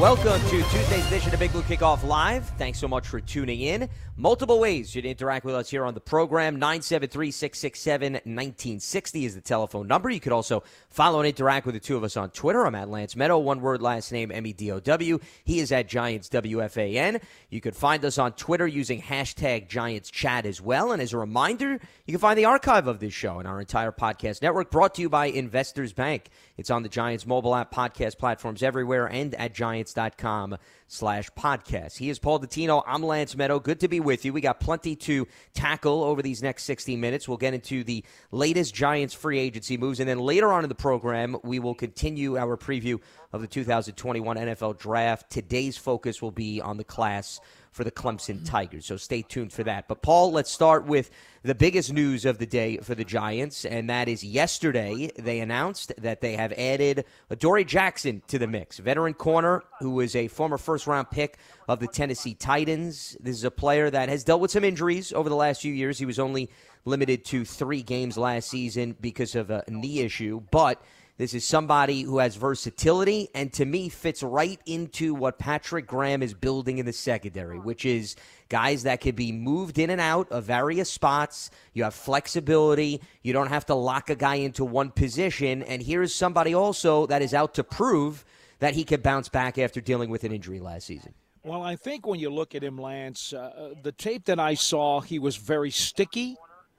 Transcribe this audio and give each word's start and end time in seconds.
Welcome 0.00 0.46
to 0.50 0.62
Tuesday's 0.62 1.06
edition 1.06 1.32
of 1.32 1.40
Big 1.40 1.52
Blue 1.52 1.62
Kickoff 1.62 2.04
Live. 2.04 2.46
Thanks 2.58 2.78
so 2.78 2.86
much 2.86 3.08
for 3.08 3.18
tuning 3.18 3.62
in. 3.62 3.88
Multiple 4.18 4.60
ways 4.60 4.94
you 4.94 5.00
to 5.00 5.08
interact 5.08 5.46
with 5.46 5.54
us 5.54 5.70
here 5.70 5.86
on 5.86 5.94
the 5.94 6.00
program. 6.00 6.56
973 6.56 7.30
667 7.30 8.12
1960 8.12 9.24
is 9.24 9.34
the 9.34 9.40
telephone 9.40 9.88
number. 9.88 10.10
You 10.10 10.20
could 10.20 10.32
also 10.32 10.64
follow 10.90 11.20
and 11.20 11.26
interact 11.26 11.64
with 11.64 11.74
the 11.74 11.80
two 11.80 11.96
of 11.96 12.04
us 12.04 12.18
on 12.18 12.28
Twitter. 12.28 12.66
I'm 12.66 12.74
at 12.74 12.90
Lance 12.90 13.14
Medow, 13.14 13.42
one 13.42 13.62
word, 13.62 13.80
last 13.80 14.12
name 14.12 14.30
M 14.30 14.46
E 14.46 14.52
D 14.52 14.70
O 14.70 14.80
W. 14.80 15.18
He 15.44 15.60
is 15.60 15.72
at 15.72 15.88
Giants 15.88 16.28
WFAN. 16.28 17.22
You 17.48 17.62
could 17.62 17.74
find 17.74 18.04
us 18.04 18.18
on 18.18 18.32
Twitter 18.32 18.66
using 18.66 19.00
hashtag 19.00 19.68
Giants 19.68 20.10
Chat 20.10 20.44
as 20.44 20.60
well. 20.60 20.92
And 20.92 21.00
as 21.00 21.14
a 21.14 21.18
reminder, 21.18 21.80
you 22.04 22.12
can 22.12 22.18
find 22.18 22.38
the 22.38 22.44
archive 22.44 22.86
of 22.86 23.00
this 23.00 23.14
show 23.14 23.38
and 23.38 23.48
our 23.48 23.60
entire 23.60 23.92
podcast 23.92 24.42
network 24.42 24.70
brought 24.70 24.94
to 24.96 25.02
you 25.02 25.08
by 25.08 25.26
Investors 25.26 25.94
Bank. 25.94 26.28
It's 26.56 26.70
on 26.70 26.82
the 26.82 26.88
Giants 26.88 27.26
mobile 27.26 27.54
app, 27.54 27.72
podcast 27.72 28.16
platforms 28.18 28.62
everywhere, 28.62 29.06
and 29.06 29.34
at 29.34 29.54
giants.com 29.54 30.56
slash 30.88 31.30
podcast. 31.32 31.98
He 31.98 32.08
is 32.08 32.18
Paul 32.18 32.40
Dottino. 32.40 32.82
I'm 32.86 33.02
Lance 33.02 33.34
Medow. 33.34 33.62
Good 33.62 33.80
to 33.80 33.88
be 33.88 34.00
with 34.00 34.24
you. 34.24 34.32
We 34.32 34.40
got 34.40 34.58
plenty 34.58 34.96
to 34.96 35.28
tackle 35.52 36.02
over 36.02 36.22
these 36.22 36.42
next 36.42 36.64
60 36.64 36.96
minutes. 36.96 37.28
We'll 37.28 37.36
get 37.36 37.52
into 37.52 37.84
the 37.84 38.04
latest 38.30 38.74
Giants 38.74 39.12
free 39.12 39.38
agency 39.38 39.76
moves, 39.76 40.00
and 40.00 40.08
then 40.08 40.18
later 40.18 40.52
on 40.52 40.64
in 40.64 40.68
the 40.68 40.74
program, 40.74 41.36
we 41.44 41.58
will 41.58 41.74
continue 41.74 42.38
our 42.38 42.56
preview 42.56 43.00
of 43.32 43.42
the 43.42 43.46
2021 43.46 44.36
NFL 44.36 44.78
Draft. 44.78 45.30
Today's 45.30 45.76
focus 45.76 46.22
will 46.22 46.30
be 46.30 46.62
on 46.62 46.78
the 46.78 46.84
class 46.84 47.40
for 47.76 47.84
the 47.84 47.90
Clemson 47.90 48.42
Tigers. 48.42 48.86
So 48.86 48.96
stay 48.96 49.20
tuned 49.20 49.52
for 49.52 49.62
that. 49.64 49.86
But 49.86 50.00
Paul, 50.00 50.32
let's 50.32 50.50
start 50.50 50.86
with 50.86 51.10
the 51.42 51.54
biggest 51.54 51.92
news 51.92 52.24
of 52.24 52.38
the 52.38 52.46
day 52.46 52.78
for 52.78 52.94
the 52.94 53.04
Giants, 53.04 53.66
and 53.66 53.90
that 53.90 54.08
is 54.08 54.24
yesterday 54.24 55.10
they 55.18 55.40
announced 55.40 55.92
that 55.98 56.22
they 56.22 56.36
have 56.36 56.54
added 56.54 57.04
Adoree 57.28 57.64
Jackson 57.64 58.22
to 58.28 58.38
the 58.38 58.46
mix, 58.46 58.78
veteran 58.78 59.12
corner 59.12 59.62
who 59.80 59.90
was 59.90 60.16
a 60.16 60.26
former 60.28 60.56
first 60.56 60.86
round 60.86 61.10
pick 61.10 61.36
of 61.68 61.78
the 61.78 61.86
Tennessee 61.86 62.32
Titans. 62.32 63.14
This 63.20 63.36
is 63.36 63.44
a 63.44 63.50
player 63.50 63.90
that 63.90 64.08
has 64.08 64.24
dealt 64.24 64.40
with 64.40 64.50
some 64.50 64.64
injuries 64.64 65.12
over 65.12 65.28
the 65.28 65.36
last 65.36 65.60
few 65.60 65.74
years. 65.74 65.98
He 65.98 66.06
was 66.06 66.18
only 66.18 66.50
limited 66.86 67.26
to 67.26 67.44
three 67.44 67.82
games 67.82 68.16
last 68.16 68.48
season 68.48 68.96
because 69.02 69.34
of 69.34 69.50
a 69.50 69.64
knee 69.68 70.00
issue, 70.00 70.40
but 70.50 70.80
this 71.18 71.32
is 71.32 71.44
somebody 71.46 72.02
who 72.02 72.18
has 72.18 72.36
versatility 72.36 73.28
and 73.34 73.50
to 73.54 73.64
me 73.64 73.88
fits 73.88 74.22
right 74.22 74.60
into 74.66 75.14
what 75.14 75.38
Patrick 75.38 75.86
Graham 75.86 76.22
is 76.22 76.34
building 76.34 76.76
in 76.76 76.84
the 76.84 76.92
secondary, 76.92 77.58
which 77.58 77.86
is 77.86 78.16
guys 78.50 78.82
that 78.82 79.00
can 79.00 79.14
be 79.14 79.32
moved 79.32 79.78
in 79.78 79.88
and 79.88 80.00
out 80.00 80.30
of 80.30 80.44
various 80.44 80.90
spots. 80.90 81.50
You 81.72 81.84
have 81.84 81.94
flexibility. 81.94 83.00
You 83.22 83.32
don't 83.32 83.48
have 83.48 83.64
to 83.66 83.74
lock 83.74 84.10
a 84.10 84.14
guy 84.14 84.36
into 84.36 84.64
one 84.64 84.90
position. 84.90 85.62
And 85.62 85.82
here's 85.82 86.14
somebody 86.14 86.54
also 86.54 87.06
that 87.06 87.22
is 87.22 87.32
out 87.32 87.54
to 87.54 87.64
prove 87.64 88.24
that 88.58 88.74
he 88.74 88.84
could 88.84 89.02
bounce 89.02 89.30
back 89.30 89.56
after 89.56 89.80
dealing 89.80 90.10
with 90.10 90.24
an 90.24 90.32
injury 90.32 90.60
last 90.60 90.86
season. 90.86 91.14
Well, 91.44 91.62
I 91.62 91.76
think 91.76 92.06
when 92.06 92.18
you 92.18 92.28
look 92.28 92.54
at 92.54 92.62
him, 92.62 92.76
Lance, 92.76 93.32
uh, 93.32 93.74
the 93.82 93.92
tape 93.92 94.24
that 94.26 94.40
I 94.40 94.54
saw, 94.54 95.00
he 95.00 95.18
was 95.18 95.36
very 95.36 95.70
sticky. 95.70 96.36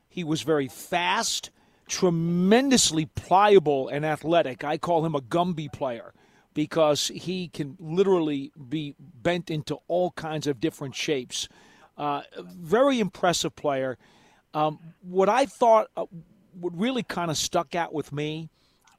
He 0.10 0.24
was 0.24 0.42
very 0.42 0.68
fast, 0.68 1.52
tremendously 1.88 3.06
pliable 3.06 3.88
and 3.88 4.06
athletic. 4.06 4.64
I 4.64 4.78
call 4.78 5.06
him 5.06 5.16
a 5.16 5.22
Gumby 5.22 5.72
player 5.72 6.14
because 6.54 7.10
he 7.10 7.50
can 7.50 7.78
literally 7.80 8.52
be 8.70 8.96
bent 9.00 9.50
into 9.50 9.78
all 9.88 10.12
kinds 10.12 10.48
of 10.48 10.60
different 10.60 10.96
shapes. 10.96 11.48
Uh, 11.98 12.22
very 12.40 13.00
impressive 13.00 13.56
player. 13.56 13.98
Um, 14.54 14.80
what 15.02 15.30
I 15.30 15.46
thought 15.46 15.88
uh, 15.96 16.06
what 16.60 16.76
really 16.76 17.04
kind 17.04 17.30
of 17.30 17.38
stuck 17.38 17.76
out 17.76 17.94
with 17.94 18.12
me, 18.12 18.50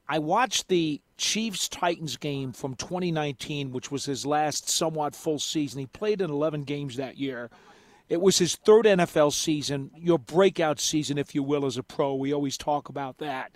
I 0.07 0.19
watched 0.19 0.69
the 0.69 1.01
Chiefs 1.17 1.67
Titans 1.67 2.17
game 2.17 2.53
from 2.53 2.75
2019, 2.75 3.71
which 3.71 3.91
was 3.91 4.05
his 4.05 4.25
last 4.25 4.69
somewhat 4.69 5.15
full 5.15 5.39
season. 5.39 5.79
He 5.81 5.85
played 5.85 6.21
in 6.21 6.29
11 6.29 6.63
games 6.63 6.95
that 6.95 7.17
year. 7.17 7.49
It 8.09 8.21
was 8.21 8.39
his 8.39 8.55
third 8.55 8.85
NFL 8.85 9.31
season, 9.33 9.91
your 9.95 10.17
breakout 10.17 10.79
season, 10.79 11.19
if 11.19 11.35
you 11.35 11.43
will, 11.43 11.65
as 11.65 11.77
a 11.77 11.83
pro. 11.83 12.15
We 12.15 12.33
always 12.33 12.57
talk 12.57 12.89
about 12.89 13.19
that. 13.19 13.51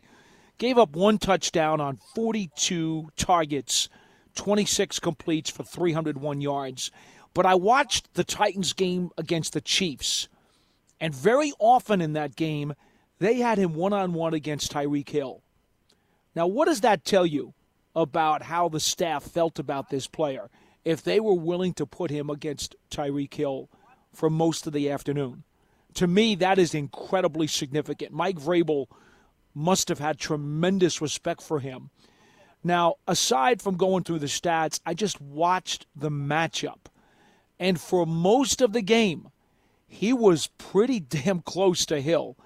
Gave 0.60 0.78
up 0.78 0.96
one 0.96 1.18
touchdown 1.18 1.82
on 1.82 1.98
42 2.14 3.10
targets, 3.18 3.90
26 4.36 5.00
completes 5.00 5.50
for 5.50 5.64
301 5.64 6.40
yards. 6.40 6.92
But 7.34 7.48
I 7.48 7.56
watched 7.56 8.14
the 8.14 8.24
Titans 8.24 8.74
game 8.74 9.10
against 9.18 9.54
the 9.54 9.62
Chiefs, 9.62 10.30
and 11.00 11.16
very 11.16 11.52
often 11.58 12.00
in 12.00 12.14
that 12.14 12.36
game, 12.36 12.76
they 13.18 13.38
had 13.38 13.58
him 13.58 13.74
one 13.74 13.92
on 13.92 14.14
one 14.14 14.36
against 14.36 14.72
Tyreek 14.72 15.10
Hill. 15.10 15.42
Now, 16.36 16.46
what 16.46 16.66
does 16.66 16.82
that 16.82 17.06
tell 17.06 17.26
you 17.26 17.56
about 17.96 18.44
how 18.44 18.70
the 18.70 18.80
staff 18.80 19.24
felt 19.24 19.58
about 19.58 19.90
this 19.90 20.06
player 20.06 20.52
if 20.86 21.02
they 21.02 21.20
were 21.20 21.34
willing 21.34 21.74
to 21.74 21.88
put 21.88 22.12
him 22.12 22.30
against 22.30 22.76
Tyreek 22.92 23.34
Hill 23.34 23.70
for 24.14 24.30
most 24.30 24.68
of 24.68 24.74
the 24.74 24.90
afternoon? 24.90 25.44
To 25.96 26.08
me, 26.08 26.36
that 26.36 26.58
is 26.58 26.74
incredibly 26.74 27.48
significant. 27.48 28.12
Mike 28.12 28.38
Vrabel 28.38 28.88
must 29.54 29.90
have 29.90 30.00
had 30.00 30.18
tremendous 30.18 31.02
respect 31.02 31.42
for 31.42 31.60
him. 31.60 31.90
Now, 32.64 32.96
aside 33.08 33.62
from 33.62 33.76
going 33.76 34.04
through 34.04 34.20
the 34.20 34.28
stats, 34.28 34.80
I 34.86 34.94
just 34.94 35.20
watched 35.20 35.86
the 35.96 36.10
matchup. 36.10 36.88
And 37.60 37.80
for 37.80 38.06
most 38.06 38.62
of 38.62 38.74
the 38.74 38.82
game, 38.82 39.30
he 39.88 40.14
was 40.14 40.48
pretty 40.58 41.00
damn 41.00 41.42
close 41.42 41.86
to 41.88 42.02
Hill, 42.02 42.38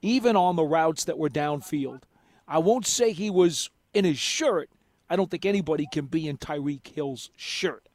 even 0.00 0.36
on 0.36 0.56
the 0.56 0.64
routes 0.64 1.04
that 1.04 1.18
were 1.18 1.28
downfield. 1.28 2.02
I 2.46 2.58
won't 2.58 2.86
say 2.86 3.12
he 3.12 3.30
was 3.30 3.70
in 3.92 4.04
his 4.04 4.18
shirt. 4.18 4.70
I 5.08 5.16
don't 5.16 5.30
think 5.30 5.44
anybody 5.44 5.86
can 5.90 6.06
be 6.06 6.28
in 6.28 6.38
Tyreek 6.38 6.86
Hill's 6.88 7.30
shirt. 7.36 7.88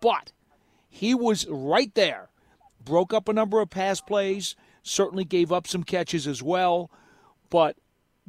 But 0.00 0.32
he 0.88 1.14
was 1.14 1.46
right 1.48 1.92
there. 1.94 2.28
Broke 2.84 3.12
up 3.14 3.28
a 3.28 3.32
number 3.32 3.60
of 3.60 3.70
pass 3.70 4.00
plays, 4.00 4.56
certainly 4.82 5.24
gave 5.24 5.52
up 5.52 5.66
some 5.66 5.84
catches 5.84 6.26
as 6.26 6.42
well. 6.42 6.90
But 7.50 7.76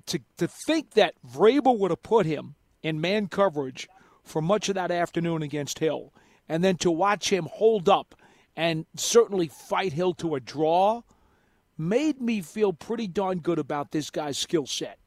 to, 0.08 0.20
to 0.38 0.48
think 0.48 0.92
that 0.92 1.16
Vrabel 1.26 1.78
would 1.80 1.92
have 1.92 2.04
put 2.04 2.26
him 2.26 2.56
in 2.82 3.02
man 3.02 3.28
coverage 3.28 3.88
for 4.24 4.42
much 4.42 4.70
of 4.70 4.76
that 4.76 4.92
afternoon 4.92 5.42
against 5.42 5.80
Hill, 5.80 6.14
and 6.48 6.64
then 6.64 6.78
to 6.78 6.92
watch 6.92 7.32
him 7.32 7.48
hold 7.52 7.90
up 7.90 8.16
and 8.56 8.86
certainly 8.96 9.48
fight 9.48 9.94
Hill 9.94 10.14
to 10.16 10.36
a 10.36 10.40
draw, 10.40 11.02
made 11.78 12.22
me 12.22 12.42
feel 12.42 12.74
pretty 12.74 13.08
darn 13.08 13.40
good 13.40 13.60
about 13.60 13.92
this 13.92 14.10
guy's 14.10 14.38
skill 14.38 14.66
set. 14.66 15.00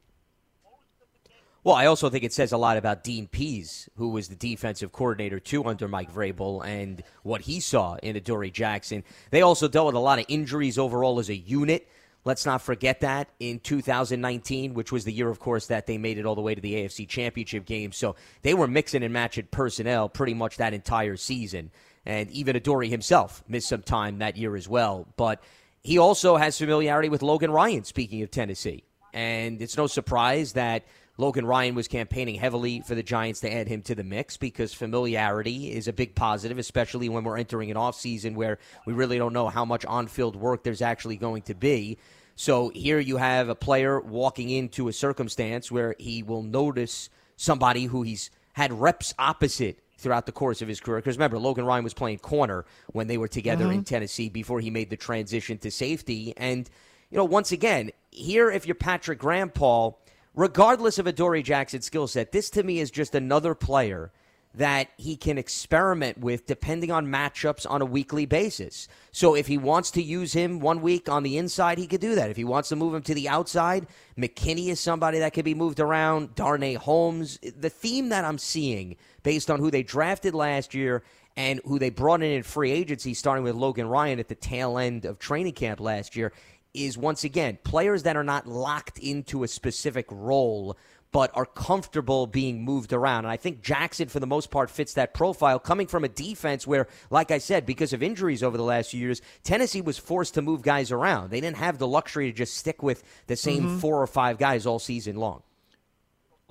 Well, 1.66 1.75
I 1.75 1.87
also 1.87 2.10
think 2.10 2.22
it 2.22 2.32
says 2.32 2.53
a 2.53 2.56
lot 2.56 2.77
about 2.77 3.03
Dean 3.03 3.27
Pees, 3.27 3.91
who 3.97 4.10
was 4.10 4.28
the 4.28 4.37
defensive 4.37 4.93
coordinator 4.93 5.41
too 5.41 5.65
under 5.65 5.88
Mike 5.88 6.15
Vrabel, 6.15 6.65
and 6.65 7.03
what 7.25 7.41
he 7.41 7.59
saw 7.59 7.97
in 7.97 8.15
Adoree 8.15 8.53
Jackson. 8.53 9.03
They 9.32 9.43
also 9.43 9.66
dealt 9.66 9.87
with 9.87 9.97
a 9.97 9.99
lot 9.99 10.21
of 10.21 10.26
injuries 10.28 10.78
overall 10.78 11.19
as 11.19 11.28
a 11.28 11.34
unit. 11.34 11.88
Let's 12.25 12.47
not 12.47 12.62
forget 12.62 13.00
that 13.00 13.31
in 13.41 13.59
2019, 13.59 14.75
which 14.75 14.93
was 14.93 15.03
the 15.03 15.12
year, 15.12 15.28
of 15.28 15.41
course, 15.41 15.66
that 15.66 15.88
they 15.88 15.99
made 15.99 16.19
it 16.19 16.25
all 16.25 16.37
the 16.37 16.41
way 16.41 16.55
to 16.55 16.60
the 16.60 16.75
AFC 16.75 17.09
Championship 17.09 17.65
game. 17.65 17.91
So 17.91 18.15
they 18.43 18.55
were 18.55 18.69
mixing 18.69 19.03
and 19.03 19.12
matching 19.12 19.49
personnel 19.50 20.09
pretty 20.09 20.34
much 20.34 20.59
that 20.59 20.72
entire 20.72 21.16
season. 21.16 21.72
And 22.05 22.31
even 22.31 22.55
Adoree 22.55 22.91
himself 22.91 23.43
missed 23.49 23.69
some 23.69 23.82
time 23.82 24.19
that 24.19 24.37
year 24.37 24.55
as 24.55 24.69
well. 24.69 25.09
But 25.16 25.43
he 25.82 25.99
also 25.99 26.37
has 26.37 26.56
familiarity 26.56 27.08
with 27.08 27.23
Logan 27.23 27.50
Ryan, 27.50 27.82
speaking 27.82 28.23
of 28.23 28.31
Tennessee. 28.31 28.85
And 29.12 29.61
it's 29.61 29.76
no 29.76 29.88
surprise 29.88 30.52
that 30.52 30.85
Logan 31.18 31.46
Ryan 31.46 31.74
was 31.74 31.88
campaigning 31.88 32.34
heavily 32.34 32.80
for 32.80 32.94
the 32.94 33.02
Giants 33.02 33.40
to 33.40 33.52
add 33.52 33.68
him 33.68 33.82
to 33.82 33.94
the 33.94 34.04
mix 34.04 34.36
because 34.36 34.74
familiarity 34.74 35.72
is 35.72 35.88
a 35.88 35.92
big 35.92 36.14
positive, 36.14 36.58
especially 36.58 37.08
when 37.08 37.24
we're 37.24 37.38
entering 37.38 37.70
an 37.70 37.76
offseason 37.76 38.34
where 38.34 38.58
we 38.84 38.92
really 38.92 39.16
don't 39.16 39.32
know 39.32 39.48
how 39.48 39.64
much 39.64 39.84
on 39.86 40.08
field 40.08 40.36
work 40.36 40.62
there's 40.62 40.82
actually 40.82 41.16
going 41.16 41.42
to 41.42 41.54
be. 41.54 41.98
So 42.34 42.68
here 42.68 42.98
you 42.98 43.16
have 43.16 43.48
a 43.48 43.54
player 43.54 43.98
walking 43.98 44.50
into 44.50 44.88
a 44.88 44.92
circumstance 44.92 45.72
where 45.72 45.94
he 45.98 46.22
will 46.22 46.42
notice 46.42 47.08
somebody 47.36 47.84
who 47.84 48.02
he's 48.02 48.30
had 48.52 48.72
reps 48.72 49.14
opposite 49.18 49.78
throughout 49.98 50.26
the 50.26 50.32
course 50.32 50.60
of 50.60 50.68
his 50.68 50.80
career. 50.80 50.98
Because 50.98 51.16
remember, 51.16 51.38
Logan 51.38 51.64
Ryan 51.64 51.84
was 51.84 51.94
playing 51.94 52.18
corner 52.18 52.66
when 52.92 53.06
they 53.06 53.16
were 53.16 53.28
together 53.28 53.64
in 53.64 53.78
uh-huh. 53.78 53.82
Tennessee 53.86 54.28
before 54.28 54.60
he 54.60 54.70
made 54.70 54.90
the 54.90 54.96
transition 54.96 55.56
to 55.58 55.70
safety. 55.70 56.34
And, 56.36 56.68
you 57.10 57.16
know, 57.16 57.24
once 57.24 57.52
again, 57.52 57.90
here, 58.10 58.50
if 58.50 58.66
you're 58.66 58.74
Patrick 58.74 59.18
Graham, 59.18 59.48
Paul, 59.48 59.98
regardless 60.37 60.99
of 60.99 61.06
Adoree 61.06 61.43
Jackson's 61.43 61.87
skill 61.87 62.06
set, 62.06 62.31
this 62.31 62.50
to 62.50 62.62
me 62.62 62.79
is 62.79 62.91
just 62.93 63.15
another 63.15 63.55
player 63.55 64.12
that 64.55 64.88
he 64.97 65.17
can 65.17 65.37
experiment 65.37 66.17
with 66.17 66.47
depending 66.47 66.91
on 66.91 67.06
matchups 67.06 67.67
on 67.69 67.83
a 67.83 67.87
weekly 67.87 68.25
basis. 68.25 68.88
So 69.12 69.35
if 69.35 69.47
he 69.47 69.59
wants 69.59 69.91
to 69.93 70.03
use 70.03 70.33
him 70.33 70.61
one 70.61 70.81
week 70.81 71.11
on 71.11 71.23
the 71.25 71.37
inside, 71.37 71.77
he 71.77 71.87
could 71.87 72.00
do 72.00 72.15
that. 72.15 72.31
If 72.31 72.38
he 72.38 72.44
wants 72.44 72.71
to 72.71 72.77
move 72.77 72.94
him 72.94 73.03
to 73.03 73.15
the 73.15 73.29
outside, 73.29 73.87
McKinney 74.17 74.69
is 74.69 74.81
somebody 74.81 75.19
that 75.19 75.35
could 75.35 75.44
be 75.44 75.55
moved 75.55 75.79
around. 75.79 76.35
Darnay 76.35 76.75
Holmes. 76.75 77.38
The 77.38 77.69
theme 77.69 78.09
that 78.09 78.25
I'm 78.25 78.38
seeing 78.38 78.97
based 79.23 79.50
on 79.50 79.61
who 79.61 79.71
they 79.71 79.83
drafted 79.83 80.35
last 80.35 80.73
year 80.73 81.03
and 81.37 81.61
who 81.67 81.79
they 81.79 81.91
brought 81.91 82.23
in 82.23 82.31
in 82.31 82.43
free 82.43 82.71
agency, 82.71 83.12
starting 83.12 83.44
with 83.44 83.55
Logan 83.55 83.88
Ryan 83.88 84.19
at 84.19 84.29
the 84.29 84.35
tail 84.35 84.79
end 84.79 85.05
of 85.05 85.19
training 85.19 85.53
camp 85.53 85.81
last 85.81 86.17
year, 86.17 86.33
is 86.76 86.99
once 86.99 87.25
again 87.25 87.58
players 87.64 88.05
that 88.05 88.17
are 88.17 88.25
not 88.25 88.46
locked 88.46 88.99
into 88.99 89.43
a 89.43 89.49
specific 89.49 90.06
role 90.11 90.76
but 91.17 91.31
are 91.34 91.46
comfortable 91.46 92.26
being 92.26 92.62
moved 92.62 92.93
around. 92.93 93.20
And 93.20 93.32
I 93.32 93.38
think 93.38 93.62
Jackson, 93.62 94.08
for 94.08 94.20
the 94.20 94.26
most 94.26 94.50
part, 94.50 94.69
fits 94.69 94.93
that 94.94 95.14
profile, 95.14 95.58
coming 95.58 95.87
from 95.87 96.05
a 96.05 96.11
defense 96.11 96.67
where, 96.67 96.88
like 97.08 97.31
I 97.31 97.38
said, 97.38 97.64
because 97.64 97.94
of 97.94 98.02
injuries 98.02 98.43
over 98.43 98.58
the 98.58 98.62
last 98.62 98.90
few 98.90 99.00
years, 99.00 99.23
Tennessee 99.43 99.81
was 99.81 99.96
forced 99.96 100.34
to 100.34 100.43
move 100.43 100.61
guys 100.61 100.93
around. 100.93 101.31
They 101.31 101.40
didn't 101.40 101.56
have 101.56 101.78
the 101.78 101.88
luxury 101.88 102.31
to 102.31 102.37
just 102.37 102.58
stick 102.58 102.82
with 102.82 103.02
the 103.28 103.37
same 103.37 103.62
mm-hmm. 103.62 103.78
four 103.78 104.02
or 104.02 104.06
five 104.06 104.37
guys 104.37 104.67
all 104.67 104.78
season 104.78 105.17
long. 105.17 105.43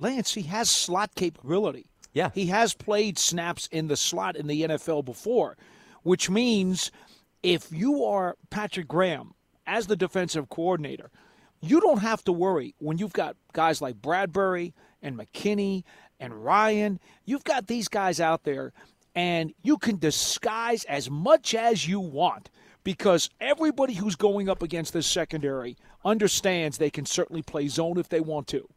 Lance, 0.00 0.34
he 0.34 0.42
has 0.42 0.68
slot 0.68 1.14
capability. 1.14 1.86
Yeah. 2.12 2.30
He 2.34 2.46
has 2.46 2.74
played 2.74 3.20
snaps 3.20 3.68
in 3.70 3.86
the 3.86 3.96
slot 3.96 4.34
in 4.34 4.48
the 4.48 4.62
NFL 4.62 5.04
before, 5.04 5.56
which 6.02 6.28
means 6.28 6.90
if 7.44 7.70
you 7.70 8.04
are 8.04 8.36
Patrick 8.50 8.88
Graham 8.88 9.35
as 9.66 9.86
the 9.86 9.96
defensive 9.96 10.48
coordinator– 10.48 11.10
you 11.60 11.80
don't 11.80 11.98
have 12.00 12.22
to 12.24 12.32
worry 12.32 12.74
when 12.78 12.98
you've 12.98 13.12
got 13.12 13.36
guys 13.52 13.80
like 13.80 14.00
Bradberry 14.00 14.72
and 15.02 15.18
McKinney 15.18 15.84
and 16.20 16.44
Ryan. 16.44 17.00
You've 17.24 17.44
got 17.44 17.66
these 17.66 17.88
guys 17.88 18.20
out 18.20 18.44
there, 18.44 18.72
and 19.14 19.52
you 19.62 19.78
can 19.78 19.98
disguise 19.98 20.84
as 20.84 21.10
much 21.10 21.54
as 21.54 21.88
you 21.88 22.00
want 22.00 22.50
because 22.84 23.30
everybody 23.40 23.94
who's 23.94 24.16
going 24.16 24.48
up 24.48 24.62
against 24.62 24.92
this 24.92 25.06
secondary 25.06 25.76
understands 26.04 26.78
they 26.78 26.90
can 26.90 27.06
certainly 27.06 27.42
play 27.42 27.68
zone 27.68 27.98
if 27.98 28.08
they 28.08 28.20
want 28.20 28.46
to. 28.48 28.68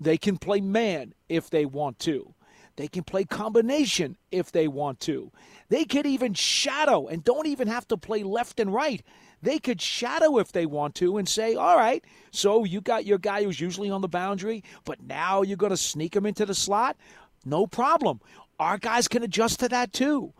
They 0.00 0.18
can 0.18 0.36
play 0.36 0.60
man 0.60 1.14
if 1.28 1.48
they 1.48 1.64
want 1.64 1.98
to. 2.00 2.34
They 2.76 2.88
can 2.88 3.04
play 3.04 3.24
combination 3.24 4.16
if 4.32 4.50
they 4.50 4.66
want 4.66 4.98
to. 5.00 5.30
They 5.68 5.84
could 5.84 6.06
even 6.06 6.34
shadow 6.34 7.06
and 7.06 7.22
don't 7.22 7.46
even 7.46 7.68
have 7.68 7.86
to 7.88 7.96
play 7.96 8.24
left 8.24 8.58
and 8.58 8.74
right. 8.74 9.02
They 9.44 9.58
could 9.58 9.82
shadow 9.82 10.38
if 10.38 10.52
they 10.52 10.64
want 10.64 10.94
to 10.96 11.18
and 11.18 11.28
say, 11.28 11.54
all 11.54 11.76
right, 11.76 12.02
so 12.30 12.64
you 12.64 12.80
got 12.80 13.04
your 13.04 13.18
guy 13.18 13.44
who's 13.44 13.60
usually 13.60 13.90
on 13.90 14.00
the 14.00 14.08
boundary, 14.08 14.64
but 14.86 15.02
now 15.02 15.42
you're 15.42 15.58
going 15.58 15.68
to 15.68 15.76
sneak 15.76 16.16
him 16.16 16.24
into 16.24 16.46
the 16.46 16.54
slot? 16.54 16.96
No 17.44 17.66
problem. 17.66 18.22
Our 18.58 18.78
guys 18.78 19.06
can 19.06 19.22
adjust 19.22 19.60
to 19.60 19.68
that 19.68 19.92
too. 19.92 20.32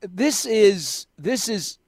This 0.00 0.44
is 0.44 1.06
this 1.16 1.48
is 1.48 1.78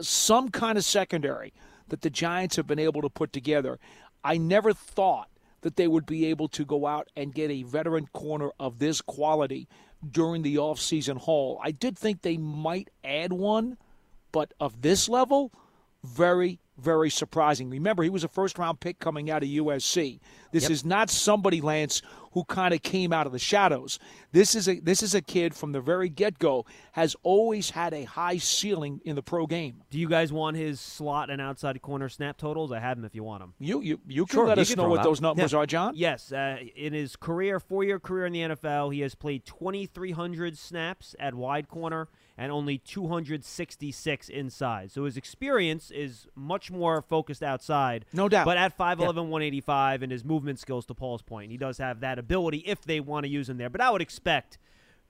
some 0.00 0.50
kind 0.50 0.78
of 0.78 0.84
secondary 0.84 1.52
that 1.88 2.02
the 2.02 2.10
Giants 2.10 2.54
have 2.54 2.68
been 2.68 2.78
able 2.78 3.02
to 3.02 3.08
put 3.10 3.32
together. 3.32 3.80
I 4.22 4.38
never 4.38 4.72
thought 4.72 5.28
that 5.62 5.74
they 5.74 5.88
would 5.88 6.06
be 6.06 6.26
able 6.26 6.46
to 6.48 6.64
go 6.64 6.86
out 6.86 7.08
and 7.16 7.34
get 7.34 7.50
a 7.50 7.64
veteran 7.64 8.06
corner 8.12 8.50
of 8.60 8.78
this 8.78 9.00
quality 9.00 9.66
during 10.08 10.42
the 10.42 10.54
offseason 10.54 11.16
haul. 11.16 11.60
I 11.60 11.72
did 11.72 11.98
think 11.98 12.22
they 12.22 12.36
might 12.36 12.88
add 13.02 13.32
one, 13.32 13.78
but 14.30 14.54
of 14.60 14.82
this 14.82 15.08
level, 15.08 15.50
very, 16.04 16.60
very 16.76 17.10
surprising. 17.10 17.68
Remember, 17.68 18.02
he 18.02 18.10
was 18.10 18.24
a 18.24 18.28
first 18.28 18.58
round 18.58 18.80
pick 18.80 18.98
coming 18.98 19.30
out 19.30 19.42
of 19.42 19.48
USC. 19.48 20.20
This 20.52 20.64
yep. 20.64 20.72
is 20.72 20.84
not 20.84 21.10
somebody, 21.10 21.60
Lance, 21.60 22.02
who 22.32 22.44
kind 22.44 22.72
of 22.72 22.82
came 22.82 23.12
out 23.12 23.26
of 23.26 23.32
the 23.32 23.38
shadows. 23.38 23.98
This 24.32 24.54
is 24.54 24.68
a 24.68 24.78
this 24.80 25.02
is 25.02 25.14
a 25.14 25.20
kid 25.20 25.54
from 25.54 25.72
the 25.72 25.80
very 25.80 26.08
get 26.08 26.38
go 26.38 26.66
has 26.92 27.16
always 27.22 27.70
had 27.70 27.92
a 27.92 28.04
high 28.04 28.38
ceiling 28.38 29.00
in 29.04 29.16
the 29.16 29.22
pro 29.22 29.46
game. 29.46 29.82
Do 29.90 29.98
you 29.98 30.08
guys 30.08 30.32
want 30.32 30.56
his 30.56 30.80
slot 30.80 31.30
and 31.30 31.40
outside 31.40 31.80
corner 31.82 32.08
snap 32.08 32.36
totals? 32.36 32.70
I 32.70 32.78
have 32.78 32.96
them 32.96 33.04
if 33.04 33.14
you 33.14 33.24
want 33.24 33.42
them. 33.42 33.54
You 33.58 33.80
you 33.80 34.00
you 34.06 34.26
can 34.26 34.34
sure, 34.34 34.46
let 34.46 34.58
us 34.58 34.74
know 34.76 34.88
what 34.88 35.02
those 35.02 35.20
numbers 35.20 35.52
yeah. 35.52 35.58
are, 35.58 35.66
John. 35.66 35.94
Yes, 35.96 36.32
uh, 36.32 36.58
in 36.76 36.92
his 36.92 37.16
career, 37.16 37.58
four 37.58 37.82
year 37.82 37.98
career 37.98 38.26
in 38.26 38.32
the 38.32 38.40
NFL, 38.40 38.94
he 38.94 39.00
has 39.00 39.14
played 39.14 39.44
2,300 39.44 40.56
snaps 40.56 41.16
at 41.18 41.34
wide 41.34 41.68
corner 41.68 42.08
and 42.38 42.52
only 42.52 42.78
266 42.78 44.28
inside. 44.28 44.92
So 44.92 45.04
his 45.04 45.16
experience 45.16 45.90
is 45.90 46.28
much 46.36 46.70
more 46.70 47.02
focused 47.02 47.42
outside. 47.42 48.04
No 48.12 48.28
doubt. 48.28 48.44
But 48.44 48.56
at 48.56 48.78
5'11, 48.78 49.00
yeah. 49.00 49.06
185, 49.22 50.02
and 50.02 50.12
his 50.12 50.24
movement 50.24 50.60
skills, 50.60 50.86
to 50.86 50.94
Paul's 50.94 51.20
point, 51.20 51.50
he 51.50 51.56
does 51.56 51.78
have 51.78 52.00
that 52.00 52.18
ability 52.18 52.58
if 52.58 52.82
they 52.82 53.00
want 53.00 53.24
to 53.24 53.28
use 53.28 53.48
him 53.48 53.58
there. 53.58 53.68
But 53.68 53.80
I 53.80 53.90
would 53.90 54.00
expect 54.00 54.58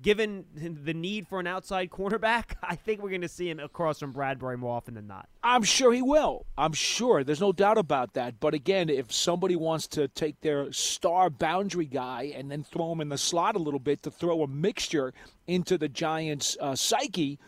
given 0.01 0.45
the 0.55 0.95
need 0.95 1.27
for 1.27 1.41
an 1.41 1.47
outside 1.47 1.91
cornerback, 1.91 2.55
I 2.63 2.77
think 2.77 3.03
we're 3.03 3.09
going 3.11 3.23
to 3.23 3.29
see 3.29 3.51
him 3.51 3.59
across 3.59 3.99
from 3.99 4.13
Bradberry 4.13 4.57
more 4.59 4.77
often 4.77 4.95
than 4.95 5.07
not. 5.07 5.29
I'm 5.43 5.63
sure 5.63 5.93
he 5.93 6.03
will. 6.03 6.47
I'm 6.57 6.73
sure. 6.73 7.25
There's 7.25 7.41
no 7.41 7.53
doubt 7.53 7.79
about 7.79 8.15
that. 8.15 8.41
But 8.41 8.55
again, 8.55 8.89
if 8.89 9.13
somebody 9.13 9.57
wants 9.57 9.87
to 9.89 10.09
take 10.09 10.41
their 10.41 10.73
star 10.73 11.31
boundary 11.31 11.87
guy 11.87 12.33
and 12.35 12.51
then 12.51 12.63
throw 12.65 12.93
him 12.93 13.01
in 13.01 13.09
the 13.09 13.19
slot 13.19 13.57
a 13.57 13.61
little 13.61 13.81
bit 13.81 14.03
to 14.05 14.11
throw 14.11 14.43
a 14.43 14.49
mixture 14.49 15.13
into 15.47 15.77
the 15.77 15.89
Giants' 15.89 16.57
uh, 16.61 16.77
psyche, 16.77 17.39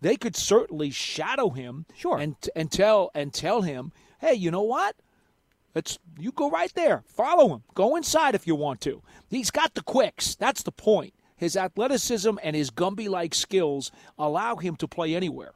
they 0.00 0.16
could 0.16 0.36
certainly 0.36 0.90
shadow 0.90 1.50
him. 1.50 1.86
Sure. 1.96 2.18
And 2.18 2.36
and 2.54 2.70
tell 2.70 3.10
and 3.14 3.32
tell 3.34 3.62
him, 3.62 3.92
hey, 4.20 4.34
you 4.34 4.50
know 4.50 4.62
what? 4.62 4.96
Let's 5.74 5.98
you 6.18 6.32
go 6.32 6.50
right 6.50 6.72
there. 6.74 7.02
Follow 7.06 7.54
him. 7.54 7.62
Go 7.74 7.96
inside 7.96 8.34
if 8.34 8.46
you 8.46 8.54
want 8.54 8.80
to. 8.82 9.02
He's 9.28 9.50
got 9.50 9.74
the 9.74 9.82
quicks. 9.82 10.34
That's 10.34 10.62
the 10.62 10.72
point. 10.72 11.14
His 11.38 11.56
athleticism 11.56 12.36
and 12.42 12.54
his 12.54 12.70
Gumby 12.70 13.08
like 13.08 13.34
skills 13.34 13.90
allow 14.18 14.56
him 14.56 14.76
to 14.76 14.88
play 14.88 15.14
anywhere. 15.14 15.52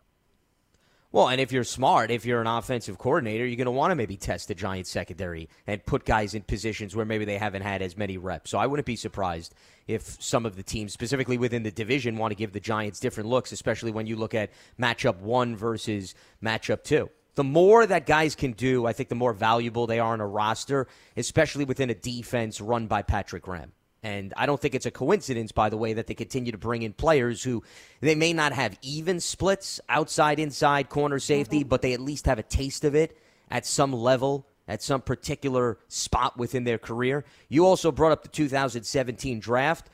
Well, 1.11 1.29
and 1.29 1.43
if 1.43 1.53
you're 1.53 1.65
smart, 1.65 2.11
if 2.11 2.25
you're 2.25 2.41
an 2.41 2.47
offensive 2.47 2.97
coordinator, 2.97 3.45
you're 3.45 3.59
going 3.59 3.67
to 3.67 3.71
want 3.71 3.91
to 3.91 3.95
maybe 3.95 4.17
test 4.17 4.49
the 4.49 4.55
Giants 4.55 4.89
secondary 4.89 5.51
and 5.67 5.85
put 5.85 6.07
guys 6.07 6.33
in 6.35 6.41
positions 6.41 6.97
where 6.97 7.05
maybe 7.05 7.27
they 7.27 7.37
haven't 7.37 7.61
had 7.61 7.83
as 7.83 7.99
many 7.99 8.17
reps. 8.17 8.51
So 8.51 8.57
I 8.57 8.67
wouldn't 8.67 8.87
be 8.87 8.97
surprised 8.97 9.55
if 9.87 10.03
some 10.23 10.47
of 10.47 10.57
the 10.57 10.63
teams, 10.63 10.95
specifically 10.95 11.37
within 11.37 11.65
the 11.65 11.71
division, 11.71 12.17
want 12.17 12.31
to 12.31 12.37
give 12.37 12.53
the 12.53 12.61
Giants 12.61 12.99
different 12.99 13.29
looks, 13.29 13.53
especially 13.53 13.91
when 13.91 14.07
you 14.07 14.17
look 14.17 14.35
at 14.35 14.53
matchup 14.81 15.19
one 15.19 15.55
versus 15.55 16.15
matchup 16.43 16.83
two. 16.83 17.11
The 17.35 17.45
more 17.45 17.85
that 17.87 18.07
guys 18.07 18.35
can 18.35 18.53
do, 18.53 18.87
I 18.87 18.95
think 18.95 19.11
the 19.11 19.15
more 19.15 19.35
valuable 19.35 19.87
they 19.87 19.99
are 19.99 20.15
on 20.15 20.21
a 20.23 20.27
roster, 20.27 20.87
especially 21.15 21.67
within 21.67 21.91
a 21.91 21.95
defense 21.95 22.59
run 22.59 22.87
by 22.87 23.03
Patrick 23.03 23.43
Graham. 23.43 23.73
And 24.03 24.35
I 24.37 24.47
don't 24.47 24.61
think 24.61 24.75
it's 24.75 24.87
a 24.87 24.91
coincidence, 24.91 25.53
by 25.53 25.71
the 25.71 25.77
way, 25.77 25.93
that 25.93 26.09
they 26.09 26.15
continue 26.15 26.51
to 26.53 26.59
bring 26.59 26.83
in 26.83 26.93
players 26.93 27.43
who 27.43 27.63
they 28.01 28.17
may 28.17 28.33
not 28.33 28.53
have 28.53 28.77
even 28.83 29.21
splits 29.21 29.81
outside, 29.89 30.41
inside, 30.41 30.89
corner 30.89 31.21
safety, 31.21 31.61
mm-hmm. 31.61 31.69
but 31.69 31.83
they 31.83 31.93
at 31.93 32.01
least 32.01 32.27
have 32.27 32.39
a 32.39 32.43
taste 32.43 32.85
of 32.85 32.97
it 32.97 33.17
at 33.49 33.65
some 33.65 33.93
level, 33.93 34.49
at 34.67 34.83
some 34.83 35.03
particular 35.03 35.79
spot 35.87 36.37
within 36.37 36.65
their 36.65 36.79
career. 36.79 37.25
You 37.49 37.65
also 37.65 37.93
brought 37.93 38.11
up 38.11 38.23
the 38.23 38.29
2017 38.29 39.39
draft. 39.39 39.89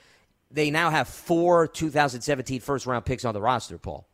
They 0.50 0.70
now 0.70 0.88
have 0.88 1.08
four 1.08 1.66
2017 1.66 2.60
first 2.60 2.86
round 2.86 3.04
picks 3.04 3.26
on 3.26 3.34
the 3.34 3.42
roster, 3.42 3.76
Paul. 3.76 4.06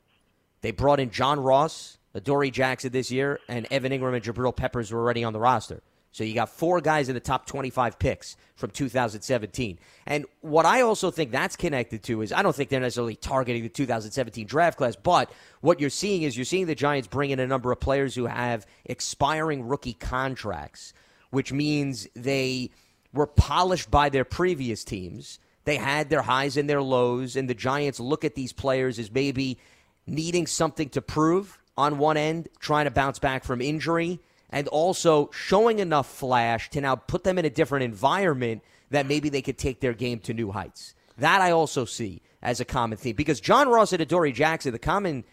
They 0.63 0.73
brought 0.73 0.99
in 0.99 1.11
John 1.11 1.39
Ross, 1.39 1.99
Adoree 2.15 2.51
Jackson 2.51 2.91
this 2.91 3.13
year, 3.13 3.39
and 3.49 3.69
Evan 3.71 3.93
Engram 3.93 4.15
and 4.15 4.25
Jabril 4.25 4.57
Peppers 4.57 4.91
were 4.91 5.01
already 5.01 5.23
on 5.23 5.33
the 5.33 5.39
roster. 5.39 5.83
So 6.15 6.23
you 6.23 6.33
got 6.33 6.49
four 6.49 6.81
guys 6.81 7.09
in 7.09 7.15
the 7.15 7.21
top 7.21 7.45
25 7.45 7.99
picks 7.99 8.37
from 8.55 8.71
2017. 8.71 9.81
And 10.07 10.27
what 10.43 10.65
I 10.65 10.83
also 10.83 11.11
think 11.11 11.33
that's 11.33 11.57
connected 11.57 12.05
to 12.05 12.23
is 12.23 12.33
I 12.33 12.41
don't 12.41 12.55
think 12.55 12.71
they're 12.71 12.79
necessarily 12.79 13.17
targeting 13.17 13.65
the 13.65 13.69
2017 13.69 14.47
draft 14.47 14.79
class, 14.79 14.95
but 14.95 15.29
what 15.61 15.81
you're 15.81 15.91
seeing 15.91 16.23
is 16.23 16.37
you're 16.37 16.45
seeing 16.45 16.67
the 16.67 16.77
Giants 16.77 17.09
bring 17.09 17.31
in 17.31 17.41
a 17.41 17.49
number 17.49 17.73
of 17.73 17.81
players 17.81 18.15
who 18.15 18.27
have 18.27 18.65
expiring 18.85 19.67
rookie 19.67 19.95
contracts, 19.95 20.93
which 21.31 21.53
means 21.53 22.07
they 22.15 22.71
were 23.13 23.27
polished 23.27 23.91
by 23.91 24.09
their 24.09 24.25
previous 24.25 24.85
teams. 24.85 25.41
They 25.65 25.79
had 25.79 26.11
their 26.11 26.23
highs 26.23 26.57
and 26.57 26.71
their 26.71 26.83
lows, 26.83 27.35
and 27.35 27.51
the 27.51 27.55
Giants 27.55 27.99
look 27.99 28.25
at 28.25 28.37
these 28.37 28.53
players 28.53 29.01
as 29.01 29.11
maybe 29.11 29.59
needing 30.07 30.47
something 30.47 30.91
to 30.91 31.03
prove 31.03 31.59
on 31.77 31.99
one 31.99 32.17
end, 32.17 32.51
trying 32.61 32.85
to 32.85 32.93
bounce 32.93 33.19
back 33.19 33.43
from 33.43 33.61
injury 33.61 34.21
and 34.55 34.69
also 34.69 35.29
showing 35.33 35.81
enough 35.81 36.07
flash 36.07 36.71
to 36.71 36.81
now 36.81 36.95
put 36.95 37.25
them 37.25 37.39
in 37.39 37.45
a 37.45 37.51
different 37.51 37.85
environment 37.85 38.63
that 38.91 39.05
maybe 39.05 39.29
they 39.29 39.43
could 39.43 39.59
take 39.59 39.81
their 39.81 39.93
game 39.93 40.21
to 40.21 40.33
new 40.33 40.53
heights. 40.53 40.95
That 41.19 41.41
I 41.41 41.51
also 41.51 41.85
see 41.85 42.23
as 42.41 42.61
a 42.61 42.65
common 42.65 42.97
theme 42.97 43.17
because 43.17 43.41
John 43.41 43.69
Ross 43.69 43.93
and 43.93 44.01
Adoree 44.01 44.31
Jackson, 44.31 44.71
the 44.71 44.79
common 44.79 45.25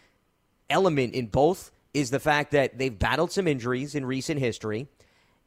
element 0.68 1.14
in 1.14 1.26
both 1.26 1.70
is 1.94 2.10
the 2.10 2.18
fact 2.18 2.50
that 2.50 2.78
they've 2.78 2.98
battled 2.98 3.30
some 3.30 3.46
injuries 3.46 3.94
in 3.94 4.04
recent 4.04 4.40
history 4.40 4.88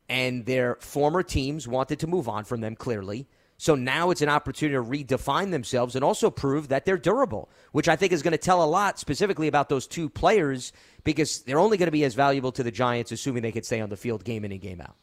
and 0.08 0.46
their 0.46 0.76
former 0.76 1.22
teams 1.22 1.68
wanted 1.68 2.00
to 2.00 2.08
move 2.08 2.30
on 2.30 2.46
from 2.46 2.62
them 2.62 2.78
clearly. 2.78 3.28
So 3.58 3.76
now 3.76 4.12
it's 4.12 4.22
an 4.22 4.30
opportunity 4.30 4.76
to 4.76 5.16
redefine 5.16 5.52
themselves 5.52 5.96
and 5.96 6.04
also 6.04 6.30
prove 6.30 6.68
that 6.68 6.86
they're 6.86 6.98
durable, 6.98 7.50
which 7.72 7.88
I 7.88 7.96
think 7.96 8.12
is 8.12 8.22
going 8.22 8.34
to 8.34 8.38
tell 8.38 8.64
a 8.64 8.66
lot 8.66 9.00
specifically 9.00 9.48
about 9.48 9.70
those 9.70 9.88
two 9.88 10.10
players 10.10 10.74
because 11.04 11.42
they're 11.44 11.60
only 11.60 11.78
going 11.78 11.88
to 11.88 11.92
be 11.92 12.04
as 12.04 12.16
valuable 12.16 12.52
to 12.52 12.64
the 12.64 12.72
Giants, 12.72 13.12
assuming 13.12 13.44
they 13.44 13.52
could 13.54 13.66
stay 13.66 13.80
on 13.80 13.90
the 13.90 13.98
field 13.98 14.24
game 14.26 14.44
in 14.44 14.52
and 14.52 14.62
game 14.62 14.82
out. 14.82 14.96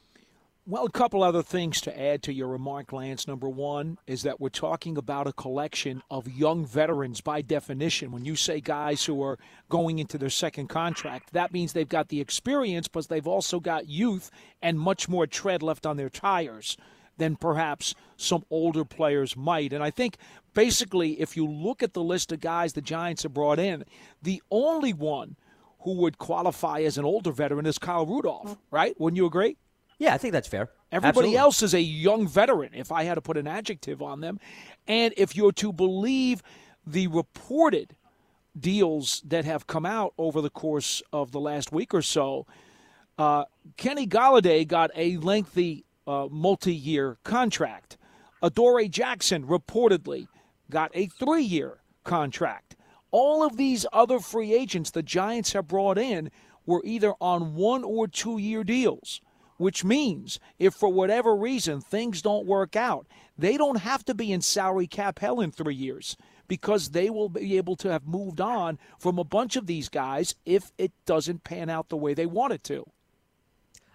Well, 0.65 0.87
a 0.87 0.91
couple 0.91 1.25
other 1.25 1.43
things 1.43 1.81
to 1.81 2.01
add 2.01 2.23
to 2.23 2.33
your 2.33 2.47
remark, 2.47 2.93
Lance. 2.93 3.27
Number 3.27 3.49
one 3.49 3.99
is 4.07 4.23
that 4.23 4.39
we're 4.39 4.49
talking 4.49 4.97
about 4.97 5.27
a 5.27 5.33
collection 5.33 6.05
of 6.09 6.29
young 6.29 6.65
veterans 6.65 7.21
by 7.21 7.43
definition. 7.43 8.13
When 8.13 8.25
you 8.25 8.37
say 8.37 8.61
guys 8.61 9.05
who 9.05 9.23
are 9.23 9.41
going 9.69 9.99
into 9.99 10.19
their 10.19 10.31
second 10.31 10.69
contract, 10.69 11.33
that 11.33 11.53
means 11.53 11.73
they've 11.73 11.89
got 11.89 12.11
the 12.11 12.21
experience, 12.21 12.87
but 12.87 13.09
they've 13.09 13.27
also 13.27 13.59
got 13.59 13.89
youth 13.89 14.31
and 14.61 14.79
much 14.79 15.09
more 15.09 15.27
tread 15.27 15.65
left 15.65 15.85
on 15.85 15.97
their 15.97 16.11
tires 16.11 16.77
than 17.19 17.37
perhaps 17.37 17.95
some 18.17 18.45
older 18.51 18.85
players 18.85 19.37
might. 19.37 19.73
And 19.73 19.83
I 19.83 19.91
think 19.91 20.17
basically, 20.55 21.21
if 21.21 21.37
you 21.37 21.47
look 21.47 21.83
at 21.83 21.93
the 21.93 22.03
list 22.03 22.33
of 22.33 22.41
guys 22.41 22.73
the 22.73 22.81
Giants 22.81 23.23
have 23.23 23.35
brought 23.35 23.59
in, 23.59 23.85
the 24.23 24.43
only 24.51 24.93
one 24.93 25.37
who 25.81 25.95
would 25.95 26.19
qualify 26.19 26.81
as 26.81 26.97
an 26.99 27.05
older 27.05 27.33
veteran 27.33 27.67
is 27.67 27.79
Kyle 27.79 28.07
Rudolph, 28.07 28.57
right? 28.71 28.99
Wouldn't 29.01 29.17
you 29.17 29.27
agree? 29.27 29.57
Yeah, 29.99 30.15
I 30.15 30.19
think 30.19 30.33
that's 30.33 30.49
fair. 30.49 30.71
Everybody 30.91 31.29
Absolutely. 31.29 31.37
else 31.37 31.63
is 31.63 31.75
a 31.75 31.81
young 31.81 32.29
veteran, 32.29 32.71
if 32.75 32.93
I 32.93 33.05
had 33.05 33.15
to 33.15 33.21
put 33.21 33.37
an 33.37 33.47
adjective 33.47 34.03
on 34.03 34.21
them. 34.21 34.39
And 34.87 35.15
if 35.17 35.37
you're 35.37 35.53
to 35.53 35.73
believe 35.73 36.43
the 36.87 37.07
reported 37.07 37.97
deals 38.59 39.23
that 39.27 39.45
have 39.45 39.67
come 39.67 39.87
out 39.87 40.13
over 40.19 40.41
the 40.41 40.51
course 40.51 41.03
of 41.13 41.33
the 41.33 41.41
last 41.41 41.73
week 41.73 41.95
or 41.95 42.03
so, 42.03 42.47
uh, 43.19 43.45
Kenny 43.77 44.07
Golladay 44.07 44.67
got 44.67 44.91
a 44.95 45.17
lengthy 45.19 45.85
uh, 46.07 46.29
multi 46.31 46.75
year 46.75 47.19
contract. 47.25 47.97
Adoree 48.43 48.89
Jackson 48.89 49.47
reportedly 49.47 50.27
got 50.71 50.91
a 50.95 51.07
three 51.07 51.45
year 51.45 51.83
contract. 52.05 52.77
All 53.11 53.45
of 53.45 53.57
these 53.57 53.87
other 53.93 54.19
free 54.19 54.55
agents 54.55 54.91
the 54.91 55.03
Giants 55.03 55.53
have 55.53 55.69
brought 55.69 55.99
in 55.99 56.31
were 56.65 56.83
either 56.85 57.15
on 57.21 57.55
one 57.55 57.85
or 57.85 58.09
two 58.09 58.39
year 58.39 58.65
deals 58.65 59.21
which 59.63 59.85
means 59.85 60.41
if 60.59 60.75
for 60.75 60.89
whatever 60.89 61.37
reason 61.37 61.81
things 61.81 62.21
don't 62.21 62.47
work 62.47 62.75
out, 62.75 63.07
they 63.39 63.57
don't 63.57 63.79
have 63.79 64.05
to 64.05 64.13
be 64.13 64.33
in 64.33 64.41
salary 64.41 64.89
cap 64.89 65.21
hell 65.21 65.41
in 65.41 65.53
three 65.53 65.75
years 65.75 66.17
because 66.49 66.91
they 66.91 67.09
will 67.09 67.29
be 67.29 67.57
able 67.57 67.77
to 67.77 67.89
have 67.89 68.05
moved 68.05 68.41
on 68.41 68.77
from 68.99 69.19
a 69.19 69.25
bunch 69.25 69.55
of 69.55 69.67
these 69.67 69.89
guys 69.89 70.35
if 70.45 70.73
it 70.79 70.91
doesn't 71.07 71.45
pan 71.45 71.71
out 71.71 71.89
the 71.89 71.97
way 71.97 72.13
they 72.13 72.27
want 72.27 72.53
it 72.53 72.65
to. 72.65 72.85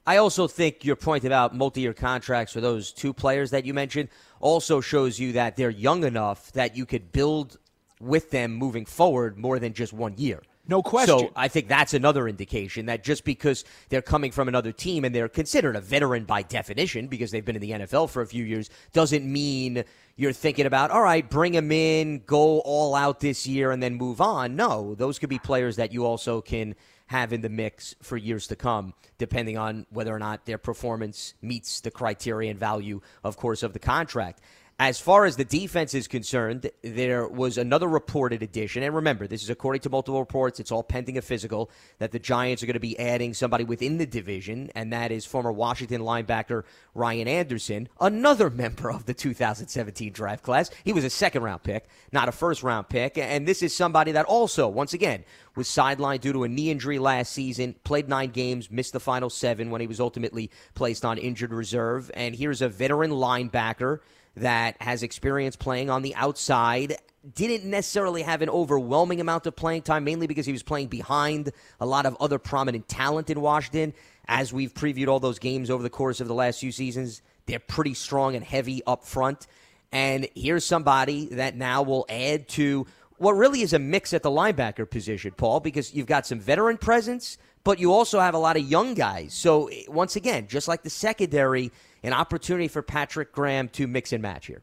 I 0.07 0.17
also 0.17 0.47
think 0.47 0.85
your 0.85 0.95
point 0.95 1.25
about 1.25 1.53
multi 1.53 1.81
year 1.81 1.93
contracts 1.93 2.53
for 2.53 2.61
those 2.61 2.93
two 2.93 3.13
players 3.13 3.51
that 3.51 3.65
you 3.65 3.73
mentioned 3.73 4.07
also 4.39 4.79
shows 4.79 5.19
you 5.19 5.33
that 5.33 5.57
they're 5.57 5.69
young 5.69 6.05
enough 6.05 6.53
that 6.53 6.77
you 6.77 6.85
could 6.85 7.11
build 7.11 7.57
with 7.99 8.31
them 8.31 8.53
moving 8.53 8.85
forward 8.85 9.37
more 9.37 9.59
than 9.59 9.73
just 9.73 9.91
one 9.91 10.17
year. 10.17 10.41
No 10.69 10.81
question. 10.81 11.19
So 11.19 11.31
I 11.35 11.49
think 11.49 11.67
that's 11.67 11.93
another 11.93 12.27
indication 12.27 12.85
that 12.85 13.03
just 13.03 13.25
because 13.25 13.65
they're 13.89 14.01
coming 14.01 14.31
from 14.31 14.47
another 14.47 14.71
team 14.71 15.03
and 15.03 15.13
they're 15.13 15.29
considered 15.29 15.75
a 15.75 15.81
veteran 15.81 16.23
by 16.23 16.41
definition 16.41 17.07
because 17.07 17.31
they've 17.31 17.43
been 17.43 17.55
in 17.55 17.61
the 17.61 17.71
NFL 17.71 18.09
for 18.09 18.21
a 18.21 18.27
few 18.27 18.45
years 18.45 18.69
doesn't 18.93 19.25
mean 19.25 19.83
you're 20.15 20.33
thinking 20.33 20.65
about, 20.65 20.91
all 20.91 21.01
right, 21.01 21.29
bring 21.29 21.51
them 21.51 21.71
in, 21.71 22.21
go 22.25 22.59
all 22.59 22.95
out 22.95 23.19
this 23.19 23.45
year, 23.45 23.71
and 23.71 23.83
then 23.83 23.95
move 23.95 24.19
on. 24.19 24.55
No, 24.55 24.95
those 24.95 25.19
could 25.19 25.29
be 25.29 25.39
players 25.39 25.75
that 25.77 25.93
you 25.93 26.05
also 26.05 26.41
can 26.41 26.75
have 27.07 27.33
in 27.33 27.41
the 27.41 27.49
mix 27.49 27.95
for 28.01 28.17
years 28.17 28.47
to 28.47 28.55
come, 28.55 28.93
depending 29.17 29.57
on 29.57 29.85
whether 29.89 30.13
or 30.13 30.19
not 30.19 30.45
their 30.45 30.57
performance 30.57 31.33
meets 31.41 31.81
the 31.81 31.91
criteria 31.91 32.51
and 32.51 32.59
value, 32.59 33.01
of 33.23 33.37
course, 33.37 33.63
of 33.63 33.73
the 33.73 33.79
contract. 33.79 34.41
As 34.79 34.99
far 34.99 35.25
as 35.25 35.37
the 35.37 35.43
defense 35.43 35.95
is 35.95 36.07
concerned, 36.07 36.69
there 36.83 37.27
was 37.27 37.57
another 37.57 37.87
reported 37.87 38.43
addition. 38.43 38.83
And 38.83 38.93
remember, 38.93 39.25
this 39.25 39.41
is 39.41 39.49
according 39.49 39.81
to 39.81 39.89
multiple 39.89 40.19
reports. 40.19 40.59
It's 40.59 40.71
all 40.71 40.83
pending 40.83 41.17
a 41.17 41.23
physical 41.23 41.71
that 41.97 42.11
the 42.11 42.19
Giants 42.19 42.61
are 42.61 42.67
going 42.67 42.75
to 42.75 42.79
be 42.79 42.99
adding 42.99 43.33
somebody 43.33 43.63
within 43.63 43.97
the 43.97 44.05
division, 44.05 44.69
and 44.75 44.93
that 44.93 45.11
is 45.11 45.25
former 45.25 45.51
Washington 45.51 46.01
linebacker 46.01 46.63
Ryan 46.93 47.27
Anderson, 47.27 47.89
another 47.99 48.51
member 48.51 48.91
of 48.91 49.05
the 49.07 49.15
2017 49.15 50.13
draft 50.13 50.43
class. 50.43 50.69
He 50.83 50.93
was 50.93 51.03
a 51.03 51.09
second 51.09 51.41
round 51.41 51.63
pick, 51.63 51.87
not 52.11 52.29
a 52.29 52.31
first 52.31 52.61
round 52.61 52.87
pick. 52.87 53.17
And 53.17 53.47
this 53.47 53.63
is 53.63 53.75
somebody 53.75 54.11
that 54.11 54.25
also, 54.25 54.67
once 54.67 54.93
again, 54.93 55.23
was 55.55 55.67
sidelined 55.67 56.21
due 56.21 56.33
to 56.33 56.43
a 56.43 56.47
knee 56.47 56.69
injury 56.69 56.99
last 56.99 57.33
season, 57.33 57.73
played 57.83 58.07
nine 58.07 58.29
games, 58.29 58.69
missed 58.69 58.93
the 58.93 58.99
final 58.99 59.31
seven 59.31 59.71
when 59.71 59.81
he 59.81 59.87
was 59.87 59.99
ultimately 59.99 60.51
placed 60.75 61.03
on 61.03 61.17
injured 61.17 61.51
reserve. 61.51 62.11
And 62.13 62.35
here's 62.35 62.61
a 62.61 62.69
veteran 62.69 63.09
linebacker 63.09 64.01
that 64.37 64.81
has 64.81 65.03
experience 65.03 65.55
playing 65.55 65.89
on 65.89 66.01
the 66.01 66.15
outside. 66.15 66.97
Didn't 67.35 67.69
necessarily 67.69 68.21
have 68.21 68.41
an 68.41 68.49
overwhelming 68.49 69.19
amount 69.19 69.45
of 69.47 69.55
playing 69.55 69.81
time, 69.81 70.03
mainly 70.03 70.27
because 70.27 70.45
he 70.45 70.51
was 70.51 70.63
playing 70.63 70.87
behind 70.87 71.51
a 71.79 71.85
lot 71.85 72.05
of 72.05 72.15
other 72.19 72.39
prominent 72.39 72.87
talent 72.87 73.29
in 73.29 73.41
Washington. 73.41 73.93
As 74.27 74.53
we've 74.53 74.73
previewed 74.73 75.07
all 75.07 75.19
those 75.19 75.39
games 75.39 75.69
over 75.69 75.83
the 75.83 75.89
course 75.89 76.19
of 76.21 76.27
the 76.27 76.33
last 76.33 76.59
few 76.59 76.71
seasons, 76.71 77.21
they're 77.45 77.59
pretty 77.59 77.93
strong 77.93 78.35
and 78.35 78.43
heavy 78.43 78.81
up 78.85 79.03
front. 79.03 79.47
And 79.91 80.27
here's 80.35 80.65
somebody 80.65 81.27
that 81.27 81.55
now 81.55 81.81
will 81.81 82.05
add 82.09 82.47
to 82.49 82.85
what 83.17 83.33
really 83.33 83.61
is 83.61 83.73
a 83.73 83.79
mix 83.79 84.13
at 84.13 84.23
the 84.23 84.29
linebacker 84.29 84.89
position, 84.89 85.33
Paul, 85.35 85.59
because 85.59 85.93
you've 85.93 86.07
got 86.07 86.27
some 86.27 86.39
veteran 86.39 86.77
presence, 86.77 87.37
but 87.63 87.79
you 87.79 87.91
also 87.91 88.19
have 88.19 88.35
a 88.35 88.37
lot 88.37 88.57
of 88.57 88.63
young 88.63 88.93
guys. 88.93 89.33
So, 89.33 89.67
eh, 89.67 89.83
once 89.87 90.15
again, 90.15 90.47
just 90.47 90.67
like 90.67 90.83
the 90.83 90.89
secondary, 90.89 91.71
an 92.03 92.13
opportunity 92.13 92.67
for 92.67 92.81
Patrick 92.81 93.31
Graham 93.31 93.69
to 93.69 93.87
mix 93.87 94.13
and 94.13 94.21
match 94.21 94.47
here. 94.47 94.61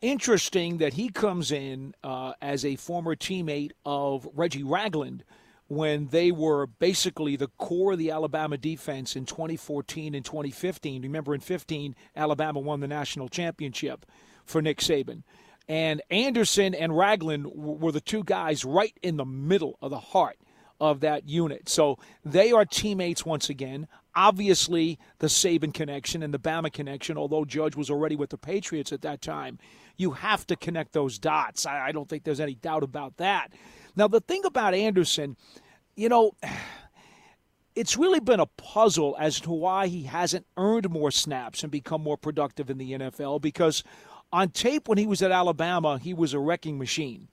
Interesting 0.00 0.78
that 0.78 0.94
he 0.94 1.08
comes 1.08 1.52
in 1.52 1.94
uh, 2.02 2.32
as 2.42 2.64
a 2.64 2.76
former 2.76 3.14
teammate 3.14 3.72
of 3.84 4.28
Reggie 4.34 4.64
Ragland 4.64 5.22
when 5.68 6.08
they 6.08 6.30
were 6.30 6.66
basically 6.66 7.36
the 7.36 7.48
core 7.56 7.92
of 7.92 7.98
the 7.98 8.10
Alabama 8.10 8.58
defense 8.58 9.16
in 9.16 9.24
2014 9.24 10.14
and 10.14 10.24
2015. 10.24 11.02
Remember, 11.02 11.34
in 11.34 11.40
15, 11.40 11.94
Alabama 12.14 12.58
won 12.58 12.80
the 12.80 12.88
national 12.88 13.28
championship 13.28 14.04
for 14.44 14.60
Nick 14.60 14.80
Saban. 14.80 15.22
And 15.68 16.02
Anderson 16.10 16.74
and 16.74 16.96
Ragland 16.96 17.46
were 17.54 17.92
the 17.92 18.00
two 18.00 18.24
guys 18.24 18.64
right 18.64 18.94
in 19.02 19.16
the 19.16 19.24
middle 19.24 19.78
of 19.80 19.90
the 19.90 20.00
heart 20.00 20.36
of 20.80 21.00
that 21.00 21.28
unit. 21.28 21.68
So 21.68 21.98
they 22.24 22.52
are 22.52 22.64
teammates 22.64 23.24
once 23.24 23.48
again. 23.48 23.86
Obviously, 24.14 24.98
the 25.18 25.26
Saban 25.26 25.72
connection 25.72 26.22
and 26.22 26.34
the 26.34 26.38
Bama 26.38 26.72
connection, 26.72 27.16
although 27.16 27.44
Judge 27.44 27.76
was 27.76 27.90
already 27.90 28.16
with 28.16 28.30
the 28.30 28.38
Patriots 28.38 28.92
at 28.92 29.02
that 29.02 29.22
time, 29.22 29.58
you 29.96 30.10
have 30.12 30.46
to 30.48 30.56
connect 30.56 30.92
those 30.92 31.18
dots. 31.18 31.64
I, 31.64 31.88
I 31.88 31.92
don't 31.92 32.08
think 32.08 32.24
there's 32.24 32.40
any 32.40 32.54
doubt 32.54 32.82
about 32.82 33.16
that. 33.16 33.52
Now, 33.96 34.08
the 34.08 34.20
thing 34.20 34.44
about 34.44 34.74
Anderson, 34.74 35.36
you 35.96 36.08
know, 36.08 36.32
it's 37.74 37.96
really 37.96 38.20
been 38.20 38.40
a 38.40 38.46
puzzle 38.46 39.16
as 39.18 39.40
to 39.40 39.50
why 39.50 39.86
he 39.86 40.02
hasn't 40.02 40.46
earned 40.58 40.90
more 40.90 41.10
snaps 41.10 41.62
and 41.62 41.72
become 41.72 42.02
more 42.02 42.18
productive 42.18 42.68
in 42.68 42.76
the 42.76 42.92
NFL 42.92 43.40
because 43.40 43.82
on 44.30 44.50
tape 44.50 44.88
when 44.88 44.98
he 44.98 45.06
was 45.06 45.22
at 45.22 45.30
Alabama, 45.30 45.98
he 45.98 46.12
was 46.12 46.34
a 46.34 46.38
wrecking 46.38 46.78
machine. 46.78 47.28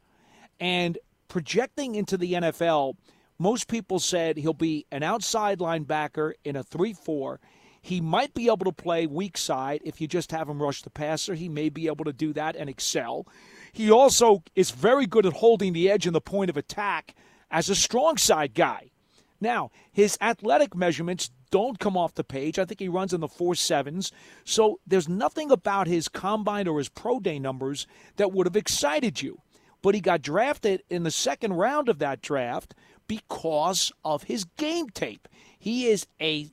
And 0.60 0.98
projecting 1.28 1.96
into 1.96 2.18
the 2.18 2.34
NFL, 2.34 2.96
most 3.39 3.69
people 3.69 4.00
said 4.00 4.38
he'll 4.38 4.53
be 4.53 4.86
an 4.91 5.01
outside 5.01 5.60
linebacker 5.60 6.34
in 6.43 6.58
a 6.58 6.63
3 6.63 6.93
4. 6.93 7.39
He 7.81 8.01
might 8.01 8.34
be 8.34 8.48
able 8.48 8.65
to 8.65 8.74
play 8.74 9.08
weak 9.08 9.38
side 9.38 9.81
if 9.86 10.01
you 10.01 10.08
just 10.08 10.31
have 10.31 10.50
him 10.50 10.62
rush 10.62 10.81
the 10.81 10.89
passer. 10.89 11.34
He 11.34 11.48
may 11.48 11.69
be 11.69 11.88
able 11.88 12.03
to 12.03 12.13
do 12.13 12.34
that 12.34 12.58
and 12.58 12.69
excel. 12.69 13.25
He 13.72 13.89
also 13.89 14.43
is 14.55 14.72
very 14.72 15.05
good 15.05 15.25
at 15.25 15.34
holding 15.34 15.72
the 15.72 15.89
edge 15.89 16.05
and 16.05 16.13
the 16.13 16.22
point 16.22 16.50
of 16.50 16.58
attack 16.58 17.15
as 17.50 17.69
a 17.69 17.75
strong 17.75 18.17
side 18.17 18.53
guy. 18.53 18.91
Now, 19.39 19.72
his 19.91 20.17
athletic 20.19 20.75
measurements 20.75 21.31
don't 21.51 21.79
come 21.79 21.96
off 21.96 22.13
the 22.13 22.24
page. 22.25 22.60
I 22.60 22.65
think 22.65 22.81
he 22.81 22.89
runs 22.89 23.13
in 23.13 23.22
the 23.22 23.27
four 23.29 23.55
sevens. 23.55 24.12
So 24.43 24.79
there's 24.86 25.08
nothing 25.08 25.50
about 25.50 25.88
his 25.88 26.10
combine 26.10 26.67
or 26.67 26.77
his 26.77 26.89
pro 26.89 27.19
day 27.19 27.39
numbers 27.39 27.88
that 28.17 28.34
would 28.34 28.46
have 28.46 28.58
excited 28.58 29.22
you. 29.22 29.41
But 29.81 29.96
he 29.96 30.01
got 30.01 30.22
drafted 30.22 30.84
in 30.89 31.03
the 31.03 31.12
second 31.12 31.53
round 31.53 31.88
of 31.88 32.00
that 32.00 32.22
draft 32.22 32.75
because 33.10 33.92
of 34.06 34.24
his 34.24 34.46
game 34.46 34.89
tape. 34.92 35.28
He 35.58 35.88
is 35.88 36.08
a 36.22 36.48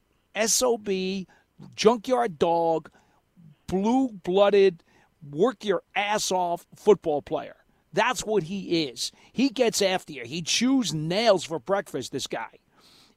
SOB, 0.44 0.88
junkyard 1.76 2.38
dog, 2.40 2.90
blue 3.68 4.08
blooded, 4.08 4.82
work 5.30 5.64
your 5.64 5.82
ass 5.94 6.32
off 6.32 6.66
football 6.74 7.22
player. 7.22 7.56
That's 7.92 8.24
what 8.24 8.44
he 8.44 8.84
is. 8.84 9.12
He 9.32 9.50
gets 9.50 9.80
after 9.80 10.12
you. 10.12 10.24
He 10.24 10.42
chews 10.42 10.92
nails 10.92 11.44
for 11.44 11.60
breakfast, 11.60 12.10
this 12.10 12.26
guy. 12.26 12.58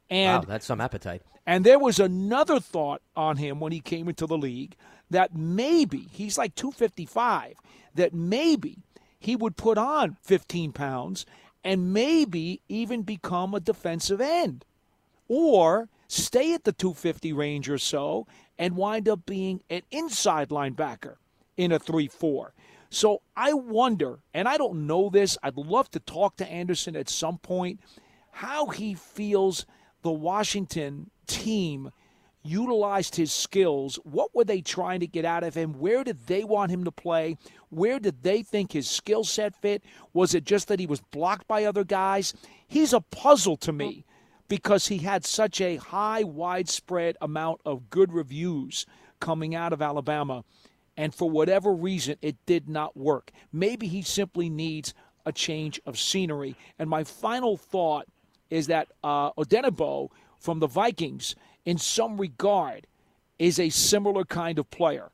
And 0.10 0.44
wow, 0.44 0.48
that's 0.48 0.66
some 0.66 0.82
appetite. 0.82 1.22
And 1.46 1.66
there 1.66 1.80
was 1.80 2.00
another 2.00 2.60
thought 2.60 3.02
on 3.16 3.38
him 3.38 3.60
when 3.60 3.72
he 3.72 3.80
came 3.80 4.08
into 4.10 4.28
the 4.28 4.38
league 4.38 4.76
that 5.10 5.36
maybe 5.36 6.08
he's 6.12 6.38
like 6.38 6.56
255, 6.56 7.56
that 7.96 8.14
maybe 8.14 8.78
he 9.20 9.36
would 9.36 9.58
put 9.58 9.78
on 9.78 10.18
15 10.24 10.72
pounds 10.72 11.26
and 11.64 11.94
maybe 11.94 12.62
even 12.70 13.02
become 13.04 13.54
a 13.54 13.60
defensive 13.60 14.22
end 14.22 14.66
or 15.28 15.90
stay 16.08 16.54
at 16.54 16.64
the 16.64 16.72
250 16.72 17.34
range 17.34 17.70
or 17.70 17.78
so 17.78 18.28
and 18.58 18.76
wind 18.76 19.08
up 19.08 19.26
being 19.26 19.62
an 19.70 19.82
inside 19.92 20.50
linebacker 20.50 21.16
in 21.58 21.72
a 21.72 21.80
3 21.80 22.08
4. 22.08 22.54
So 22.90 23.22
I 23.38 23.54
wonder, 23.54 24.20
and 24.34 24.48
I 24.48 24.58
don't 24.58 24.88
know 24.88 25.10
this, 25.10 25.38
I'd 25.44 25.58
love 25.58 25.92
to 25.92 26.00
talk 26.00 26.38
to 26.38 26.48
Anderson 26.48 26.96
at 26.96 27.10
some 27.10 27.38
point, 27.38 27.80
how 28.32 28.68
he 28.68 28.96
feels 28.96 29.66
the 30.02 30.12
Washington 30.12 31.12
team 31.28 31.92
utilized 32.44 33.16
his 33.16 33.32
skills. 33.32 34.00
What 34.04 34.34
were 34.34 34.44
they 34.44 34.62
trying 34.62 35.02
to 35.02 35.08
get 35.08 35.26
out 35.26 35.44
of 35.44 35.56
him? 35.56 35.80
Where 35.80 36.04
did 36.04 36.28
they 36.28 36.44
want 36.44 36.72
him 36.72 36.84
to 36.86 36.92
play? 36.92 37.38
Where 37.70 38.00
did 38.00 38.24
they 38.24 38.44
think 38.44 38.72
his 38.72 38.90
skill 38.90 39.24
set 39.24 39.56
fit? 39.56 39.84
Was 40.14 40.34
it 40.34 40.46
just 40.46 40.68
that 40.68 40.80
he 40.80 40.88
was 40.88 41.02
blocked 41.02 41.48
by 41.48 41.66
other 41.66 41.84
guys? 41.84 42.34
He's 42.68 42.94
a 42.94 43.02
puzzle 43.02 43.58
to 43.58 43.74
me 43.74 44.06
because 44.48 44.88
he 44.88 45.00
had 45.00 45.26
such 45.26 45.62
a 45.62 45.78
high, 45.78 46.24
widespread 46.24 47.18
amount 47.22 47.62
of 47.66 47.90
good 47.90 48.12
reviews 48.12 48.86
coming 49.20 49.54
out 49.54 49.74
of 49.74 49.82
Alabama. 49.82 50.44
And 50.98 51.14
for 51.14 51.30
whatever 51.30 51.74
reason, 51.74 52.18
it 52.22 52.36
did 52.46 52.68
not 52.68 52.98
work. 52.98 53.32
Maybe 53.54 53.88
he 53.88 54.02
simply 54.02 54.50
needs 54.50 54.94
a 55.26 55.32
change 55.32 55.80
of 55.86 56.00
scenery. 56.00 56.56
And 56.78 56.90
my 56.90 57.04
final 57.04 57.56
thought 57.58 58.08
is 58.50 58.68
that 58.68 58.88
uh, 59.04 59.32
Odenigbo 59.34 60.10
from 60.40 60.60
the 60.60 60.68
Vikings, 60.68 61.36
in 61.70 61.78
some 61.78 62.20
regard, 62.20 62.88
is 63.38 63.60
a 63.60 63.70
similar 63.70 64.26
kind 64.26 64.58
of 64.58 64.68
player 64.72 65.12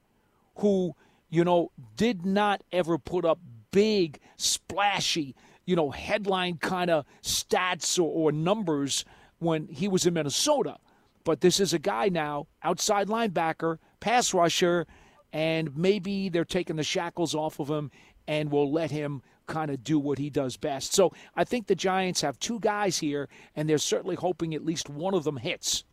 who, 0.59 0.95
you 1.29 1.43
know, 1.43 1.69
did 1.97 2.25
not 2.25 2.63
ever 2.71 2.97
put 2.97 3.25
up 3.25 3.39
big, 3.71 4.19
splashy, 4.37 5.35
you 5.65 5.75
know, 5.75 5.91
headline 5.91 6.55
kind 6.55 6.89
of 6.89 7.05
stats 7.21 7.99
or, 7.99 8.09
or 8.09 8.31
numbers 8.31 9.03
when 9.39 9.67
he 9.67 9.89
was 9.89 10.05
in 10.05 10.13
Minnesota. 10.13 10.77
But 11.25 11.41
this 11.41 11.59
is 11.59 11.73
a 11.73 11.77
guy 11.77 12.07
now, 12.07 12.47
outside 12.63 13.09
linebacker, 13.09 13.79
pass 13.99 14.33
rusher, 14.33 14.87
and 15.33 15.75
maybe 15.75 16.29
they're 16.29 16.45
taking 16.45 16.77
the 16.77 16.83
shackles 16.83 17.35
off 17.35 17.59
of 17.59 17.69
him 17.69 17.91
and 18.29 18.49
will 18.49 18.71
let 18.71 18.91
him 18.91 19.23
kind 19.45 19.69
of 19.69 19.83
do 19.83 19.99
what 19.99 20.19
he 20.19 20.29
does 20.29 20.55
best. 20.55 20.93
So 20.93 21.11
I 21.35 21.43
think 21.43 21.67
the 21.67 21.75
Giants 21.75 22.21
have 22.21 22.39
two 22.39 22.61
guys 22.61 22.97
here, 22.99 23.27
and 23.57 23.67
they're 23.67 23.77
certainly 23.77 24.15
hoping 24.15 24.55
at 24.55 24.63
least 24.63 24.89
one 24.89 25.13
of 25.13 25.25
them 25.25 25.35
hits. 25.35 25.83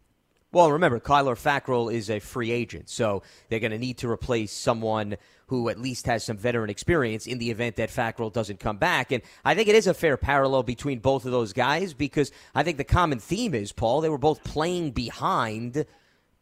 Well, 0.52 0.72
remember, 0.72 1.00
Kyler 1.00 1.34
Fackrell 1.34 1.90
is 1.90 2.10
a 2.10 2.18
free 2.18 2.50
agent, 2.50 2.90
so 2.90 3.22
they're 3.48 3.58
going 3.58 3.72
to 3.72 3.78
need 3.78 3.96
to 3.98 4.10
replace 4.10 4.52
someone 4.52 5.16
who 5.46 5.70
at 5.70 5.80
least 5.80 6.04
has 6.04 6.24
some 6.24 6.36
veteran 6.36 6.68
experience 6.68 7.26
in 7.26 7.38
the 7.38 7.50
event 7.50 7.76
that 7.76 7.88
Fackrell 7.88 8.30
doesn't 8.30 8.60
come 8.60 8.76
back. 8.76 9.12
And 9.12 9.22
I 9.46 9.54
think 9.54 9.68
it 9.68 9.74
is 9.74 9.86
a 9.86 9.94
fair 9.94 10.18
parallel 10.18 10.62
between 10.62 10.98
both 10.98 11.24
of 11.24 11.32
those 11.32 11.54
guys 11.54 11.94
because 11.94 12.32
I 12.54 12.64
think 12.64 12.76
the 12.76 12.84
common 12.84 13.18
theme 13.18 13.54
is, 13.54 13.72
Paul, 13.72 14.02
they 14.02 14.10
were 14.10 14.18
both 14.18 14.44
playing 14.44 14.90
behind 14.90 15.86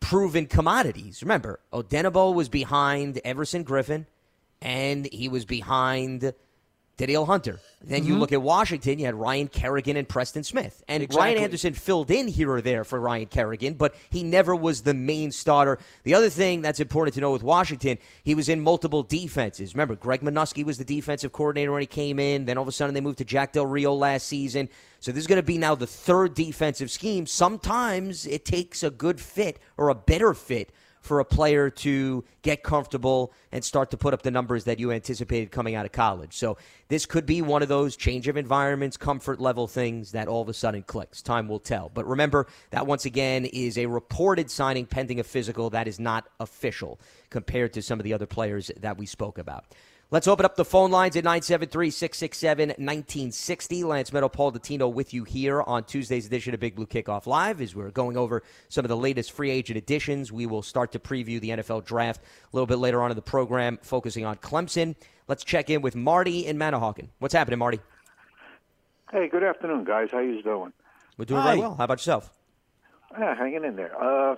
proven 0.00 0.46
commodities. 0.46 1.22
Remember, 1.22 1.60
Odenigbo 1.72 2.34
was 2.34 2.48
behind 2.48 3.20
Everson 3.24 3.64
Griffen, 3.64 4.06
and 4.60 5.06
he 5.12 5.28
was 5.28 5.44
behind 5.44 6.32
Danielle 7.00 7.24
Hunter. 7.24 7.58
Then 7.82 8.02
mm-hmm. 8.02 8.08
you 8.08 8.18
look 8.18 8.30
at 8.30 8.42
Washington, 8.42 8.98
you 8.98 9.06
had 9.06 9.14
Ryan 9.14 9.48
Kerrigan 9.48 9.96
and 9.96 10.06
Preston 10.06 10.44
Smith. 10.44 10.84
And 10.86 11.02
exactly. 11.02 11.32
Ryan 11.32 11.44
Anderson 11.44 11.72
filled 11.72 12.10
in 12.10 12.28
here 12.28 12.52
or 12.52 12.60
there 12.60 12.84
for 12.84 13.00
Ryan 13.00 13.24
Kerrigan, 13.24 13.72
but 13.72 13.94
he 14.10 14.22
never 14.22 14.54
was 14.54 14.82
the 14.82 14.92
main 14.92 15.32
starter. 15.32 15.78
The 16.04 16.12
other 16.12 16.28
thing 16.28 16.60
that's 16.60 16.78
important 16.78 17.14
to 17.14 17.22
know 17.22 17.32
with 17.32 17.42
Washington, 17.42 17.96
he 18.22 18.34
was 18.34 18.50
in 18.50 18.60
multiple 18.60 19.02
defenses. 19.02 19.74
Remember, 19.74 19.96
Greg 19.96 20.20
Manusky 20.20 20.62
was 20.62 20.76
the 20.76 20.84
defensive 20.84 21.32
coordinator 21.32 21.72
when 21.72 21.80
he 21.80 21.86
came 21.86 22.18
in. 22.18 22.44
Then 22.44 22.58
all 22.58 22.62
of 22.62 22.68
a 22.68 22.72
sudden 22.72 22.94
they 22.94 23.00
moved 23.00 23.18
to 23.18 23.24
Jack 23.24 23.52
Del 23.52 23.64
Rio 23.64 23.94
last 23.94 24.26
season. 24.26 24.68
So 24.98 25.10
this 25.10 25.22
is 25.22 25.26
going 25.26 25.40
to 25.40 25.42
be 25.42 25.56
now 25.56 25.74
the 25.74 25.86
third 25.86 26.34
defensive 26.34 26.90
scheme. 26.90 27.24
Sometimes 27.24 28.26
it 28.26 28.44
takes 28.44 28.82
a 28.82 28.90
good 28.90 29.18
fit 29.18 29.58
or 29.78 29.88
a 29.88 29.94
better 29.94 30.34
fit 30.34 30.70
for 31.00 31.20
a 31.20 31.24
player 31.24 31.70
to 31.70 32.24
get 32.42 32.62
comfortable 32.62 33.32
and 33.52 33.64
start 33.64 33.90
to 33.90 33.96
put 33.96 34.14
up 34.14 34.22
the 34.22 34.30
numbers 34.30 34.64
that 34.64 34.78
you 34.78 34.92
anticipated 34.92 35.50
coming 35.50 35.74
out 35.74 35.86
of 35.86 35.92
college. 35.92 36.36
So 36.36 36.58
this 36.88 37.06
could 37.06 37.26
be 37.26 37.42
one 37.42 37.62
of 37.62 37.68
those 37.68 37.96
change 37.96 38.28
of 38.28 38.36
environments, 38.36 38.96
comfort 38.96 39.40
level 39.40 39.66
things 39.66 40.12
that 40.12 40.28
all 40.28 40.42
of 40.42 40.48
a 40.48 40.54
sudden 40.54 40.82
clicks. 40.82 41.22
Time 41.22 41.48
will 41.48 41.58
tell. 41.58 41.90
But 41.92 42.06
remember 42.06 42.46
that 42.70 42.86
once 42.86 43.06
again 43.06 43.46
is 43.46 43.78
a 43.78 43.86
reported 43.86 44.50
signing 44.50 44.86
pending 44.86 45.20
a 45.20 45.24
physical 45.24 45.70
that 45.70 45.88
is 45.88 45.98
not 45.98 46.28
official 46.38 47.00
compared 47.30 47.72
to 47.72 47.82
some 47.82 47.98
of 47.98 48.04
the 48.04 48.12
other 48.12 48.26
players 48.26 48.70
that 48.80 48.98
we 48.98 49.06
spoke 49.06 49.38
about. 49.38 49.64
Let's 50.12 50.26
open 50.26 50.44
up 50.44 50.56
the 50.56 50.64
phone 50.64 50.90
lines 50.90 51.14
at 51.14 51.22
973 51.22 51.88
667 51.92 52.70
1960. 52.70 53.84
Lance 53.84 54.10
Medow, 54.10 54.32
Paul 54.32 54.50
Dottino 54.50 54.92
with 54.92 55.14
you 55.14 55.22
here 55.22 55.62
on 55.62 55.84
Tuesday's 55.84 56.26
edition 56.26 56.52
of 56.52 56.58
Big 56.58 56.74
Blue 56.74 56.86
Kickoff 56.86 57.26
Live 57.26 57.60
as 57.60 57.76
we're 57.76 57.92
going 57.92 58.16
over 58.16 58.42
some 58.68 58.84
of 58.84 58.88
the 58.88 58.96
latest 58.96 59.30
free 59.30 59.50
agent 59.50 59.78
additions. 59.78 60.32
We 60.32 60.46
will 60.46 60.62
start 60.62 60.90
to 60.92 60.98
preview 60.98 61.40
the 61.40 61.50
NFL 61.50 61.84
draft 61.84 62.20
a 62.22 62.48
little 62.56 62.66
bit 62.66 62.78
later 62.78 63.00
on 63.04 63.12
in 63.12 63.14
the 63.14 63.22
program, 63.22 63.78
focusing 63.82 64.24
on 64.24 64.34
Clemson. 64.38 64.96
Let's 65.28 65.44
check 65.44 65.70
in 65.70 65.80
with 65.80 65.94
Marty 65.94 66.44
in 66.44 66.58
Manahawkin. 66.58 67.10
What's 67.20 67.34
happening, 67.34 67.60
Marty? 67.60 67.78
Hey, 69.12 69.28
good 69.28 69.44
afternoon, 69.44 69.84
guys. 69.84 70.08
How 70.10 70.18
you 70.18 70.42
doing? 70.42 70.72
We're 71.18 71.26
doing 71.26 71.42
Hi. 71.42 71.50
very 71.50 71.60
well. 71.60 71.76
How 71.76 71.84
about 71.84 71.98
yourself? 71.98 72.32
Yeah, 73.16 73.36
hanging 73.36 73.64
in 73.64 73.76
there. 73.76 73.94
Uh, 73.94 74.34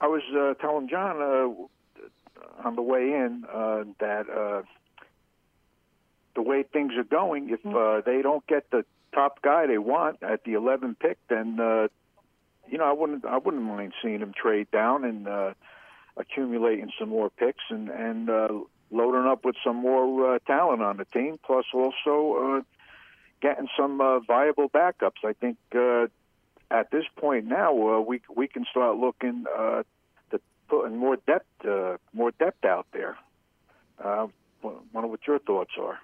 I 0.00 0.06
was 0.06 0.22
uh, 0.38 0.54
telling 0.62 0.88
John 0.88 1.20
uh, 1.20 2.64
on 2.64 2.76
the 2.76 2.82
way 2.82 3.10
in 3.10 3.44
uh, 3.52 3.82
that 3.98 4.30
uh, 4.30 4.62
the 6.34 6.42
way 6.42 6.62
things 6.62 6.92
are 6.96 7.04
going, 7.04 7.50
if 7.50 7.62
mm-hmm. 7.62 7.76
uh, 7.76 8.00
they 8.00 8.22
don't 8.22 8.46
get 8.46 8.70
the 8.70 8.84
top 9.12 9.40
guy 9.42 9.66
they 9.66 9.78
want 9.78 10.22
at 10.22 10.44
the 10.44 10.54
11 10.54 10.96
pick, 10.96 11.18
then 11.28 11.58
uh, 11.60 11.88
you 12.68 12.78
know 12.78 12.84
I 12.84 12.92
wouldn't 12.92 13.24
I 13.24 13.38
wouldn't 13.38 13.62
mind 13.62 13.92
seeing 14.02 14.20
them 14.20 14.32
trade 14.34 14.70
down 14.70 15.04
and 15.04 15.28
uh, 15.28 15.54
accumulating 16.16 16.90
some 16.98 17.08
more 17.08 17.30
picks 17.30 17.64
and 17.70 17.88
and 17.88 18.28
uh, 18.28 18.48
loading 18.90 19.30
up 19.30 19.44
with 19.44 19.56
some 19.64 19.76
more 19.76 20.34
uh, 20.34 20.38
talent 20.46 20.82
on 20.82 20.96
the 20.96 21.04
team, 21.06 21.38
plus 21.44 21.64
also 21.72 22.58
uh, 22.58 22.62
getting 23.40 23.68
some 23.76 24.00
uh, 24.00 24.20
viable 24.20 24.68
backups. 24.68 25.24
I 25.24 25.32
think 25.34 25.56
uh, 25.74 26.06
at 26.70 26.90
this 26.90 27.04
point 27.16 27.46
now 27.46 27.70
uh, 27.88 28.00
we 28.00 28.20
we 28.34 28.48
can 28.48 28.64
start 28.70 28.96
looking 28.96 29.44
uh, 29.56 29.82
to 30.30 30.40
putting 30.68 30.96
more 30.96 31.16
depth 31.16 31.64
uh, 31.64 31.96
more 32.12 32.30
depth 32.32 32.64
out 32.64 32.86
there. 32.92 33.16
Uh, 34.02 34.26
wonder 34.62 35.08
what 35.08 35.20
your 35.26 35.38
thoughts 35.38 35.72
are. 35.78 35.98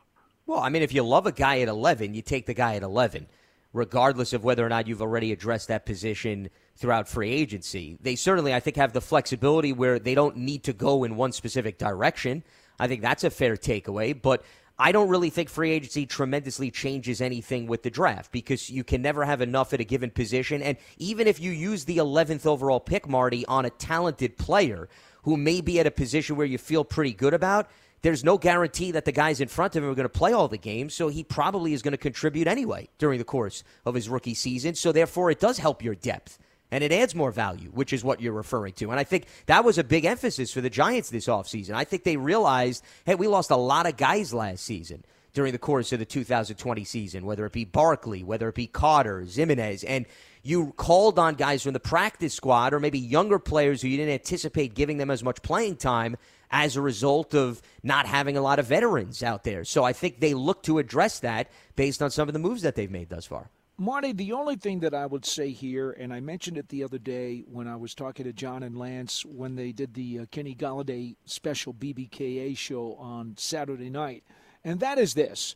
Well, 0.50 0.58
I 0.58 0.68
mean, 0.68 0.82
if 0.82 0.92
you 0.92 1.04
love 1.04 1.26
a 1.26 1.32
guy 1.32 1.60
at 1.60 1.68
11, 1.68 2.12
you 2.12 2.22
take 2.22 2.46
the 2.46 2.54
guy 2.54 2.74
at 2.74 2.82
11, 2.82 3.28
regardless 3.72 4.32
of 4.32 4.42
whether 4.42 4.66
or 4.66 4.68
not 4.68 4.88
you've 4.88 5.00
already 5.00 5.30
addressed 5.30 5.68
that 5.68 5.86
position 5.86 6.50
throughout 6.74 7.06
free 7.06 7.30
agency. 7.30 7.96
They 8.00 8.16
certainly, 8.16 8.52
I 8.52 8.58
think, 8.58 8.74
have 8.74 8.92
the 8.92 9.00
flexibility 9.00 9.72
where 9.72 10.00
they 10.00 10.16
don't 10.16 10.38
need 10.38 10.64
to 10.64 10.72
go 10.72 11.04
in 11.04 11.14
one 11.14 11.30
specific 11.30 11.78
direction. 11.78 12.42
I 12.80 12.88
think 12.88 13.00
that's 13.00 13.22
a 13.22 13.30
fair 13.30 13.56
takeaway, 13.56 14.20
but 14.20 14.42
I 14.76 14.90
don't 14.90 15.08
really 15.08 15.30
think 15.30 15.50
free 15.50 15.70
agency 15.70 16.04
tremendously 16.04 16.72
changes 16.72 17.20
anything 17.20 17.68
with 17.68 17.84
the 17.84 17.90
draft 17.90 18.32
because 18.32 18.68
you 18.68 18.82
can 18.82 19.02
never 19.02 19.24
have 19.24 19.42
enough 19.42 19.72
at 19.72 19.78
a 19.78 19.84
given 19.84 20.10
position. 20.10 20.62
And 20.62 20.78
even 20.98 21.28
if 21.28 21.38
you 21.38 21.52
use 21.52 21.84
the 21.84 21.98
11th 21.98 22.44
overall 22.44 22.80
pick, 22.80 23.08
Marty, 23.08 23.46
on 23.46 23.66
a 23.66 23.70
talented 23.70 24.36
player 24.36 24.88
who 25.22 25.36
may 25.36 25.60
be 25.60 25.78
at 25.78 25.86
a 25.86 25.92
position 25.92 26.34
where 26.34 26.46
you 26.46 26.58
feel 26.58 26.82
pretty 26.82 27.12
good 27.12 27.34
about, 27.34 27.70
there's 28.02 28.24
no 28.24 28.38
guarantee 28.38 28.92
that 28.92 29.04
the 29.04 29.12
guys 29.12 29.40
in 29.40 29.48
front 29.48 29.76
of 29.76 29.82
him 29.82 29.90
are 29.90 29.94
going 29.94 30.04
to 30.04 30.08
play 30.08 30.32
all 30.32 30.48
the 30.48 30.56
games, 30.56 30.94
so 30.94 31.08
he 31.08 31.22
probably 31.22 31.72
is 31.72 31.82
going 31.82 31.92
to 31.92 31.98
contribute 31.98 32.46
anyway 32.46 32.88
during 32.98 33.18
the 33.18 33.24
course 33.24 33.62
of 33.84 33.94
his 33.94 34.08
rookie 34.08 34.34
season. 34.34 34.74
So 34.74 34.92
therefore, 34.92 35.30
it 35.30 35.40
does 35.40 35.58
help 35.58 35.82
your 35.82 35.94
depth 35.94 36.38
and 36.70 36.84
it 36.84 36.92
adds 36.92 37.14
more 37.14 37.32
value, 37.32 37.68
which 37.70 37.92
is 37.92 38.04
what 38.04 38.20
you're 38.20 38.32
referring 38.32 38.72
to. 38.74 38.90
And 38.90 39.00
I 39.00 39.04
think 39.04 39.26
that 39.46 39.64
was 39.64 39.78
a 39.78 39.84
big 39.84 40.04
emphasis 40.04 40.52
for 40.52 40.60
the 40.60 40.70
Giants 40.70 41.10
this 41.10 41.26
offseason. 41.26 41.72
I 41.72 41.84
think 41.84 42.04
they 42.04 42.16
realized, 42.16 42.84
hey, 43.04 43.16
we 43.16 43.26
lost 43.26 43.50
a 43.50 43.56
lot 43.56 43.86
of 43.86 43.96
guys 43.96 44.32
last 44.32 44.64
season 44.64 45.04
during 45.32 45.52
the 45.52 45.58
course 45.58 45.92
of 45.92 45.98
the 45.98 46.04
2020 46.04 46.84
season, 46.84 47.24
whether 47.24 47.44
it 47.46 47.52
be 47.52 47.64
Barkley, 47.64 48.22
whether 48.22 48.48
it 48.48 48.54
be 48.54 48.66
Carter, 48.66 49.22
Ximines, 49.22 49.84
and 49.86 50.06
you 50.42 50.72
called 50.76 51.18
on 51.18 51.34
guys 51.34 51.62
from 51.62 51.72
the 51.72 51.80
practice 51.80 52.34
squad 52.34 52.72
or 52.72 52.80
maybe 52.80 52.98
younger 52.98 53.38
players 53.38 53.82
who 53.82 53.88
you 53.88 53.96
didn't 53.96 54.14
anticipate 54.14 54.74
giving 54.74 54.96
them 54.96 55.10
as 55.10 55.22
much 55.22 55.42
playing 55.42 55.76
time 55.76 56.16
as 56.50 56.76
a 56.76 56.80
result 56.80 57.34
of 57.34 57.62
not 57.82 58.06
having 58.06 58.36
a 58.36 58.40
lot 58.40 58.58
of 58.58 58.66
veterans 58.66 59.22
out 59.22 59.44
there. 59.44 59.64
So 59.64 59.84
I 59.84 59.92
think 59.92 60.20
they 60.20 60.34
look 60.34 60.62
to 60.64 60.78
address 60.78 61.20
that 61.20 61.50
based 61.76 62.02
on 62.02 62.10
some 62.10 62.28
of 62.28 62.32
the 62.32 62.38
moves 62.38 62.62
that 62.62 62.74
they've 62.74 62.90
made 62.90 63.08
thus 63.08 63.26
far. 63.26 63.50
Marty, 63.80 64.12
the 64.12 64.32
only 64.32 64.56
thing 64.56 64.80
that 64.80 64.92
I 64.92 65.06
would 65.06 65.24
say 65.24 65.52
here, 65.52 65.92
and 65.92 66.12
I 66.12 66.20
mentioned 66.20 66.58
it 66.58 66.68
the 66.68 66.84
other 66.84 66.98
day 66.98 67.44
when 67.50 67.66
I 67.66 67.76
was 67.76 67.94
talking 67.94 68.26
to 68.26 68.32
John 68.32 68.62
and 68.62 68.76
Lance 68.76 69.24
when 69.24 69.56
they 69.56 69.72
did 69.72 69.94
the 69.94 70.18
uh, 70.18 70.26
Kenny 70.30 70.54
Golladay 70.54 71.16
special 71.24 71.72
BBKA 71.72 72.58
show 72.58 72.94
on 72.96 73.36
Saturday 73.38 73.88
night, 73.88 74.22
and 74.62 74.80
that 74.80 74.98
is 74.98 75.14
this: 75.14 75.54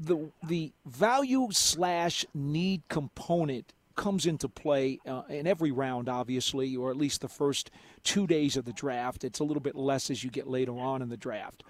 the 0.00 0.32
the 0.42 0.72
value 0.84 1.46
slash 1.52 2.26
need 2.34 2.82
component 2.88 3.72
comes 3.96 4.26
into 4.26 4.48
play 4.48 4.98
uh, 5.06 5.22
in 5.28 5.46
every 5.46 5.70
round, 5.70 6.08
obviously, 6.08 6.76
or 6.76 6.90
at 6.90 6.96
least 6.96 7.20
the 7.20 7.28
first 7.28 7.70
two 8.02 8.26
days 8.26 8.56
of 8.56 8.64
the 8.64 8.72
draft. 8.72 9.24
It's 9.24 9.40
a 9.40 9.44
little 9.44 9.62
bit 9.62 9.76
less 9.76 10.10
as 10.10 10.24
you 10.24 10.30
get 10.30 10.46
later 10.46 10.78
on 10.78 11.02
in 11.02 11.08
the 11.08 11.16
draft. 11.16 11.62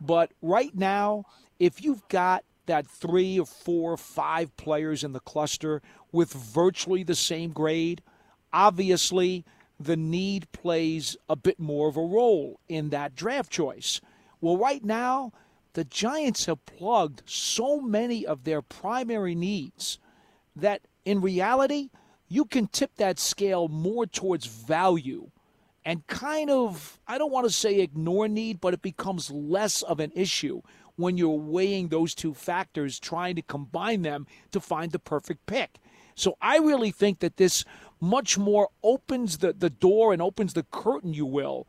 But 0.00 0.32
right 0.40 0.74
now, 0.74 1.24
if 1.58 1.82
you've 1.82 2.06
got 2.08 2.44
that 2.66 2.86
three 2.86 3.38
or 3.38 3.46
four 3.46 3.92
or 3.92 3.96
five 3.96 4.56
players 4.56 5.02
in 5.04 5.12
the 5.12 5.20
cluster 5.20 5.82
with 6.12 6.32
virtually 6.32 7.02
the 7.02 7.14
same 7.14 7.50
grade, 7.50 8.02
obviously 8.52 9.44
the 9.78 9.96
need 9.96 10.50
plays 10.52 11.16
a 11.28 11.36
bit 11.36 11.58
more 11.58 11.88
of 11.88 11.96
a 11.96 12.02
role 12.02 12.60
in 12.68 12.90
that 12.90 13.14
draft 13.14 13.50
choice. 13.50 14.00
Well, 14.40 14.56
right 14.56 14.84
now, 14.84 15.32
the 15.72 15.84
Giants 15.84 16.46
have 16.46 16.64
plugged 16.66 17.22
so 17.26 17.80
many 17.80 18.26
of 18.26 18.44
their 18.44 18.62
primary 18.62 19.34
needs 19.34 19.98
that 20.56 20.82
in 21.04 21.20
reality, 21.20 21.90
you 22.28 22.44
can 22.44 22.66
tip 22.66 22.96
that 22.96 23.18
scale 23.18 23.68
more 23.68 24.06
towards 24.06 24.46
value 24.46 25.30
and 25.84 26.06
kind 26.06 26.50
of, 26.50 27.00
I 27.06 27.18
don't 27.18 27.32
want 27.32 27.46
to 27.46 27.52
say 27.52 27.80
ignore 27.80 28.28
need, 28.28 28.60
but 28.60 28.74
it 28.74 28.82
becomes 28.82 29.30
less 29.30 29.82
of 29.82 29.98
an 29.98 30.12
issue 30.14 30.62
when 30.96 31.16
you're 31.16 31.30
weighing 31.30 31.88
those 31.88 32.14
two 32.14 32.34
factors, 32.34 33.00
trying 33.00 33.36
to 33.36 33.42
combine 33.42 34.02
them 34.02 34.26
to 34.52 34.60
find 34.60 34.92
the 34.92 34.98
perfect 34.98 35.46
pick. 35.46 35.78
So 36.14 36.36
I 36.42 36.58
really 36.58 36.90
think 36.90 37.20
that 37.20 37.38
this 37.38 37.64
much 38.00 38.36
more 38.36 38.68
opens 38.82 39.38
the, 39.38 39.52
the 39.52 39.70
door 39.70 40.12
and 40.12 40.20
opens 40.20 40.52
the 40.52 40.66
curtain, 40.70 41.14
you 41.14 41.24
will, 41.24 41.66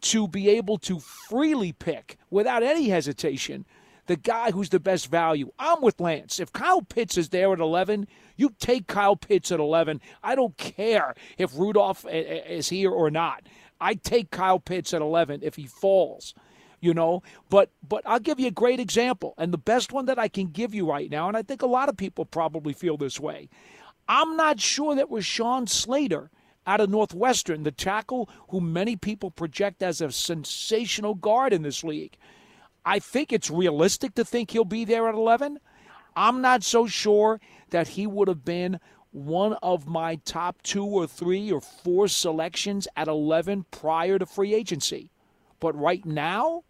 to 0.00 0.26
be 0.26 0.48
able 0.48 0.78
to 0.78 0.98
freely 0.98 1.72
pick 1.72 2.16
without 2.28 2.64
any 2.64 2.88
hesitation 2.88 3.64
the 4.06 4.16
guy 4.16 4.50
who's 4.50 4.70
the 4.70 4.80
best 4.80 5.08
value. 5.08 5.52
I'm 5.58 5.80
with 5.80 6.00
Lance. 6.00 6.40
If 6.40 6.52
Kyle 6.52 6.82
Pitts 6.82 7.16
is 7.16 7.28
there 7.28 7.52
at 7.52 7.60
11, 7.60 8.08
you 8.36 8.54
take 8.58 8.86
Kyle 8.86 9.16
Pitts 9.16 9.52
at 9.52 9.60
11. 9.60 10.00
I 10.22 10.34
don't 10.34 10.56
care 10.56 11.14
if 11.38 11.56
Rudolph 11.56 12.04
is 12.08 12.68
here 12.68 12.90
or 12.90 13.10
not. 13.10 13.44
I 13.80 13.94
take 13.94 14.30
Kyle 14.30 14.60
Pitts 14.60 14.94
at 14.94 15.02
11 15.02 15.40
if 15.42 15.56
he 15.56 15.66
falls. 15.66 16.34
You 16.80 16.94
know, 16.94 17.22
but 17.48 17.70
but 17.86 18.02
I'll 18.04 18.18
give 18.18 18.40
you 18.40 18.48
a 18.48 18.50
great 18.50 18.80
example, 18.80 19.34
and 19.38 19.52
the 19.52 19.58
best 19.58 19.92
one 19.92 20.06
that 20.06 20.18
I 20.18 20.26
can 20.26 20.48
give 20.48 20.74
you 20.74 20.84
right 20.90 21.08
now, 21.08 21.28
and 21.28 21.36
I 21.36 21.42
think 21.42 21.62
a 21.62 21.66
lot 21.66 21.88
of 21.88 21.96
people 21.96 22.24
probably 22.24 22.72
feel 22.72 22.96
this 22.96 23.20
way. 23.20 23.48
I'm 24.08 24.36
not 24.36 24.58
sure 24.58 24.96
that 24.96 25.08
Rashawn 25.08 25.68
Slater 25.68 26.28
out 26.66 26.80
of 26.80 26.90
Northwestern, 26.90 27.62
the 27.62 27.70
tackle 27.70 28.28
who 28.48 28.60
many 28.60 28.96
people 28.96 29.30
project 29.30 29.80
as 29.80 30.00
a 30.00 30.10
sensational 30.10 31.14
guard 31.14 31.52
in 31.52 31.62
this 31.62 31.84
league. 31.84 32.16
I 32.84 32.98
think 32.98 33.32
it's 33.32 33.50
realistic 33.50 34.14
to 34.16 34.24
think 34.24 34.50
he'll 34.50 34.64
be 34.64 34.84
there 34.84 35.08
at 35.08 35.14
11. 35.14 35.58
I'm 36.16 36.40
not 36.40 36.62
so 36.62 36.86
sure 36.86 37.40
that 37.70 37.88
he 37.88 38.06
would 38.06 38.28
have 38.28 38.44
been 38.44 38.80
one 39.12 39.54
of 39.62 39.86
my 39.86 40.16
top 40.24 40.62
two 40.62 40.84
or 40.84 41.06
three 41.06 41.52
or 41.52 41.60
four 41.60 42.08
selections 42.08 42.88
at 42.96 43.08
11 43.08 43.66
prior 43.70 44.18
to 44.18 44.26
free 44.26 44.54
agency. 44.54 45.10
But 45.60 45.78
right 45.78 46.04
now, 46.04 46.64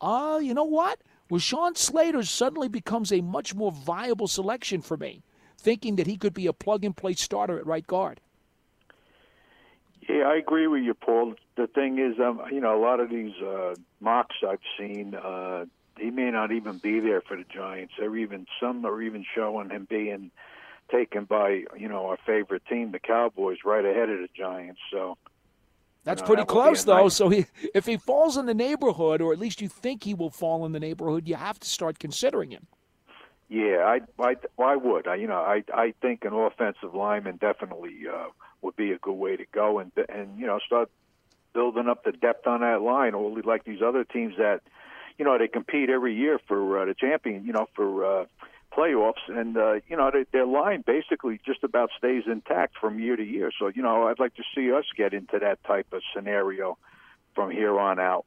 uh, 0.00 0.40
you 0.42 0.54
know 0.54 0.64
what? 0.64 1.00
Rashawn 1.30 1.76
Slater 1.76 2.22
suddenly 2.22 2.68
becomes 2.68 3.12
a 3.12 3.20
much 3.20 3.54
more 3.54 3.70
viable 3.70 4.28
selection 4.28 4.80
for 4.80 4.96
me, 4.96 5.22
thinking 5.58 5.96
that 5.96 6.06
he 6.06 6.16
could 6.16 6.34
be 6.34 6.46
a 6.46 6.52
plug 6.52 6.84
and 6.84 6.96
play 6.96 7.14
starter 7.14 7.58
at 7.58 7.66
right 7.66 7.86
guard. 7.86 8.20
Yeah, 10.08 10.24
I 10.26 10.36
agree 10.36 10.66
with 10.66 10.82
you, 10.82 10.94
Paul. 10.94 11.34
The 11.58 11.66
thing 11.66 11.98
is, 11.98 12.20
um, 12.20 12.40
you 12.52 12.60
know, 12.60 12.78
a 12.78 12.80
lot 12.80 13.00
of 13.00 13.10
these 13.10 13.34
uh, 13.42 13.74
mocks 13.98 14.36
I've 14.48 14.60
seen, 14.78 15.16
uh, 15.16 15.64
he 15.98 16.10
may 16.10 16.30
not 16.30 16.52
even 16.52 16.78
be 16.78 17.00
there 17.00 17.20
for 17.20 17.36
the 17.36 17.42
Giants. 17.42 17.94
They're 17.98 18.16
even 18.16 18.46
some 18.60 18.86
are 18.86 19.02
even 19.02 19.24
showing 19.34 19.70
him 19.70 19.84
being 19.90 20.30
taken 20.88 21.24
by 21.24 21.64
you 21.76 21.88
know 21.88 22.06
our 22.06 22.16
favorite 22.24 22.62
team, 22.66 22.92
the 22.92 23.00
Cowboys, 23.00 23.58
right 23.64 23.84
ahead 23.84 24.08
of 24.08 24.20
the 24.20 24.28
Giants. 24.36 24.78
So 24.92 25.18
that's 26.04 26.20
you 26.20 26.22
know, 26.22 26.26
pretty 26.28 26.42
that 26.42 26.48
close, 26.48 26.84
though. 26.84 27.02
Nice... 27.02 27.14
So 27.14 27.28
he, 27.28 27.46
if 27.74 27.86
he 27.86 27.96
falls 27.96 28.36
in 28.36 28.46
the 28.46 28.54
neighborhood, 28.54 29.20
or 29.20 29.32
at 29.32 29.40
least 29.40 29.60
you 29.60 29.68
think 29.68 30.04
he 30.04 30.14
will 30.14 30.30
fall 30.30 30.64
in 30.64 30.70
the 30.70 30.80
neighborhood, 30.80 31.26
you 31.26 31.34
have 31.34 31.58
to 31.58 31.68
start 31.68 31.98
considering 31.98 32.52
him. 32.52 32.68
Yeah, 33.48 33.78
I, 33.78 34.00
I, 34.22 34.36
I 34.62 34.76
would. 34.76 35.08
I, 35.08 35.16
you 35.16 35.26
know, 35.26 35.40
I, 35.40 35.64
I 35.74 35.94
think 36.02 36.24
an 36.24 36.34
offensive 36.34 36.94
lineman 36.94 37.38
definitely 37.38 38.02
uh, 38.06 38.26
would 38.62 38.76
be 38.76 38.92
a 38.92 38.98
good 38.98 39.14
way 39.14 39.36
to 39.36 39.44
go, 39.50 39.80
and 39.80 39.90
and 40.08 40.38
you 40.38 40.46
know, 40.46 40.60
start 40.64 40.88
building 41.54 41.88
up 41.88 42.04
the 42.04 42.12
depth 42.12 42.46
on 42.46 42.60
that 42.60 42.82
line, 42.82 43.14
or 43.14 43.30
like 43.42 43.64
these 43.64 43.82
other 43.82 44.04
teams 44.04 44.34
that, 44.38 44.60
you 45.18 45.24
know, 45.24 45.36
they 45.38 45.48
compete 45.48 45.90
every 45.90 46.14
year 46.14 46.38
for 46.46 46.80
uh, 46.80 46.84
the 46.84 46.94
champion, 46.94 47.44
you 47.44 47.52
know, 47.52 47.66
for 47.74 48.04
uh, 48.04 48.24
playoffs, 48.76 49.24
and 49.28 49.56
uh, 49.56 49.74
you 49.88 49.96
know, 49.96 50.10
they, 50.12 50.24
their 50.32 50.46
line 50.46 50.84
basically 50.86 51.40
just 51.44 51.64
about 51.64 51.90
stays 51.96 52.24
intact 52.26 52.74
from 52.80 52.98
year 53.00 53.16
to 53.16 53.24
year. 53.24 53.50
So, 53.58 53.68
you 53.68 53.82
know, 53.82 54.08
I'd 54.08 54.18
like 54.18 54.34
to 54.34 54.42
see 54.54 54.72
us 54.72 54.84
get 54.96 55.14
into 55.14 55.38
that 55.40 55.62
type 55.64 55.86
of 55.92 56.02
scenario 56.14 56.78
from 57.34 57.50
here 57.50 57.78
on 57.78 57.98
out. 57.98 58.26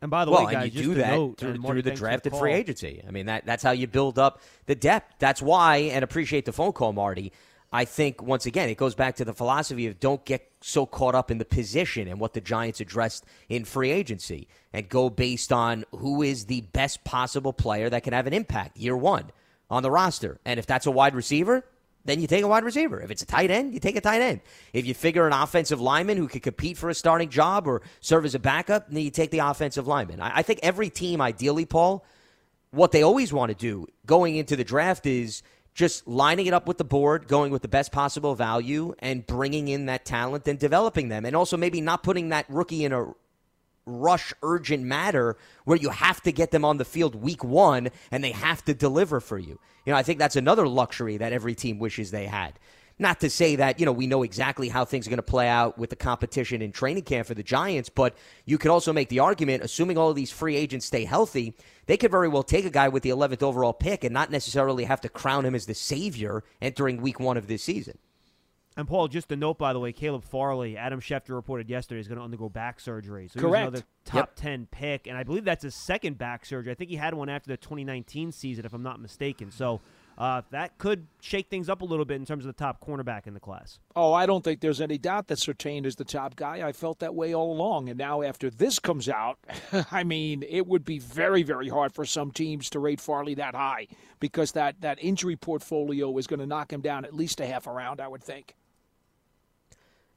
And 0.00 0.10
by 0.10 0.24
the 0.24 0.30
well, 0.30 0.46
way, 0.46 0.52
guys, 0.52 0.64
and 0.64 0.74
you 0.74 0.82
do 0.82 0.94
that 0.94 1.14
note, 1.14 1.38
through, 1.38 1.56
through 1.62 1.82
the 1.82 1.92
drafted 1.92 2.32
the 2.32 2.38
free 2.38 2.52
agency. 2.52 3.02
I 3.06 3.10
mean, 3.10 3.26
that 3.26 3.46
that's 3.46 3.62
how 3.62 3.70
you 3.70 3.86
build 3.86 4.18
up 4.18 4.40
the 4.66 4.74
depth. 4.74 5.14
That's 5.18 5.40
why, 5.40 5.76
and 5.76 6.04
appreciate 6.04 6.44
the 6.44 6.52
phone 6.52 6.72
call, 6.72 6.92
Marty. 6.92 7.32
I 7.74 7.86
think 7.86 8.22
once 8.22 8.46
again 8.46 8.68
it 8.68 8.76
goes 8.76 8.94
back 8.94 9.16
to 9.16 9.24
the 9.24 9.34
philosophy 9.34 9.88
of 9.88 9.98
don't 9.98 10.24
get 10.24 10.48
so 10.60 10.86
caught 10.86 11.16
up 11.16 11.32
in 11.32 11.38
the 11.38 11.44
position 11.44 12.06
and 12.06 12.20
what 12.20 12.32
the 12.32 12.40
Giants 12.40 12.80
addressed 12.80 13.26
in 13.48 13.64
free 13.64 13.90
agency, 13.90 14.46
and 14.72 14.88
go 14.88 15.10
based 15.10 15.52
on 15.52 15.84
who 15.90 16.22
is 16.22 16.46
the 16.46 16.60
best 16.60 17.02
possible 17.02 17.52
player 17.52 17.90
that 17.90 18.04
can 18.04 18.12
have 18.12 18.28
an 18.28 18.32
impact 18.32 18.76
year 18.76 18.96
one 18.96 19.32
on 19.68 19.82
the 19.82 19.90
roster. 19.90 20.38
And 20.44 20.60
if 20.60 20.66
that's 20.66 20.86
a 20.86 20.92
wide 20.92 21.16
receiver, 21.16 21.64
then 22.04 22.20
you 22.20 22.28
take 22.28 22.44
a 22.44 22.46
wide 22.46 22.62
receiver. 22.62 23.00
If 23.00 23.10
it's 23.10 23.22
a 23.22 23.26
tight 23.26 23.50
end, 23.50 23.74
you 23.74 23.80
take 23.80 23.96
a 23.96 24.00
tight 24.00 24.22
end. 24.22 24.42
If 24.72 24.86
you 24.86 24.94
figure 24.94 25.26
an 25.26 25.32
offensive 25.32 25.80
lineman 25.80 26.16
who 26.16 26.28
could 26.28 26.44
compete 26.44 26.78
for 26.78 26.90
a 26.90 26.94
starting 26.94 27.28
job 27.28 27.66
or 27.66 27.82
serve 28.00 28.24
as 28.24 28.36
a 28.36 28.38
backup, 28.38 28.88
then 28.88 29.02
you 29.02 29.10
take 29.10 29.32
the 29.32 29.40
offensive 29.40 29.88
lineman. 29.88 30.20
I, 30.20 30.36
I 30.36 30.42
think 30.42 30.60
every 30.62 30.90
team, 30.90 31.20
ideally, 31.20 31.64
Paul, 31.64 32.04
what 32.70 32.92
they 32.92 33.02
always 33.02 33.32
want 33.32 33.50
to 33.50 33.56
do 33.56 33.88
going 34.06 34.36
into 34.36 34.54
the 34.54 34.64
draft 34.64 35.06
is 35.06 35.42
just 35.74 36.06
lining 36.06 36.46
it 36.46 36.54
up 36.54 36.68
with 36.68 36.78
the 36.78 36.84
board, 36.84 37.26
going 37.26 37.50
with 37.50 37.62
the 37.62 37.68
best 37.68 37.90
possible 37.90 38.34
value, 38.34 38.94
and 39.00 39.26
bringing 39.26 39.68
in 39.68 39.86
that 39.86 40.04
talent 40.04 40.46
and 40.46 40.58
developing 40.58 41.08
them. 41.08 41.24
And 41.24 41.34
also 41.34 41.56
maybe 41.56 41.80
not 41.80 42.02
putting 42.02 42.28
that 42.28 42.46
rookie 42.48 42.84
in 42.84 42.92
a 42.92 43.12
rush 43.86 44.32
urgent 44.42 44.82
matter 44.84 45.36
where 45.64 45.76
you 45.76 45.90
have 45.90 46.22
to 46.22 46.32
get 46.32 46.50
them 46.50 46.64
on 46.64 46.78
the 46.78 46.84
field 46.84 47.14
week 47.14 47.44
one 47.44 47.90
and 48.10 48.24
they 48.24 48.30
have 48.30 48.64
to 48.64 48.72
deliver 48.72 49.20
for 49.20 49.38
you. 49.38 49.58
You 49.84 49.92
know, 49.92 49.96
I 49.96 50.02
think 50.02 50.18
that's 50.18 50.36
another 50.36 50.66
luxury 50.66 51.18
that 51.18 51.32
every 51.32 51.54
team 51.54 51.78
wishes 51.78 52.10
they 52.10 52.26
had. 52.26 52.58
Not 52.98 53.20
to 53.20 53.28
say 53.28 53.56
that, 53.56 53.80
you 53.80 53.86
know, 53.86 53.92
we 53.92 54.06
know 54.06 54.22
exactly 54.22 54.68
how 54.68 54.84
things 54.84 55.06
are 55.06 55.10
going 55.10 55.16
to 55.16 55.22
play 55.22 55.48
out 55.48 55.76
with 55.76 55.90
the 55.90 55.96
competition 55.96 56.62
in 56.62 56.70
training 56.70 57.02
camp 57.02 57.26
for 57.26 57.34
the 57.34 57.42
Giants, 57.42 57.88
but 57.88 58.16
you 58.46 58.56
could 58.56 58.70
also 58.70 58.92
make 58.92 59.08
the 59.08 59.18
argument, 59.18 59.64
assuming 59.64 59.98
all 59.98 60.10
of 60.10 60.16
these 60.16 60.30
free 60.30 60.54
agents 60.54 60.86
stay 60.86 61.04
healthy, 61.04 61.54
they 61.86 61.96
could 61.96 62.10
very 62.10 62.28
well 62.28 62.42
take 62.42 62.64
a 62.64 62.70
guy 62.70 62.88
with 62.88 63.02
the 63.02 63.10
11th 63.10 63.42
overall 63.42 63.72
pick 63.72 64.04
and 64.04 64.12
not 64.12 64.30
necessarily 64.30 64.84
have 64.84 65.00
to 65.02 65.08
crown 65.08 65.44
him 65.44 65.54
as 65.54 65.66
the 65.66 65.74
savior 65.74 66.44
entering 66.60 67.00
week 67.00 67.20
one 67.20 67.36
of 67.36 67.46
this 67.46 67.62
season. 67.62 67.98
And 68.76 68.88
Paul, 68.88 69.06
just 69.06 69.30
a 69.30 69.36
note 69.36 69.56
by 69.56 69.72
the 69.72 69.78
way, 69.78 69.92
Caleb 69.92 70.24
Farley, 70.24 70.76
Adam 70.76 71.00
Schefter 71.00 71.30
reported 71.30 71.70
yesterday 71.70 72.00
is 72.00 72.08
going 72.08 72.18
to 72.18 72.24
undergo 72.24 72.48
back 72.48 72.80
surgery. 72.80 73.28
So 73.28 73.40
Correct. 73.40 73.68
another 73.68 73.84
top 74.04 74.16
yep. 74.16 74.32
ten 74.34 74.66
pick, 74.68 75.06
and 75.06 75.16
I 75.16 75.22
believe 75.22 75.44
that's 75.44 75.62
his 75.62 75.76
second 75.76 76.18
back 76.18 76.44
surgery. 76.44 76.72
I 76.72 76.74
think 76.74 76.90
he 76.90 76.96
had 76.96 77.14
one 77.14 77.28
after 77.28 77.48
the 77.50 77.56
2019 77.56 78.32
season, 78.32 78.64
if 78.64 78.74
I'm 78.74 78.82
not 78.82 79.00
mistaken. 79.00 79.52
So 79.52 79.80
uh, 80.16 80.42
that 80.50 80.78
could 80.78 81.06
shake 81.20 81.48
things 81.48 81.68
up 81.68 81.82
a 81.82 81.84
little 81.84 82.04
bit 82.04 82.16
in 82.16 82.26
terms 82.26 82.44
of 82.44 82.46
the 82.46 82.58
top 82.58 82.80
cornerback 82.84 83.26
in 83.26 83.34
the 83.34 83.40
class. 83.40 83.80
Oh, 83.96 84.12
I 84.12 84.26
don't 84.26 84.44
think 84.44 84.60
there's 84.60 84.80
any 84.80 84.98
doubt 84.98 85.26
that 85.28 85.38
Surtain 85.38 85.84
is 85.84 85.96
the 85.96 86.04
top 86.04 86.36
guy. 86.36 86.66
I 86.66 86.72
felt 86.72 87.00
that 87.00 87.14
way 87.14 87.34
all 87.34 87.52
along, 87.52 87.88
and 87.88 87.98
now 87.98 88.22
after 88.22 88.48
this 88.48 88.78
comes 88.78 89.08
out, 89.08 89.38
I 89.90 90.04
mean, 90.04 90.44
it 90.48 90.66
would 90.66 90.84
be 90.84 90.98
very, 90.98 91.42
very 91.42 91.68
hard 91.68 91.92
for 91.92 92.04
some 92.04 92.30
teams 92.30 92.70
to 92.70 92.78
rate 92.78 93.00
Farley 93.00 93.34
that 93.34 93.54
high 93.54 93.88
because 94.20 94.52
that 94.52 94.80
that 94.82 94.98
injury 95.02 95.36
portfolio 95.36 96.16
is 96.18 96.26
going 96.26 96.40
to 96.40 96.46
knock 96.46 96.72
him 96.72 96.80
down 96.80 97.04
at 97.04 97.14
least 97.14 97.40
a 97.40 97.46
half 97.46 97.66
a 97.66 97.72
round, 97.72 98.00
I 98.00 98.08
would 98.08 98.22
think. 98.22 98.54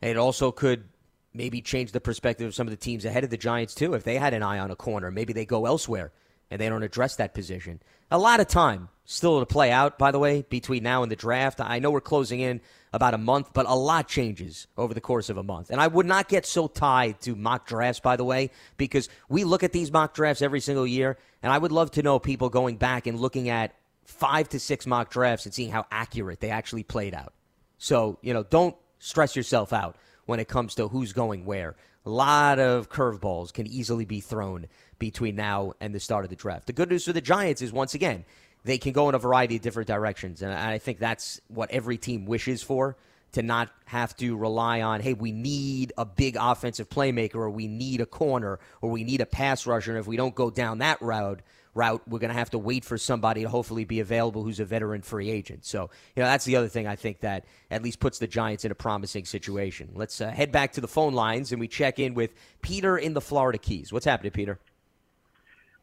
It 0.01 0.15
also 0.15 0.51
could 0.51 0.85
maybe 1.33 1.61
change 1.61 1.91
the 1.91 2.01
perspective 2.01 2.47
of 2.47 2.55
some 2.55 2.67
of 2.67 2.71
the 2.71 2.77
teams 2.77 3.03
ahead 3.03 3.23
of 3.23 3.29
the 3.31 3.37
Giants, 3.37 3.73
too. 3.73 3.93
If 3.93 4.03
they 4.03 4.17
had 4.17 4.33
an 4.33 4.43
eye 4.43 4.59
on 4.59 4.69
a 4.69 4.75
corner, 4.75 5.09
maybe 5.09 5.33
they 5.33 5.45
go 5.45 5.65
elsewhere 5.65 6.11
and 6.49 6.61
they 6.61 6.69
don't 6.69 6.83
address 6.83 7.15
that 7.17 7.33
position. 7.33 7.81
A 8.09 8.17
lot 8.17 8.39
of 8.39 8.47
time 8.47 8.89
still 9.05 9.39
to 9.39 9.45
play 9.45 9.71
out, 9.71 9.97
by 9.97 10.11
the 10.11 10.19
way, 10.19 10.43
between 10.49 10.83
now 10.83 11.01
and 11.01 11.11
the 11.11 11.15
draft. 11.15 11.61
I 11.61 11.79
know 11.79 11.91
we're 11.91 12.01
closing 12.01 12.39
in 12.39 12.61
about 12.93 13.13
a 13.13 13.17
month, 13.17 13.51
but 13.53 13.65
a 13.65 13.75
lot 13.75 14.07
changes 14.07 14.67
over 14.77 14.93
the 14.93 15.01
course 15.01 15.29
of 15.29 15.37
a 15.37 15.43
month. 15.43 15.69
And 15.69 15.79
I 15.79 15.87
would 15.87 16.05
not 16.05 16.27
get 16.27 16.45
so 16.45 16.67
tied 16.67 17.21
to 17.21 17.35
mock 17.35 17.67
drafts, 17.67 17.99
by 17.99 18.15
the 18.15 18.23
way, 18.23 18.51
because 18.77 19.09
we 19.29 19.43
look 19.43 19.63
at 19.63 19.71
these 19.71 19.91
mock 19.91 20.13
drafts 20.13 20.41
every 20.41 20.59
single 20.59 20.87
year, 20.87 21.17
and 21.41 21.51
I 21.51 21.57
would 21.57 21.71
love 21.71 21.91
to 21.91 22.03
know 22.03 22.19
people 22.19 22.49
going 22.49 22.77
back 22.77 23.07
and 23.07 23.19
looking 23.19 23.49
at 23.49 23.75
five 24.03 24.49
to 24.49 24.59
six 24.59 24.85
mock 24.87 25.09
drafts 25.09 25.45
and 25.45 25.53
seeing 25.53 25.71
how 25.71 25.85
accurate 25.91 26.39
they 26.39 26.49
actually 26.49 26.83
played 26.83 27.13
out. 27.13 27.33
So, 27.77 28.19
you 28.21 28.33
know, 28.33 28.43
don't 28.43 28.75
stress 28.99 29.35
yourself 29.35 29.73
out 29.73 29.97
when 30.25 30.39
it 30.39 30.47
comes 30.47 30.75
to 30.75 30.87
who's 30.87 31.13
going 31.13 31.45
where. 31.45 31.75
A 32.05 32.09
lot 32.09 32.57
of 32.57 32.89
curveballs 32.89 33.51
can 33.51 33.67
easily 33.67 34.05
be 34.05 34.21
thrown 34.21 34.67
between 34.99 35.35
now 35.35 35.73
and 35.79 35.93
the 35.93 35.99
start 35.99 36.25
of 36.25 36.29
the 36.29 36.35
draft. 36.35 36.67
The 36.67 36.73
good 36.73 36.89
news 36.89 37.05
for 37.05 37.13
the 37.13 37.21
Giants 37.21 37.61
is, 37.61 37.71
once 37.71 37.93
again, 37.93 38.25
they 38.63 38.77
can 38.77 38.91
go 38.91 39.09
in 39.09 39.15
a 39.15 39.19
variety 39.19 39.55
of 39.55 39.61
different 39.61 39.87
directions. 39.87 40.41
And 40.41 40.53
I 40.53 40.77
think 40.77 40.99
that's 40.99 41.39
what 41.47 41.71
every 41.71 41.97
team 41.97 42.25
wishes 42.25 42.61
for 42.61 42.97
to 43.33 43.41
not 43.41 43.69
have 43.85 44.15
to 44.17 44.35
rely 44.35 44.81
on, 44.81 45.01
hey, 45.01 45.13
we 45.13 45.31
need 45.31 45.93
a 45.97 46.05
big 46.05 46.37
offensive 46.39 46.89
playmaker 46.89 47.35
or 47.35 47.49
we 47.49 47.67
need 47.67 48.01
a 48.01 48.05
corner 48.05 48.59
or 48.81 48.89
we 48.89 49.03
need 49.03 49.21
a 49.21 49.25
pass 49.25 49.65
rusher. 49.65 49.91
And 49.91 49.99
if 49.99 50.07
we 50.07 50.17
don't 50.17 50.35
go 50.35 50.49
down 50.49 50.79
that 50.79 51.01
route, 51.01 51.41
route, 51.73 52.01
we're 52.07 52.19
going 52.19 52.31
to 52.31 52.37
have 52.37 52.49
to 52.49 52.57
wait 52.57 52.83
for 52.83 52.97
somebody 52.97 53.43
to 53.43 53.49
hopefully 53.49 53.85
be 53.85 53.99
available 53.99 54.43
who's 54.43 54.59
a 54.59 54.65
veteran 54.65 55.01
free 55.01 55.29
agent. 55.29 55.65
So, 55.65 55.89
you 56.15 56.23
know, 56.23 56.27
that's 56.27 56.45
the 56.45 56.55
other 56.55 56.67
thing 56.67 56.87
I 56.87 56.95
think 56.95 57.19
that 57.19 57.45
at 57.69 57.83
least 57.83 57.99
puts 57.99 58.17
the 58.17 58.27
Giants 58.27 58.65
in 58.65 58.71
a 58.71 58.75
promising 58.75 59.25
situation. 59.25 59.91
Let's 59.93 60.19
uh, 60.19 60.31
head 60.31 60.51
back 60.51 60.73
to 60.73 60.81
the 60.81 60.87
phone 60.87 61.13
lines 61.13 61.51
and 61.51 61.59
we 61.59 61.67
check 61.67 61.99
in 61.99 62.15
with 62.15 62.31
Peter 62.61 62.97
in 62.97 63.13
the 63.13 63.21
Florida 63.21 63.59
Keys. 63.59 63.93
What's 63.93 64.05
happening, 64.05 64.31
Peter? 64.31 64.59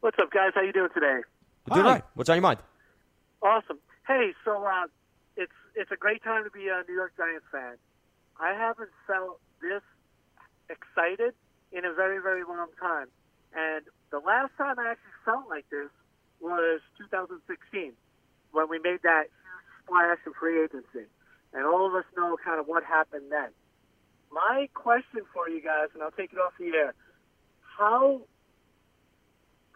What's 0.05 0.19
up, 0.21 0.31
guys? 0.31 0.53
How 0.55 0.61
you 0.61 0.75
doing 0.75 0.93
today? 0.93 1.25
Doing 1.73 1.87
right. 1.87 2.05
What's 2.13 2.29
on 2.29 2.37
your 2.37 2.43
mind? 2.43 2.59
Awesome. 3.41 3.79
Hey, 4.07 4.35
so 4.45 4.63
uh, 4.63 4.85
it's 5.35 5.57
it's 5.75 5.91
a 5.93 5.97
great 5.97 6.23
time 6.23 6.45
to 6.45 6.51
be 6.51 6.69
a 6.69 6.85
New 6.87 6.93
York 6.93 7.17
Giants 7.17 7.47
fan. 7.51 7.81
I 8.39 8.53
haven't 8.53 8.91
felt 9.07 9.41
this 9.63 9.81
excited 10.69 11.33
in 11.73 11.87
a 11.87 11.95
very, 11.95 12.21
very 12.21 12.45
long 12.45 12.69
time. 12.79 13.09
And 13.57 13.87
the 14.11 14.19
last 14.19 14.53
time 14.59 14.79
I 14.79 14.93
actually 14.93 15.17
felt 15.25 15.49
like 15.49 15.65
this 15.71 15.89
was 16.39 16.83
2016 16.99 17.95
when 18.53 18.69
we 18.69 18.79
made 18.81 19.01
that 19.09 19.33
huge 19.33 19.69
splash 19.89 20.19
in 20.27 20.35
free 20.39 20.65
agency. 20.65 21.09
And 21.55 21.65
all 21.65 21.89
of 21.89 21.95
us 21.95 22.05
know 22.15 22.37
kind 22.45 22.61
of 22.61 22.67
what 22.67 22.85
happened 22.85 23.33
then. 23.33 23.57
My 24.31 24.69
question 24.75 25.25
for 25.33 25.49
you 25.49 25.63
guys, 25.63 25.89
and 25.95 26.03
I'll 26.03 26.13
take 26.13 26.35
it 26.35 26.39
off 26.39 26.53
the 26.61 26.77
air 26.77 26.93
how 27.79 28.21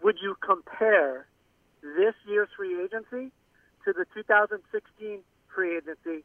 would 0.02 0.16
you 0.22 0.36
compare 0.44 1.26
this 1.82 2.14
year's 2.26 2.48
free 2.56 2.82
agency 2.82 3.32
to 3.84 3.92
the 3.92 4.04
2016 4.14 5.20
free 5.54 5.76
agency? 5.76 6.24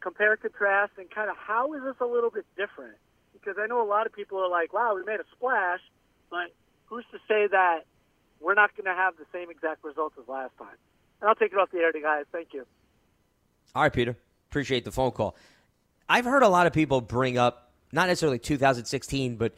Compare, 0.00 0.36
contrast, 0.36 0.92
and 0.98 1.10
kind 1.10 1.28
of 1.28 1.36
how 1.36 1.74
is 1.74 1.82
this 1.82 1.96
a 2.00 2.06
little 2.06 2.30
bit 2.30 2.46
different? 2.56 2.94
Because 3.32 3.56
I 3.58 3.66
know 3.66 3.82
a 3.82 3.88
lot 3.88 4.06
of 4.06 4.12
people 4.12 4.38
are 4.38 4.48
like, 4.48 4.72
wow, 4.72 4.94
we 4.94 5.02
made 5.04 5.20
a 5.20 5.24
splash, 5.36 5.80
but 6.30 6.54
who's 6.86 7.04
to 7.12 7.18
say 7.28 7.46
that 7.50 7.80
we're 8.40 8.54
not 8.54 8.76
going 8.76 8.84
to 8.84 8.94
have 8.94 9.16
the 9.16 9.26
same 9.32 9.50
exact 9.50 9.84
results 9.84 10.16
as 10.20 10.28
last 10.28 10.56
time? 10.58 10.76
And 11.20 11.28
I'll 11.28 11.34
take 11.34 11.52
it 11.52 11.58
off 11.58 11.70
the 11.72 11.78
air, 11.78 11.90
to 11.90 12.00
guys. 12.00 12.24
Thank 12.30 12.52
you. 12.52 12.64
All 13.74 13.82
right, 13.82 13.92
Peter. 13.92 14.16
Appreciate 14.50 14.84
the 14.84 14.92
phone 14.92 15.10
call. 15.10 15.36
I've 16.08 16.24
heard 16.24 16.42
a 16.42 16.48
lot 16.48 16.66
of 16.66 16.72
people 16.72 17.00
bring 17.00 17.36
up, 17.36 17.72
not 17.92 18.06
necessarily 18.06 18.38
2016, 18.38 19.36
but 19.36 19.54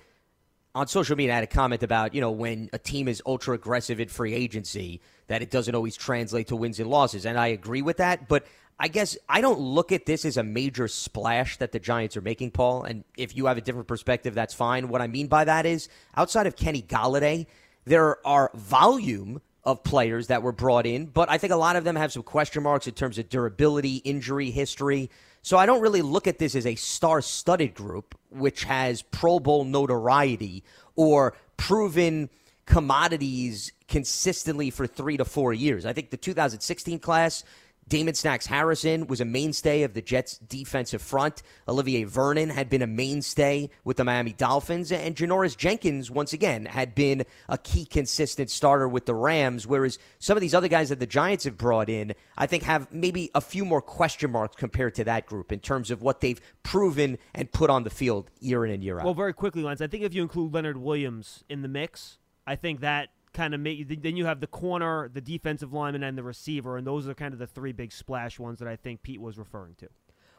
on 0.74 0.86
social 0.86 1.16
media, 1.16 1.32
I 1.32 1.36
had 1.36 1.44
a 1.44 1.48
comment 1.48 1.82
about, 1.82 2.14
you 2.14 2.20
know, 2.20 2.30
when 2.30 2.70
a 2.72 2.78
team 2.78 3.08
is 3.08 3.22
ultra 3.26 3.54
aggressive 3.54 4.00
in 4.00 4.08
free 4.08 4.34
agency, 4.34 5.00
that 5.26 5.42
it 5.42 5.50
doesn't 5.50 5.74
always 5.74 5.96
translate 5.96 6.48
to 6.48 6.56
wins 6.56 6.78
and 6.78 6.88
losses. 6.88 7.26
And 7.26 7.38
I 7.38 7.48
agree 7.48 7.82
with 7.82 7.96
that. 7.96 8.28
But 8.28 8.46
I 8.78 8.88
guess 8.88 9.18
I 9.28 9.40
don't 9.40 9.60
look 9.60 9.92
at 9.92 10.06
this 10.06 10.24
as 10.24 10.36
a 10.36 10.42
major 10.42 10.88
splash 10.88 11.56
that 11.58 11.72
the 11.72 11.78
Giants 11.78 12.16
are 12.16 12.22
making, 12.22 12.52
Paul. 12.52 12.84
And 12.84 13.04
if 13.16 13.36
you 13.36 13.46
have 13.46 13.58
a 13.58 13.60
different 13.60 13.88
perspective, 13.88 14.34
that's 14.34 14.54
fine. 14.54 14.88
What 14.88 15.02
I 15.02 15.06
mean 15.06 15.26
by 15.26 15.44
that 15.44 15.66
is 15.66 15.88
outside 16.16 16.46
of 16.46 16.56
Kenny 16.56 16.82
Golladay, 16.82 17.46
there 17.84 18.24
are 18.26 18.50
volume 18.54 19.42
of 19.64 19.84
players 19.84 20.28
that 20.28 20.42
were 20.42 20.52
brought 20.52 20.86
in, 20.86 21.04
but 21.06 21.30
I 21.30 21.36
think 21.36 21.52
a 21.52 21.56
lot 21.56 21.76
of 21.76 21.84
them 21.84 21.96
have 21.96 22.12
some 22.12 22.22
question 22.22 22.62
marks 22.62 22.86
in 22.86 22.94
terms 22.94 23.18
of 23.18 23.28
durability, 23.28 23.96
injury 23.96 24.50
history. 24.50 25.10
So 25.42 25.56
I 25.56 25.66
don't 25.66 25.80
really 25.80 26.02
look 26.02 26.26
at 26.26 26.38
this 26.38 26.54
as 26.54 26.66
a 26.66 26.74
star 26.74 27.22
studded 27.22 27.74
group, 27.74 28.14
which 28.30 28.64
has 28.64 29.02
Pro 29.02 29.40
Bowl 29.40 29.64
notoriety 29.64 30.62
or 30.96 31.34
proven 31.56 32.28
commodities 32.66 33.72
consistently 33.88 34.70
for 34.70 34.86
three 34.86 35.16
to 35.16 35.24
four 35.24 35.52
years. 35.52 35.86
I 35.86 35.92
think 35.92 36.10
the 36.10 36.16
2016 36.16 36.98
class 37.00 37.42
Damon 37.90 38.14
Snacks 38.14 38.46
Harrison 38.46 39.08
was 39.08 39.20
a 39.20 39.24
mainstay 39.24 39.82
of 39.82 39.94
the 39.94 40.00
Jets' 40.00 40.38
defensive 40.38 41.02
front. 41.02 41.42
Olivier 41.68 42.04
Vernon 42.04 42.48
had 42.48 42.70
been 42.70 42.82
a 42.82 42.86
mainstay 42.86 43.68
with 43.82 43.96
the 43.96 44.04
Miami 44.04 44.32
Dolphins. 44.32 44.92
And 44.92 45.16
Janoris 45.16 45.56
Jenkins, 45.56 46.08
once 46.08 46.32
again, 46.32 46.66
had 46.66 46.94
been 46.94 47.24
a 47.48 47.58
key 47.58 47.84
consistent 47.84 48.48
starter 48.48 48.88
with 48.88 49.06
the 49.06 49.14
Rams. 49.14 49.66
Whereas 49.66 49.98
some 50.20 50.36
of 50.36 50.40
these 50.40 50.54
other 50.54 50.68
guys 50.68 50.90
that 50.90 51.00
the 51.00 51.06
Giants 51.06 51.42
have 51.44 51.58
brought 51.58 51.88
in, 51.88 52.14
I 52.38 52.46
think, 52.46 52.62
have 52.62 52.92
maybe 52.92 53.28
a 53.34 53.40
few 53.40 53.64
more 53.64 53.82
question 53.82 54.30
marks 54.30 54.54
compared 54.54 54.94
to 54.94 55.04
that 55.04 55.26
group 55.26 55.50
in 55.50 55.58
terms 55.58 55.90
of 55.90 56.00
what 56.00 56.20
they've 56.20 56.40
proven 56.62 57.18
and 57.34 57.50
put 57.50 57.70
on 57.70 57.82
the 57.82 57.90
field 57.90 58.30
year 58.38 58.64
in 58.64 58.70
and 58.70 58.84
year 58.84 59.00
out. 59.00 59.04
Well, 59.04 59.14
very 59.14 59.34
quickly, 59.34 59.64
Lance, 59.64 59.80
I 59.80 59.88
think 59.88 60.04
if 60.04 60.14
you 60.14 60.22
include 60.22 60.54
Leonard 60.54 60.76
Williams 60.76 61.42
in 61.48 61.62
the 61.62 61.68
mix, 61.68 62.18
I 62.46 62.54
think 62.54 62.82
that 62.82 63.08
kind 63.32 63.54
of 63.54 63.60
make 63.60 64.02
then 64.02 64.16
you 64.16 64.26
have 64.26 64.40
the 64.40 64.46
corner, 64.46 65.08
the 65.08 65.20
defensive 65.20 65.72
lineman, 65.72 66.02
and 66.02 66.16
the 66.16 66.22
receiver, 66.22 66.76
and 66.76 66.86
those 66.86 67.08
are 67.08 67.14
kind 67.14 67.32
of 67.32 67.38
the 67.38 67.46
three 67.46 67.72
big 67.72 67.92
splash 67.92 68.38
ones 68.38 68.58
that 68.58 68.68
I 68.68 68.76
think 68.76 69.02
Pete 69.02 69.20
was 69.20 69.38
referring 69.38 69.74
to. 69.76 69.88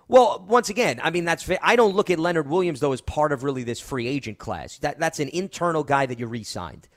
Well, 0.08 0.46
once 0.48 0.70
again, 0.70 1.00
I 1.02 1.10
mean 1.10 1.26
that's 1.26 1.50
I 1.62 1.76
don't 1.76 1.96
look 1.96 2.10
at 2.10 2.20
Leonard 2.20 2.50
Williams 2.50 2.82
though 2.82 2.92
as 2.92 3.02
part 3.02 3.32
of 3.32 3.44
really 3.44 3.64
this 3.64 3.80
free 3.80 4.08
agent 4.08 4.40
class. 4.40 4.78
That 4.80 5.00
that's 5.00 5.20
an 5.20 5.30
internal 5.30 5.84
guy 5.84 6.06
that 6.06 6.20
you 6.20 6.28
re-signed. 6.28 6.90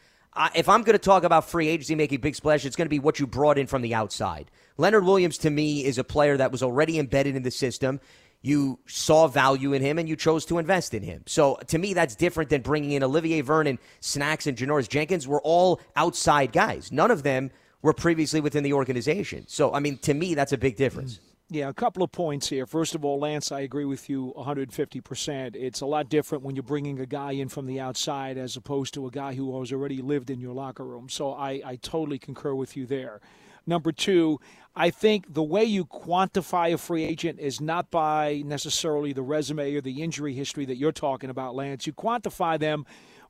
If 0.57 0.69
I'm 0.69 0.83
going 0.83 0.95
to 0.95 0.99
talk 0.99 1.23
about 1.23 1.49
free 1.49 1.69
agency 1.69 1.95
making 1.95 2.21
big 2.21 2.35
splash, 2.35 2.65
it's 2.65 2.75
going 2.75 2.87
to 2.87 2.91
be 2.91 2.99
what 2.99 3.21
you 3.21 3.27
brought 3.29 3.57
in 3.57 3.69
from 3.69 3.83
the 3.83 3.95
outside. 3.95 4.51
Leonard 4.77 5.05
Williams 5.05 5.39
to 5.39 5.51
me 5.51 5.85
is 5.85 5.97
a 5.97 6.03
player 6.03 6.37
that 6.37 6.51
was 6.51 6.61
already 6.61 6.99
embedded 6.99 7.37
in 7.37 7.45
the 7.45 7.53
system 7.53 8.01
you 8.45 8.79
saw 8.87 9.27
value 9.27 9.73
in 9.73 9.81
him 9.81 9.99
and 9.99 10.07
you 10.07 10.17
chose 10.17 10.45
to 10.45 10.59
invest 10.59 10.93
in 10.93 11.03
him. 11.03 11.23
So 11.27 11.57
to 11.69 11.79
me, 11.79 11.95
that's 11.95 12.15
different 12.15 12.51
than 12.51 12.61
bringing 12.61 12.93
in 12.93 13.03
Olivier 13.03 13.41
Vernon, 13.41 13.79
Snacks, 14.01 14.47
and 14.47 14.57
Janoris 14.57 14.89
Jenkins. 14.89 15.27
Were 15.27 15.41
all 15.41 15.81
outside 15.97 16.53
guys. 16.53 16.93
None 16.93 17.11
of 17.11 17.23
them 17.23 17.51
were 17.81 17.95
previously 17.95 18.41
within 18.41 18.63
the 18.63 18.75
organization. 18.75 19.47
So 19.49 19.73
I 19.73 19.81
mean, 19.81 19.97
to 19.99 20.13
me, 20.13 20.35
that's 20.35 20.53
a 20.53 20.59
big 20.59 20.77
difference. 20.77 21.15
Mm. 21.15 21.21
Yeah, 21.51 21.69
a 21.69 21.75
couple 21.75 22.03
of 22.03 22.11
points 22.11 22.49
here. 22.49 22.67
First 22.67 22.95
of 22.95 23.05
all, 23.05 23.19
Lance, 23.19 23.53
I 23.53 23.61
agree 23.61 23.85
with 23.85 24.09
you 24.09 24.33
150%. 24.37 25.55
It's 25.55 25.83
a 25.83 25.87
lot 25.87 26.09
different 26.09 26.43
when 26.43 26.57
you're 26.57 26.63
bringing 26.63 26.99
a 27.01 27.07
guy 27.07 27.33
in 27.33 27.49
from 27.49 27.67
the 27.67 27.81
outside 27.81 28.39
as 28.39 28.57
opposed 28.57 28.95
to 28.95 29.07
a 29.07 29.11
guy 29.11 29.35
who 29.35 29.59
has 29.61 29.71
already 29.71 30.01
lived 30.01 30.31
in 30.31 30.41
your 30.41 30.55
locker 30.55 30.85
room. 30.85 31.09
So 31.11 31.33
I, 31.33 31.61
I 31.65 31.77
totally 31.77 32.19
concur 32.19 32.55
with 32.55 32.79
you 32.79 32.87
there. 32.87 33.21
Number 33.66 33.92
two, 33.92 34.40
I 34.77 34.90
think 34.90 35.33
the 35.33 35.42
way 35.42 35.64
you 35.64 35.85
quantify 35.85 36.74
a 36.74 36.79
free 36.79 37.05
agent 37.05 37.38
is 37.38 37.61
not 37.61 37.90
by 37.90 38.42
necessarily 38.44 39.12
the 39.12 39.22
resume 39.22 39.74
or 39.74 39.81
the 39.81 40.03
injury 40.03 40.35
history 40.35 40.64
that 40.66 40.77
you're 40.77 40.92
talking 40.92 41.31
about, 41.31 41.55
Lance. 41.55 41.87
You 41.87 41.92
quantify 41.92 42.59
them 42.59 42.85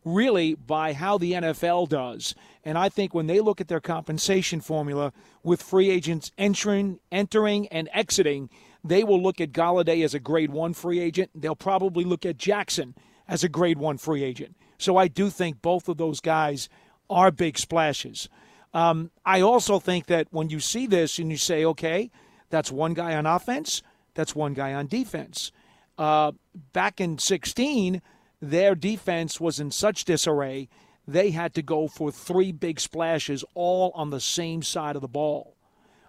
really 0.05 0.55
by 0.55 0.93
how 0.93 1.19
the 1.19 1.33
NFL 1.33 1.89
does. 1.89 2.35
And 2.65 2.79
I 2.79 2.89
think 2.89 3.15
when 3.15 3.27
they 3.27 3.41
look 3.41 3.61
at 3.61 3.69
their 3.69 3.81
compensation 3.81 4.61
formula 4.61 5.13
with 5.43 5.63
free 5.63 5.91
agents 5.91 6.31
entering, 6.39 6.99
entering 7.13 7.69
and 7.69 7.89
exiting, 7.93 8.51
they 8.83 9.05
will 9.05 9.23
look 9.23 9.41
at 9.41 9.53
Golladay 9.53 10.05
as 10.05 10.15
a 10.15 10.21
grade 10.21 10.51
one 10.51 10.75
free 10.75 11.01
agent. 11.01 11.31
They'll 11.35 11.57
probably 11.57 12.05
look 12.05 12.27
at 12.27 12.37
Jackson 12.37 12.95
as 13.27 13.43
a 13.45 13.49
grade 13.49 13.79
one 13.79 13.99
free 13.99 14.23
agent. 14.23 14.57
So 14.79 14.97
I 14.97 15.09
do 15.09 15.31
think 15.31 15.63
both 15.63 15.89
of 15.89 15.97
those 15.97 16.21
guys 16.21 16.69
are 17.09 17.31
big 17.31 17.59
splashes. 17.59 18.29
Um, 18.75 19.13
I 19.25 19.41
also 19.41 19.79
think 19.79 20.07
that 20.07 20.27
when 20.31 20.51
you 20.51 20.59
see 20.59 20.87
this 20.87 21.19
and 21.19 21.31
you 21.31 21.37
say, 21.37 21.65
okay, 21.65 22.11
that's 22.51 22.73
one 22.73 22.93
guy 22.93 23.15
on 23.15 23.25
offense, 23.25 23.83
that's 24.15 24.35
one 24.35 24.53
guy 24.53 24.75
on 24.75 24.89
defense. 24.89 25.53
Uh, 25.97 26.33
back 26.73 27.01
in 27.01 27.19
16, 27.19 28.03
their 28.43 28.75
defense 28.75 29.41
was 29.41 29.61
in 29.61 29.71
such 29.71 30.05
disarray, 30.05 30.69
they 31.07 31.31
had 31.31 31.55
to 31.55 31.63
go 31.63 31.87
for 31.87 32.11
three 32.11 32.51
big 32.51 32.81
splashes 32.81 33.45
all 33.55 33.93
on 33.95 34.11
the 34.11 34.21
same 34.21 34.63
side 34.63 34.97
of 34.97 35.03
the 35.03 35.09
ball. 35.09 35.57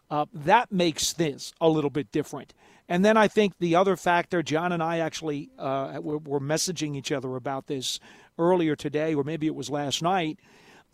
Uh, 0.10 0.26
that 0.34 0.72
makes 0.72 1.14
this 1.14 1.54
a 1.62 1.70
little 1.70 1.90
bit 1.90 2.12
different. 2.12 2.54
And 2.88 3.04
then 3.04 3.18
I 3.18 3.28
think 3.28 3.54
the 3.60 3.76
other 3.76 3.96
factor, 3.96 4.44
John 4.44 4.72
and 4.72 4.82
I 4.82 5.00
actually 5.00 5.50
uh, 5.58 6.00
were, 6.02 6.20
were 6.20 6.40
messaging 6.40 6.96
each 6.96 7.12
other 7.12 7.36
about 7.36 7.68
this 7.68 8.00
earlier 8.38 8.76
today, 8.76 9.16
or 9.16 9.24
maybe 9.24 9.48
it 9.48 9.56
was 9.56 9.70
last 9.70 10.02
night, 10.02 10.40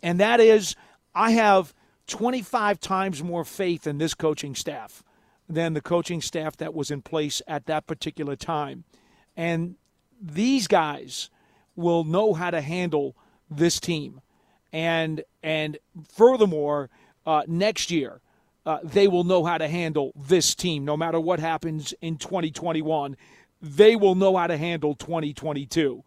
and 0.02 0.18
that 0.20 0.40
is 0.40 0.74
I 1.14 1.32
have 1.32 1.74
25 2.06 2.80
times 2.80 3.22
more 3.22 3.44
faith 3.44 3.86
in 3.86 3.98
this 3.98 4.14
coaching 4.14 4.54
staff 4.54 5.02
than 5.48 5.74
the 5.74 5.80
coaching 5.80 6.20
staff 6.20 6.56
that 6.56 6.74
was 6.74 6.90
in 6.90 7.02
place 7.02 7.42
at 7.46 7.66
that 7.66 7.86
particular 7.86 8.36
time. 8.36 8.84
And 9.36 9.76
these 10.20 10.66
guys 10.66 11.30
will 11.76 12.04
know 12.04 12.34
how 12.34 12.50
to 12.50 12.60
handle 12.60 13.16
this 13.50 13.80
team. 13.80 14.20
And 14.72 15.22
and 15.42 15.78
furthermore, 16.08 16.88
uh, 17.26 17.42
next 17.46 17.90
year, 17.90 18.20
uh, 18.64 18.78
they 18.82 19.08
will 19.08 19.24
know 19.24 19.44
how 19.44 19.58
to 19.58 19.68
handle 19.68 20.12
this 20.16 20.54
team 20.54 20.84
no 20.84 20.96
matter 20.96 21.20
what 21.20 21.40
happens 21.40 21.92
in 22.00 22.16
2021. 22.16 23.16
They 23.60 23.96
will 23.96 24.14
know 24.14 24.36
how 24.36 24.46
to 24.46 24.56
handle 24.56 24.94
2022 24.94 26.04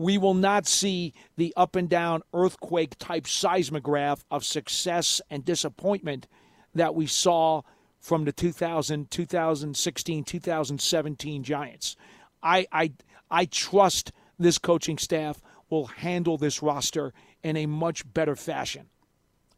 we 0.00 0.16
will 0.16 0.34
not 0.34 0.66
see 0.66 1.12
the 1.36 1.52
up 1.58 1.76
and 1.76 1.88
down 1.88 2.22
earthquake 2.32 2.96
type 2.98 3.26
seismograph 3.26 4.24
of 4.30 4.44
success 4.44 5.20
and 5.28 5.44
disappointment 5.44 6.26
that 6.74 6.94
we 6.94 7.06
saw 7.06 7.60
from 7.98 8.24
the 8.24 8.32
2000, 8.32 9.10
2016, 9.10 10.24
2017 10.24 11.44
Giants. 11.44 11.96
I, 12.42 12.66
I, 12.72 12.92
I 13.30 13.44
trust 13.44 14.12
this 14.38 14.56
coaching 14.56 14.96
staff 14.96 15.42
will 15.68 15.86
handle 15.86 16.38
this 16.38 16.62
roster 16.62 17.12
in 17.42 17.58
a 17.58 17.66
much 17.66 18.10
better 18.10 18.36
fashion. 18.36 18.86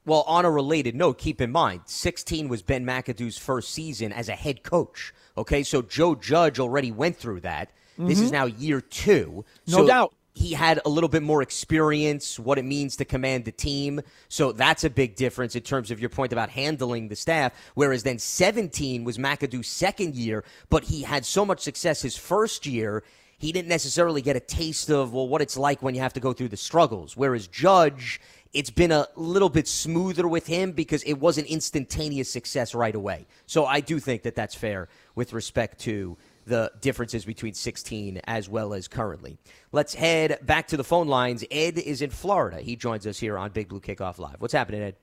Well, 0.05 0.25
on 0.27 0.45
a 0.45 0.51
related 0.51 0.97
note, 0.97 1.19
keep 1.19 1.41
in 1.41 1.53
mind, 1.53 1.83
16 1.85 2.49
was 2.49 2.63
Ben 2.63 2.85
McAdoo's 2.85 3.39
first 3.39 3.71
season 3.73 4.13
as 4.13 4.29
a 4.29 4.35
head 4.35 4.65
coach. 4.65 5.15
Okay, 5.39 5.63
so 5.63 5.83
Joe 5.83 6.17
Judge 6.17 6.59
already 6.59 6.91
went 6.91 7.17
through 7.17 7.43
that. 7.43 7.69
Mm-hmm. 7.93 8.09
This 8.09 8.19
is 8.19 8.33
mm-hmm. 8.33 8.35
now 8.35 8.47
year 8.47 8.81
two. 8.81 9.45
No 9.69 9.79
so 9.79 9.87
doubt 9.87 10.15
he 10.35 10.55
had 10.55 10.81
a 10.85 10.88
little 10.88 11.09
bit 11.09 11.23
more 11.23 11.42
experience, 11.42 12.38
what 12.38 12.59
it 12.59 12.64
means 12.64 12.97
to 12.97 13.05
command 13.05 13.45
the 13.45 13.53
team. 13.53 14.01
So 14.29 14.53
that's 14.53 14.85
a 14.85 14.90
big 14.90 15.14
difference 15.14 15.55
in 15.55 15.62
terms 15.62 15.90
of 15.90 16.01
your 16.01 16.09
point 16.09 16.33
about 16.33 16.49
handling 16.49 17.09
the 17.09 17.16
staff. 17.16 17.53
Whereas 17.75 18.03
then 18.03 18.18
17 18.18 19.05
was 19.05 19.18
McAdoo's 19.18 19.66
second 19.66 20.14
year, 20.14 20.45
but 20.71 20.85
he 20.85 21.03
had 21.03 21.27
so 21.27 21.45
much 21.45 21.61
success 21.61 22.01
his 22.01 22.16
first 22.16 22.64
year, 22.64 23.05
he 23.38 23.53
didn't 23.53 23.68
necessarily 23.68 24.23
get 24.23 24.37
a 24.37 24.40
taste 24.40 24.88
of, 24.88 25.12
well, 25.12 25.29
what 25.29 25.42
it's 25.42 25.57
like 25.57 25.83
when 25.83 25.95
you 25.95 26.01
have 26.01 26.12
to 26.14 26.21
go 26.21 26.33
through 26.33 26.49
the 26.49 26.57
struggles. 26.57 27.16
Whereas 27.16 27.47
Judge 27.47 28.21
it's 28.53 28.71
been 28.71 28.92
a 28.92 29.09
little 29.16 29.49
bit 29.49 29.66
smoother 29.66 30.29
with 30.29 30.47
him 30.47 30.73
because 30.73 31.03
it 31.05 31.14
wasn't 31.14 31.47
instantaneous 31.47 32.31
success 32.31 32.75
right 32.75 32.95
away. 32.95 33.27
So 33.47 33.64
I 33.64 33.81
do 33.81 33.99
think 33.99 34.23
that 34.23 34.35
that's 34.35 34.55
fair 34.55 34.88
with 35.14 35.33
respect 35.33 35.81
to 35.81 36.18
the 36.45 36.73
differences 36.81 37.25
between 37.25 37.55
16 37.55 38.21
as 38.25 38.49
well 38.49 38.75
as 38.75 38.89
currently. 38.89 39.39
Let's 39.71 39.95
head 39.95 40.39
back 40.43 40.69
to 40.69 40.77
the 40.77 40.85
phone 40.85 41.09
lines. 41.09 41.45
Ed 41.51 41.79
is 41.79 42.03
in 42.03 42.11
Florida. 42.11 42.61
He 42.61 42.77
joins 42.77 43.07
us 43.07 43.19
here 43.19 43.39
on 43.39 43.51
Big 43.51 43.69
Blue 43.69 43.81
Kickoff 43.81 44.19
Live. 44.19 44.37
What's 44.41 44.55
happening, 44.55 44.83
Ed? 44.83 44.97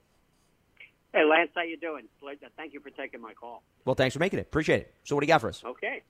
Hey, 1.14 1.24
Lance, 1.26 1.50
how 1.56 1.64
you 1.64 1.78
doing? 1.78 2.04
Thank 2.56 2.74
you 2.74 2.80
for 2.80 2.92
taking 2.92 3.22
my 3.22 3.34
call. 3.34 3.64
Well, 3.86 3.96
thanks 3.96 4.14
for 4.14 4.20
making 4.20 4.40
it. 4.40 4.44
Appreciate 4.44 4.82
it. 4.82 4.94
So, 5.04 5.16
what 5.16 5.22
do 5.22 5.26
you 5.26 5.34
got 5.34 5.42
for 5.42 5.50
us? 5.50 5.64
Okay. 5.66 6.04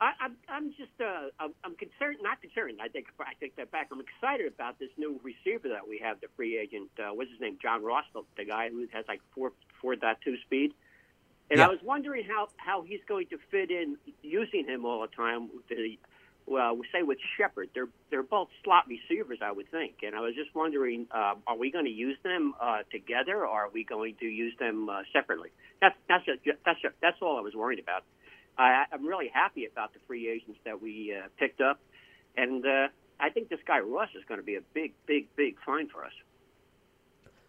I, 0.00 0.12
I'm, 0.20 0.36
I'm 0.48 0.70
just, 0.70 0.90
uh, 1.00 1.30
I'm, 1.38 1.54
I'm 1.62 1.76
concerned, 1.76 2.18
not 2.22 2.40
concerned. 2.42 2.80
I 2.82 2.88
think 2.88 3.06
I 3.20 3.34
take 3.38 3.54
that 3.54 3.70
back. 3.70 3.88
I'm 3.92 4.00
excited 4.00 4.52
about 4.52 4.80
this 4.80 4.88
new 4.98 5.20
receiver 5.22 5.68
that 5.68 5.86
we 5.88 6.00
have, 6.02 6.20
the 6.20 6.26
free 6.34 6.58
agent. 6.58 6.90
Uh, 6.98 7.14
what's 7.14 7.30
his 7.30 7.40
name? 7.40 7.56
John 7.62 7.84
Ross, 7.84 8.04
the, 8.12 8.22
the 8.36 8.44
guy 8.44 8.68
who 8.70 8.84
has 8.92 9.04
like 9.06 9.20
four 9.32 9.52
four 9.80 9.94
dot 9.94 10.18
two 10.24 10.36
speed. 10.44 10.74
And 11.52 11.58
Yeah. 11.58 11.66
I 11.66 11.68
was 11.68 11.80
wondering 11.82 12.24
how 12.24 12.48
how 12.56 12.80
he's 12.80 13.02
going 13.06 13.26
to 13.26 13.38
fit 13.50 13.70
in 13.70 13.98
using 14.22 14.64
him 14.66 14.86
all 14.86 15.02
the 15.02 15.08
time. 15.08 15.50
With 15.54 15.68
the 15.68 15.98
well, 16.46 16.74
we 16.74 16.86
say 16.90 17.02
with 17.02 17.18
Shepard, 17.36 17.68
they're 17.74 17.90
they're 18.08 18.22
both 18.22 18.48
slot 18.64 18.88
receivers, 18.88 19.40
I 19.42 19.52
would 19.52 19.70
think. 19.70 19.96
And 20.02 20.16
I 20.16 20.20
was 20.20 20.34
just 20.34 20.54
wondering, 20.54 21.08
uh, 21.10 21.34
are 21.46 21.56
we 21.58 21.70
going 21.70 21.84
to 21.84 21.90
use 21.90 22.16
them 22.22 22.54
uh, 22.58 22.84
together, 22.90 23.44
or 23.46 23.48
are 23.48 23.68
we 23.70 23.84
going 23.84 24.14
to 24.20 24.26
use 24.26 24.54
them 24.58 24.88
uh, 24.88 25.02
separately? 25.12 25.50
That's 25.82 25.94
that's 26.08 26.26
a, 26.26 26.32
that's 26.64 26.82
a, 26.84 26.88
that's 27.02 27.18
all 27.20 27.36
I 27.36 27.42
was 27.42 27.54
worried 27.54 27.78
about. 27.80 28.02
I, 28.56 28.84
I'm 28.90 29.06
really 29.06 29.28
happy 29.28 29.66
about 29.66 29.92
the 29.92 30.00
free 30.06 30.28
agents 30.30 30.58
that 30.64 30.80
we 30.80 31.14
uh, 31.14 31.28
picked 31.38 31.60
up, 31.60 31.80
and 32.34 32.64
uh, 32.64 32.88
I 33.20 33.28
think 33.28 33.50
this 33.50 33.60
guy 33.66 33.80
Russ 33.80 34.08
is 34.16 34.24
going 34.26 34.40
to 34.40 34.46
be 34.46 34.56
a 34.56 34.62
big, 34.72 34.94
big, 35.04 35.28
big 35.36 35.56
find 35.66 35.90
for 35.90 36.02
us. 36.02 36.12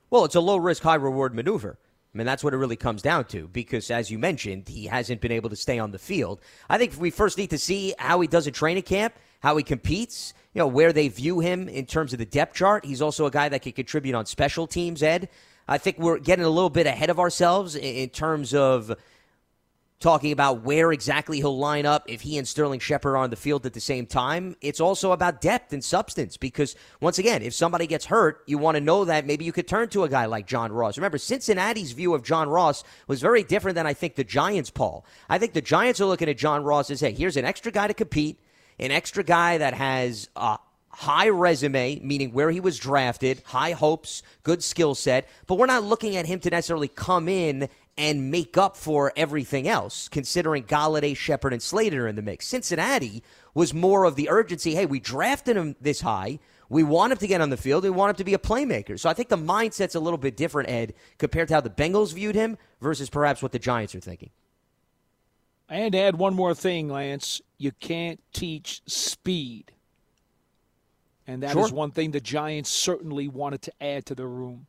Well, 0.09 0.25
it's 0.25 0.35
a 0.35 0.41
low 0.41 0.57
risk, 0.57 0.83
high 0.83 0.95
reward 0.95 1.33
maneuver. 1.33 1.77
I 2.13 2.17
mean, 2.17 2.27
that's 2.27 2.43
what 2.43 2.53
it 2.53 2.57
really 2.57 2.75
comes 2.75 3.01
down 3.01 3.25
to 3.25 3.47
because, 3.47 3.89
as 3.89 4.11
you 4.11 4.19
mentioned, 4.19 4.67
he 4.69 4.85
hasn't 4.85 5.19
been 5.19 5.31
able 5.31 5.49
to 5.49 5.55
stay 5.55 5.79
on 5.79 5.91
the 5.91 5.97
field. 5.97 6.41
I 6.69 6.77
think 6.77 6.93
we 6.99 7.09
first 7.09 7.39
need 7.39 7.49
to 7.49 7.57
see 7.57 7.95
how 7.97 8.19
he 8.19 8.27
does 8.27 8.45
at 8.45 8.53
training 8.53 8.83
camp, 8.83 9.15
how 9.39 9.57
he 9.57 9.63
competes, 9.63 10.35
you 10.53 10.59
know, 10.59 10.67
where 10.67 10.93
they 10.93 11.07
view 11.07 11.39
him 11.39 11.67
in 11.67 11.87
terms 11.87 12.13
of 12.13 12.19
the 12.19 12.25
depth 12.25 12.53
chart. 12.55 12.85
He's 12.85 13.01
also 13.01 13.25
a 13.25 13.31
guy 13.31 13.49
that 13.49 13.63
can 13.63 13.71
contribute 13.71 14.13
on 14.13 14.27
special 14.27 14.67
teams, 14.67 15.01
Ed. 15.01 15.27
I 15.67 15.79
think 15.79 15.97
we're 15.97 16.19
getting 16.19 16.45
a 16.45 16.49
little 16.49 16.69
bit 16.69 16.85
ahead 16.85 17.09
of 17.09 17.19
ourselves 17.19 17.75
in, 17.75 17.83
in 17.83 18.09
terms 18.09 18.53
of 18.53 18.95
talking 19.99 20.31
about 20.31 20.63
where 20.63 20.91
exactly 20.91 21.37
he'll 21.37 21.57
line 21.57 21.85
up 21.85 22.03
if 22.07 22.21
he 22.21 22.37
and 22.37 22.47
Sterling 22.47 22.79
Shepard 22.79 23.13
are 23.13 23.17
on 23.17 23.29
the 23.29 23.35
field 23.35 23.65
at 23.65 23.73
the 23.73 23.79
same 23.79 24.05
time. 24.05 24.55
It's 24.59 24.81
also 24.81 25.13
about 25.13 25.39
depth 25.39 25.71
and 25.71 25.83
substance 25.83 26.35
because, 26.35 26.75
once 26.99 27.19
again, 27.19 27.41
if 27.41 27.53
somebody 27.53 27.87
gets 27.87 28.05
hurt, 28.05 28.43
you 28.45 28.57
want 28.57 28.75
to 28.75 28.81
know 28.81 29.05
that 29.05 29.25
maybe 29.25 29.45
you 29.45 29.53
could 29.53 29.67
turn 29.67 29.87
to 29.89 30.03
a 30.03 30.09
guy 30.09 30.25
like 30.25 30.45
John 30.45 30.71
Ross. 30.71 30.97
Remember, 30.97 31.17
Cincinnati's 31.17 31.93
view 31.93 32.13
of 32.13 32.23
John 32.23 32.49
Ross 32.49 32.83
was 33.07 33.21
very 33.21 33.43
different 33.43 33.75
than 33.75 33.87
I 33.87 33.93
think 33.93 34.15
the 34.15 34.23
Giants, 34.23 34.69
Paul. 34.69 35.05
I 35.29 35.37
think 35.37 35.53
the 35.53 35.61
Giants 35.61 36.01
are 36.01 36.05
looking 36.05 36.29
at 36.29 36.37
John 36.37 36.63
Ross 36.63 36.91
as, 36.91 36.99
hey, 36.99 37.13
here's 37.13 37.37
an 37.37 37.45
extra 37.45 37.71
guy 37.71 37.87
to 37.87 37.93
compete, 37.93 38.39
an 38.79 38.91
extra 38.91 39.23
guy 39.23 39.57
that 39.57 39.73
has 39.73 40.27
a 40.35 40.57
high 40.89 41.29
resume, 41.29 41.99
meaning 42.03 42.31
where 42.33 42.51
he 42.51 42.59
was 42.59 42.77
drafted, 42.77 43.41
high 43.45 43.71
hopes, 43.71 44.21
good 44.43 44.63
skill 44.63 44.93
set, 44.93 45.27
but 45.47 45.55
we're 45.55 45.65
not 45.65 45.83
looking 45.83 46.15
at 46.15 46.27
him 46.27 46.39
to 46.39 46.49
necessarily 46.49 46.87
come 46.87 47.27
in 47.27 47.67
and 47.97 48.31
make 48.31 48.57
up 48.57 48.75
for 48.75 49.13
everything 49.15 49.67
else, 49.67 50.07
considering 50.07 50.63
Golladay, 50.63 51.15
Shepard, 51.15 51.53
and 51.53 51.61
Slater 51.61 52.05
are 52.05 52.07
in 52.07 52.15
the 52.15 52.21
mix. 52.21 52.47
Cincinnati 52.47 53.21
was 53.53 53.73
more 53.73 54.05
of 54.05 54.15
the 54.15 54.29
urgency. 54.29 54.73
Hey, 54.73 54.85
we 54.85 54.99
drafted 54.99 55.55
him 55.55 55.75
this 55.79 56.01
high. 56.01 56.39
We 56.69 56.81
want 56.81 57.11
him 57.11 57.19
to 57.19 57.27
get 57.27 57.39
on 57.39 57.51
the 57.51 57.57
field. 57.57 57.83
We 57.83 57.91
want 57.91 58.09
him 58.11 58.15
to 58.15 58.23
be 58.23 58.33
a 58.33 58.39
playmaker. 58.39 58.99
So 58.99 59.09
I 59.09 59.13
think 59.13 59.29
the 59.29 59.37
mindset's 59.37 59.93
a 59.93 59.99
little 59.99 60.17
bit 60.17 60.35
different, 60.35 60.69
Ed, 60.69 60.95
compared 61.19 61.49
to 61.49 61.53
how 61.53 61.61
the 61.61 61.69
Bengals 61.69 62.13
viewed 62.13 62.33
him 62.33 62.57
versus 62.81 63.11
perhaps 63.11 63.43
what 63.43 63.51
the 63.51 63.59
Giants 63.59 63.93
are 63.93 63.99
thinking. 63.99 64.31
And 65.69 65.93
add 65.93 66.15
one 66.17 66.33
more 66.33 66.55
thing, 66.55 66.89
Lance. 66.89 67.41
You 67.59 67.71
can't 67.73 68.19
teach 68.33 68.81
speed. 68.87 69.71
And 71.27 71.43
that 71.43 71.55
is 71.55 71.67
Sure. 71.67 71.75
one 71.75 71.91
thing 71.91 72.11
the 72.11 72.19
Giants 72.19 72.69
certainly 72.71 73.27
wanted 73.27 73.61
to 73.63 73.73
add 73.79 74.05
to 74.07 74.15
the 74.15 74.25
room. 74.27 74.65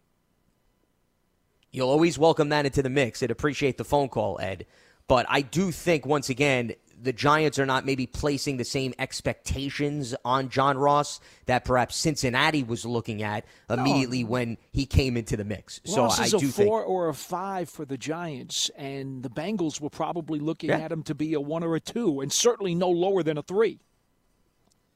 You'll 1.74 1.90
always 1.90 2.16
welcome 2.16 2.50
that 2.50 2.66
into 2.66 2.82
the 2.84 2.88
mix. 2.88 3.20
I'd 3.20 3.32
appreciate 3.32 3.78
the 3.78 3.84
phone 3.84 4.08
call, 4.08 4.38
Ed. 4.40 4.64
But 5.08 5.26
I 5.28 5.40
do 5.42 5.72
think, 5.72 6.06
once 6.06 6.30
again, 6.30 6.72
the 7.02 7.12
Giants 7.12 7.58
are 7.58 7.66
not 7.66 7.84
maybe 7.84 8.06
placing 8.06 8.58
the 8.58 8.64
same 8.64 8.94
expectations 9.00 10.14
on 10.24 10.50
John 10.50 10.78
Ross 10.78 11.18
that 11.46 11.64
perhaps 11.64 11.96
Cincinnati 11.96 12.62
was 12.62 12.86
looking 12.86 13.24
at 13.24 13.44
immediately 13.68 14.22
when 14.22 14.56
he 14.70 14.86
came 14.86 15.16
into 15.16 15.36
the 15.36 15.44
mix. 15.44 15.80
Ross 15.96 16.16
so 16.16 16.22
I 16.22 16.26
is 16.26 16.34
a 16.34 16.38
do 16.38 16.48
four 16.48 16.82
think. 16.82 16.88
or 16.90 17.08
a 17.08 17.14
five 17.14 17.68
for 17.68 17.84
the 17.84 17.98
Giants, 17.98 18.70
and 18.76 19.24
the 19.24 19.28
Bengals 19.28 19.80
were 19.80 19.90
probably 19.90 20.38
looking 20.38 20.70
Yeah. 20.70 20.78
at 20.78 20.92
him 20.92 21.02
to 21.02 21.14
be 21.14 21.34
a 21.34 21.40
one 21.40 21.64
or 21.64 21.74
a 21.74 21.80
two, 21.80 22.20
and 22.20 22.32
certainly 22.32 22.76
no 22.76 22.88
lower 22.88 23.24
than 23.24 23.36
a 23.36 23.42
three. 23.42 23.80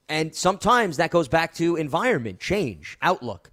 And 0.08 0.32
sometimes 0.32 0.96
that 0.98 1.10
goes 1.10 1.26
back 1.26 1.54
to 1.54 1.74
environment, 1.74 2.38
change, 2.38 2.96
outlook. 3.02 3.50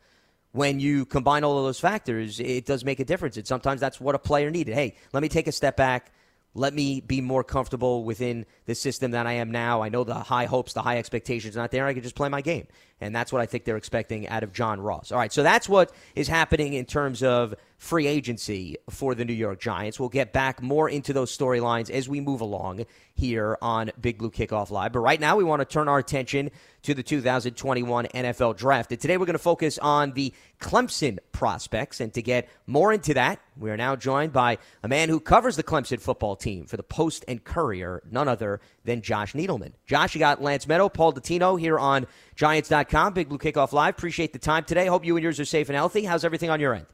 When 0.56 0.80
you 0.80 1.06
combine 1.06 1.44
all 1.44 1.58
of 1.58 1.66
those 1.66 1.82
factors, 1.82 2.40
it 2.40 2.66
does 2.66 2.86
make 2.86 3.02
a 3.02 3.04
difference. 3.04 3.36
And 3.36 3.46
sometimes 3.46 3.82
that's 3.82 4.00
what 4.00 4.16
a 4.16 4.20
player 4.20 4.50
needed. 4.50 4.74
Hey, 4.74 4.96
let 5.12 5.22
me 5.22 5.28
take 5.28 5.48
a 5.48 5.52
step 5.52 5.76
back. 5.76 6.14
Let 6.54 6.74
me 6.74 7.02
be 7.02 7.20
more 7.20 7.44
comfortable 7.44 8.06
within 8.06 8.46
the 8.66 8.74
system 8.74 9.12
that 9.12 9.28
I 9.28 9.34
am 9.34 9.52
now. 9.52 9.84
I 9.84 9.90
know 9.90 10.06
the 10.06 10.14
high 10.14 10.46
hopes, 10.46 10.72
the 10.72 10.82
high 10.82 10.98
expectations 10.98 11.58
are 11.58 11.60
not 11.60 11.72
there. 11.72 11.86
I 11.86 11.94
can 11.94 12.04
just 12.04 12.16
play 12.16 12.30
my 12.30 12.40
game. 12.40 12.68
And 13.02 13.14
that's 13.14 13.34
what 13.34 13.42
I 13.42 13.46
think 13.46 13.66
they're 13.66 13.78
expecting 13.78 14.28
out 14.30 14.44
of 14.44 14.54
John 14.54 14.80
Ross. 14.80 15.12
All 15.12 15.18
right, 15.18 15.32
so 15.32 15.44
that's 15.44 15.68
what 15.68 15.92
is 16.16 16.28
happening 16.28 16.74
in 16.74 16.86
terms 16.86 17.24
of 17.24 17.54
free 17.78 18.08
agency 18.08 18.78
for 18.90 19.16
the 19.16 19.26
New 19.26 19.34
York 19.34 19.60
Giants. 19.60 20.00
We'll 20.00 20.10
get 20.10 20.32
back 20.32 20.62
more 20.62 20.90
into 20.90 21.12
those 21.12 21.36
storylines 21.36 21.90
as 21.90 22.08
we 22.08 22.22
move 22.22 22.42
along 22.42 22.86
here 23.14 23.58
on 23.62 23.92
Big 24.00 24.18
Blue 24.18 24.32
Kickoff 24.32 24.72
Live. 24.72 24.94
But 24.94 25.00
right 25.00 25.20
now, 25.20 25.36
we 25.36 25.44
want 25.44 25.60
to 25.62 25.66
turn 25.66 25.88
our 25.88 26.00
attention 26.00 26.52
to 26.84 26.94
the 26.94 27.04
2021 27.04 28.06
NFL 28.08 28.56
Draft. 28.58 28.92
And 28.92 29.00
today, 29.00 29.18
we're 29.18 29.26
going 29.26 29.34
to 29.34 29.40
focus 29.40 29.78
on 29.78 30.14
the 30.14 30.34
Clemson 30.62 31.20
prospects. 31.32 32.00
And 32.00 32.14
to 32.14 32.22
get 32.22 32.50
more 32.66 32.94
into 32.94 33.14
that, 33.16 33.40
we 33.58 33.72
are 33.72 33.78
now 33.78 33.96
joined 33.96 34.32
by 34.34 34.58
a 34.84 34.88
man 34.88 35.10
who 35.10 35.20
covers 35.20 35.56
the 35.58 35.64
Clemson 35.64 36.00
football 36.00 36.36
team 36.36 36.66
for 36.66 36.78
the 36.78 36.84
Post 36.84 37.26
and 37.28 37.44
Courier, 37.44 38.02
none 38.10 38.28
other 38.28 38.62
than 38.86 39.02
Josh 39.02 39.34
Needleman. 39.34 39.74
Josh, 39.86 40.16
you 40.16 40.20
got 40.20 40.42
Lance 40.42 40.66
Medow, 40.66 40.94
Paul 40.94 41.14
Dottino 41.14 41.60
here 41.60 41.78
on 41.78 42.08
Giants.com, 42.36 43.14
Big 43.14 43.28
Blue 43.28 43.38
Kickoff 43.38 43.74
Live. 43.74 43.96
Appreciate 43.96 44.32
the 44.32 44.40
time 44.40 44.64
today. 44.64 44.86
Hope 44.86 45.04
you 45.04 45.16
and 45.18 45.24
yours 45.24 45.40
are 45.40 45.46
safe 45.46 45.70
and 45.70 45.76
healthy. 45.76 46.04
How's 46.04 46.24
everything 46.24 46.50
on 46.50 46.60
your 46.60 46.74
end? 46.74 46.86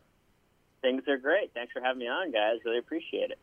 Things 0.81 1.03
are 1.07 1.17
great. 1.17 1.51
Thanks 1.53 1.71
for 1.73 1.81
having 1.81 1.99
me 1.99 2.07
on, 2.07 2.31
guys. 2.31 2.57
Really 2.65 2.79
appreciate 2.79 3.29
it. 3.29 3.37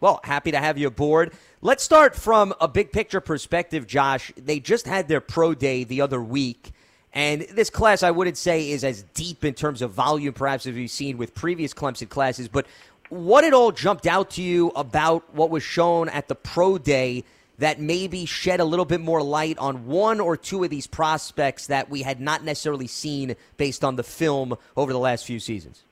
Well, 0.00 0.20
happy 0.24 0.50
to 0.50 0.58
have 0.58 0.78
you 0.78 0.88
aboard. 0.88 1.34
Let's 1.60 1.84
start 1.84 2.16
from 2.16 2.54
a 2.60 2.66
big 2.66 2.90
picture 2.90 3.20
perspective, 3.20 3.86
Josh. 3.86 4.32
They 4.36 4.58
just 4.58 4.86
had 4.86 5.08
their 5.08 5.20
pro 5.20 5.54
day 5.54 5.84
the 5.84 6.00
other 6.00 6.22
week. 6.22 6.72
And 7.12 7.42
this 7.42 7.70
class, 7.70 8.02
I 8.02 8.10
wouldn't 8.10 8.38
say, 8.38 8.70
is 8.70 8.82
as 8.82 9.02
deep 9.14 9.44
in 9.44 9.52
terms 9.52 9.82
of 9.82 9.90
volume, 9.90 10.32
perhaps, 10.32 10.66
as 10.66 10.74
we've 10.74 10.90
seen 10.90 11.18
with 11.18 11.34
previous 11.34 11.74
Clemson 11.74 12.08
classes. 12.08 12.48
But 12.48 12.66
what 13.10 13.44
it 13.44 13.52
all 13.52 13.72
jumped 13.72 14.06
out 14.06 14.30
to 14.30 14.42
you 14.42 14.68
about 14.70 15.34
what 15.34 15.50
was 15.50 15.62
shown 15.62 16.08
at 16.08 16.28
the 16.28 16.34
pro 16.34 16.78
day 16.78 17.24
that 17.60 17.78
maybe 17.78 18.24
shed 18.24 18.58
a 18.58 18.64
little 18.64 18.86
bit 18.86 19.00
more 19.00 19.22
light 19.22 19.56
on 19.58 19.86
one 19.86 20.18
or 20.18 20.36
two 20.36 20.64
of 20.64 20.70
these 20.70 20.86
prospects 20.86 21.68
that 21.68 21.88
we 21.88 22.02
had 22.02 22.20
not 22.20 22.42
necessarily 22.42 22.86
seen 22.86 23.36
based 23.58 23.84
on 23.84 23.96
the 23.96 24.02
film 24.02 24.56
over 24.76 24.92
the 24.92 24.98
last 24.98 25.26
few 25.26 25.38
seasons? 25.38 25.84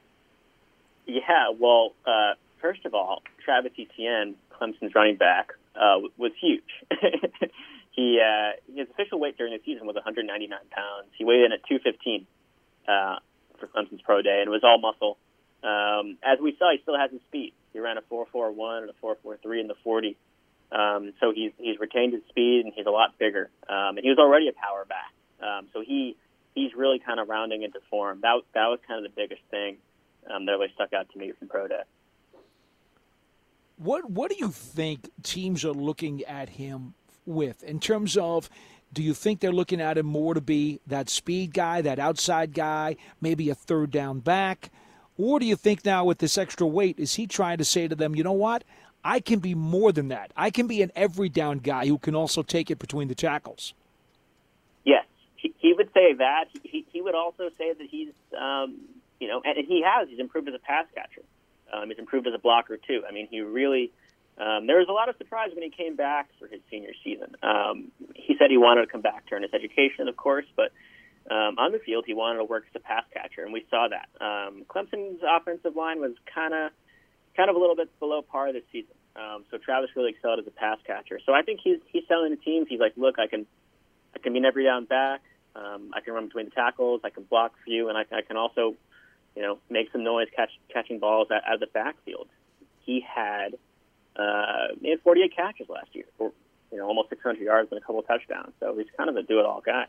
Yeah, 1.07 1.50
well, 1.59 1.92
uh, 2.07 2.35
first 2.61 2.85
of 2.87 2.94
all, 2.94 3.22
Travis 3.44 3.72
Etienne, 3.78 4.35
Clemson's 4.50 4.94
running 4.94 5.16
back, 5.16 5.52
uh, 5.76 6.00
was 6.16 6.33
huge. 6.40 6.64
he 7.92 8.20
uh, 8.20 8.52
his 8.74 8.88
official 8.90 9.20
weight 9.20 9.37
during 9.37 9.52
the 9.52 9.61
season 9.64 9.87
was 9.87 9.94
199 9.94 10.59
pounds. 10.70 11.09
He 11.16 11.24
weighed 11.24 11.44
in 11.44 11.52
at 11.52 11.61
215 11.68 12.26
uh, 12.88 13.16
for 13.59 13.66
Clemson's 13.66 14.02
pro 14.02 14.22
day, 14.22 14.40
and 14.40 14.48
it 14.48 14.50
was 14.50 14.64
all 14.64 14.78
muscle. 14.78 15.18
Um, 15.62 16.16
as 16.22 16.38
we 16.40 16.57
saw, 16.59 16.72
he 16.72 16.78
still 16.83 16.98
has 16.98 17.11
his 17.11 17.20
speed. 17.28 17.52
He 17.72 17.81
ran 17.81 17.98
a 17.98 18.02
4.41 18.02 18.83
and 18.83 18.90
a 18.90 18.94
4.43 19.04 19.61
in 19.61 19.66
the 19.66 19.74
40. 19.83 20.16
Um, 20.70 21.12
so 21.20 21.33
he's 21.35 21.52
he's 21.59 21.78
retained 21.78 22.12
his 22.12 22.22
speed, 22.28 22.62
and 22.64 22.74
he's 22.74 22.87
a 22.87 22.90
lot 22.90 23.18
bigger. 23.18 23.50
Um, 23.68 23.96
and 23.96 24.00
he 24.00 24.11
was 24.11 24.18
already 24.18 24.48
a 24.48 24.52
power 24.52 24.85
back. 24.85 25.12
Um, 25.40 25.68
so 25.72 25.81
he 25.81 26.16
he's 26.54 26.74
really 26.74 26.98
kind 26.98 27.20
of 27.20 27.28
rounding 27.28 27.62
into 27.62 27.81
form. 27.90 28.20
That 28.22 28.40
that 28.54 28.66
was 28.66 28.78
kind 28.87 29.04
of 29.04 29.11
the 29.11 29.20
biggest 29.20 29.42
thing 29.50 29.78
um, 30.31 30.46
that 30.46 30.52
really 30.52 30.72
stuck 30.74 30.92
out 30.92 31.09
to 31.11 31.18
me 31.18 31.33
from 31.38 31.48
pro 31.48 31.68
day. 31.68 31.83
What 33.76 34.11
What 34.11 34.30
do 34.30 34.36
you 34.38 34.51
think 34.51 35.11
teams 35.22 35.64
are 35.64 35.72
looking 35.72 36.24
at 36.24 36.51
him 36.51 36.95
with 37.24 37.62
in 37.62 37.80
terms 37.80 38.16
of? 38.16 38.51
Do 38.90 39.03
you 39.03 39.12
think 39.12 39.40
they're 39.40 39.53
looking 39.53 39.82
at 39.82 39.99
him 39.99 40.07
more 40.07 40.32
to 40.32 40.40
be 40.40 40.80
that 40.86 41.11
speed 41.11 41.53
guy, 41.53 41.82
that 41.82 41.99
outside 41.99 42.55
guy, 42.55 42.97
maybe 43.20 43.51
a 43.51 43.55
third 43.55 43.90
down 43.90 44.20
back? 44.20 44.70
Or 45.18 45.38
do 45.38 45.45
you 45.45 45.57
think 45.57 45.84
now 45.84 46.07
with 46.07 46.18
this 46.18 46.38
extra 46.38 46.66
weight, 46.66 46.99
is 46.99 47.14
he 47.14 47.26
trying 47.26 47.59
to 47.59 47.66
say 47.66 47.86
to 47.86 47.95
them, 47.95 48.14
you 48.14 48.22
know 48.22 48.32
what? 48.32 48.64
I 49.05 49.20
can 49.20 49.38
be 49.38 49.55
more 49.55 49.92
than 49.92 50.09
that. 50.09 50.32
I 50.36 50.51
can 50.51 50.66
be 50.66 50.82
an 50.82 50.92
every 50.94 51.28
down 51.28 51.59
guy 51.59 51.86
who 51.86 51.99
can 51.99 52.14
also 52.14 52.42
take 52.42 52.70
it 52.70 52.78
between 52.78 53.09
the 53.09 53.14
tackles. 53.14 53.74
Yes, 54.84 55.07
he, 55.36 55.55
he 55.59 55.72
would 55.72 55.92
say 55.94 56.14
that. 56.14 56.46
He, 56.62 56.86
he 56.92 57.01
would 57.01 57.14
also 57.14 57.51
say 57.57 57.72
that 57.72 57.86
he's 57.90 58.12
um, 58.38 58.76
you 59.20 59.28
know, 59.28 59.42
and, 59.44 59.57
he 59.66 59.82
has. 59.84 60.09
He's 60.09 60.20
improved 60.20 60.49
as 60.49 60.55
a 60.55 60.59
pass 60.59 60.86
catcher. 60.94 61.22
Um, 61.72 61.88
he's 61.88 61.99
improved 61.99 62.26
as 62.26 62.34
a 62.34 62.38
blocker 62.38 62.76
too. 62.76 63.03
I 63.09 63.12
mean, 63.12 63.28
he 63.30 63.40
really. 63.40 63.92
Um, 64.38 64.68
there 64.68 64.78
was 64.78 64.86
a 64.88 64.92
lot 64.92 65.09
of 65.09 65.16
surprise 65.16 65.51
when 65.53 65.64
he 65.64 65.70
came 65.70 65.96
back 65.96 66.30
for 66.38 66.46
his 66.46 66.61
senior 66.70 66.92
season. 67.03 67.34
Um, 67.42 67.90
he 68.14 68.36
said 68.38 68.51
he 68.51 68.57
wanted 68.57 68.82
to 68.82 68.86
come 68.86 69.01
back 69.01 69.26
to 69.26 69.34
earn 69.34 69.42
his 69.42 69.53
education, 69.53 70.07
of 70.07 70.16
course, 70.16 70.46
but 70.55 70.70
um, 71.28 71.59
on 71.59 71.72
the 71.72 71.80
field 71.80 72.05
he 72.07 72.14
wanted 72.14 72.38
to 72.38 72.44
work 72.44 72.64
as 72.68 72.76
a 72.76 72.78
pass 72.78 73.03
catcher, 73.12 73.42
and 73.42 73.53
we 73.53 73.66
saw 73.68 73.88
that. 73.88 74.09
Um, 74.24 74.64
Clemson's 74.68 75.22
offensive 75.28 75.74
line 75.74 76.01
was 76.01 76.12
kind 76.32 76.55
of, 76.55 76.70
kind 77.39 77.49
of 77.49 77.57
a 77.57 77.59
little 77.59 77.76
bit 77.76 77.89
below 78.01 78.20
par 78.20 78.53
this 78.53 78.64
season. 78.72 78.95
Um, 79.14 79.45
so 79.51 79.59
Travis 79.59 79.91
really 79.97 80.11
excelled 80.11 80.41
as 80.41 80.47
a 80.47 80.51
pass 80.51 80.78
catcher. 80.84 81.20
So 81.24 81.32
I 81.32 81.43
think 81.43 81.61
he's 81.62 81.78
he's 81.86 82.05
telling 82.09 82.30
the 82.30 82.36
teams 82.36 82.66
he's 82.68 82.80
like, 82.80 82.93
look, 82.97 83.18
I 83.18 83.28
can, 83.28 83.47
I 84.14 84.18
can 84.18 84.32
be 84.32 84.41
an 84.41 84.45
every 84.45 84.64
down 84.64 84.84
back. 84.84 85.22
Um, 85.55 85.91
I 85.95 86.01
can 86.01 86.14
run 86.14 86.26
between 86.26 86.47
the 86.47 86.51
tackles. 86.51 87.01
I 87.05 87.11
can 87.11 87.22
block 87.22 87.53
for 87.64 87.70
you, 87.70 87.89
and 87.89 87.97
I, 87.97 88.03
I 88.14 88.22
can 88.22 88.36
also, 88.36 88.74
you 89.34 89.43
know, 89.43 89.59
make 89.70 89.91
some 89.93 90.05
noise 90.05 90.28
catch, 90.34 90.51
catching 90.72 90.99
balls 90.99 91.28
out, 91.30 91.43
of 91.53 91.61
the 91.61 91.66
backfield. 91.66 92.28
He 92.80 93.01
had 93.01 93.57
uh, 94.16 94.74
he 94.80 94.91
had 94.91 95.01
48 95.01 95.34
catches 95.34 95.68
last 95.68 95.95
year, 95.95 96.05
or, 96.18 96.32
you 96.72 96.78
know, 96.78 96.86
almost 96.86 97.09
600 97.11 97.41
yards 97.41 97.70
and 97.70 97.78
a 97.78 97.80
couple 97.80 98.01
of 98.01 98.07
touchdowns. 98.07 98.53
So 98.59 98.76
he's 98.76 98.86
kind 98.97 99.09
of 99.09 99.16
a 99.16 99.22
do-it-all 99.22 99.62
guy. 99.64 99.86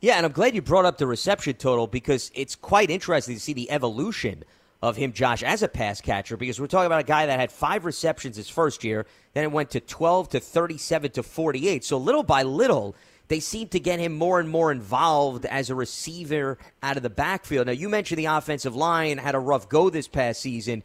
Yeah, 0.00 0.16
and 0.16 0.26
I'm 0.26 0.32
glad 0.32 0.54
you 0.54 0.62
brought 0.62 0.84
up 0.84 0.98
the 0.98 1.06
reception 1.06 1.54
total 1.54 1.86
because 1.86 2.30
it's 2.34 2.56
quite 2.56 2.90
interesting 2.90 3.36
to 3.36 3.40
see 3.40 3.52
the 3.52 3.70
evolution 3.70 4.44
of 4.84 4.96
him, 4.96 5.14
Josh, 5.14 5.42
as 5.42 5.62
a 5.62 5.68
pass 5.68 6.02
catcher. 6.02 6.36
Because 6.36 6.60
we're 6.60 6.66
talking 6.66 6.86
about 6.86 7.00
a 7.00 7.04
guy 7.04 7.24
that 7.24 7.40
had 7.40 7.50
five 7.50 7.86
receptions 7.86 8.36
his 8.36 8.50
first 8.50 8.84
year, 8.84 9.06
then 9.32 9.42
it 9.42 9.50
went 9.50 9.70
to 9.70 9.80
12 9.80 10.28
to 10.30 10.40
37 10.40 11.12
to 11.12 11.22
48. 11.22 11.84
So 11.84 11.96
little 11.96 12.22
by 12.22 12.42
little, 12.42 12.94
they 13.28 13.40
seem 13.40 13.68
to 13.68 13.80
get 13.80 13.98
him 13.98 14.12
more 14.12 14.40
and 14.40 14.48
more 14.48 14.70
involved 14.70 15.46
as 15.46 15.70
a 15.70 15.74
receiver 15.74 16.58
out 16.82 16.98
of 16.98 17.02
the 17.02 17.08
backfield. 17.08 17.66
Now, 17.66 17.72
you 17.72 17.88
mentioned 17.88 18.18
the 18.18 18.26
offensive 18.26 18.76
line 18.76 19.16
had 19.16 19.34
a 19.34 19.38
rough 19.38 19.70
go 19.70 19.88
this 19.88 20.06
past 20.06 20.42
season. 20.42 20.82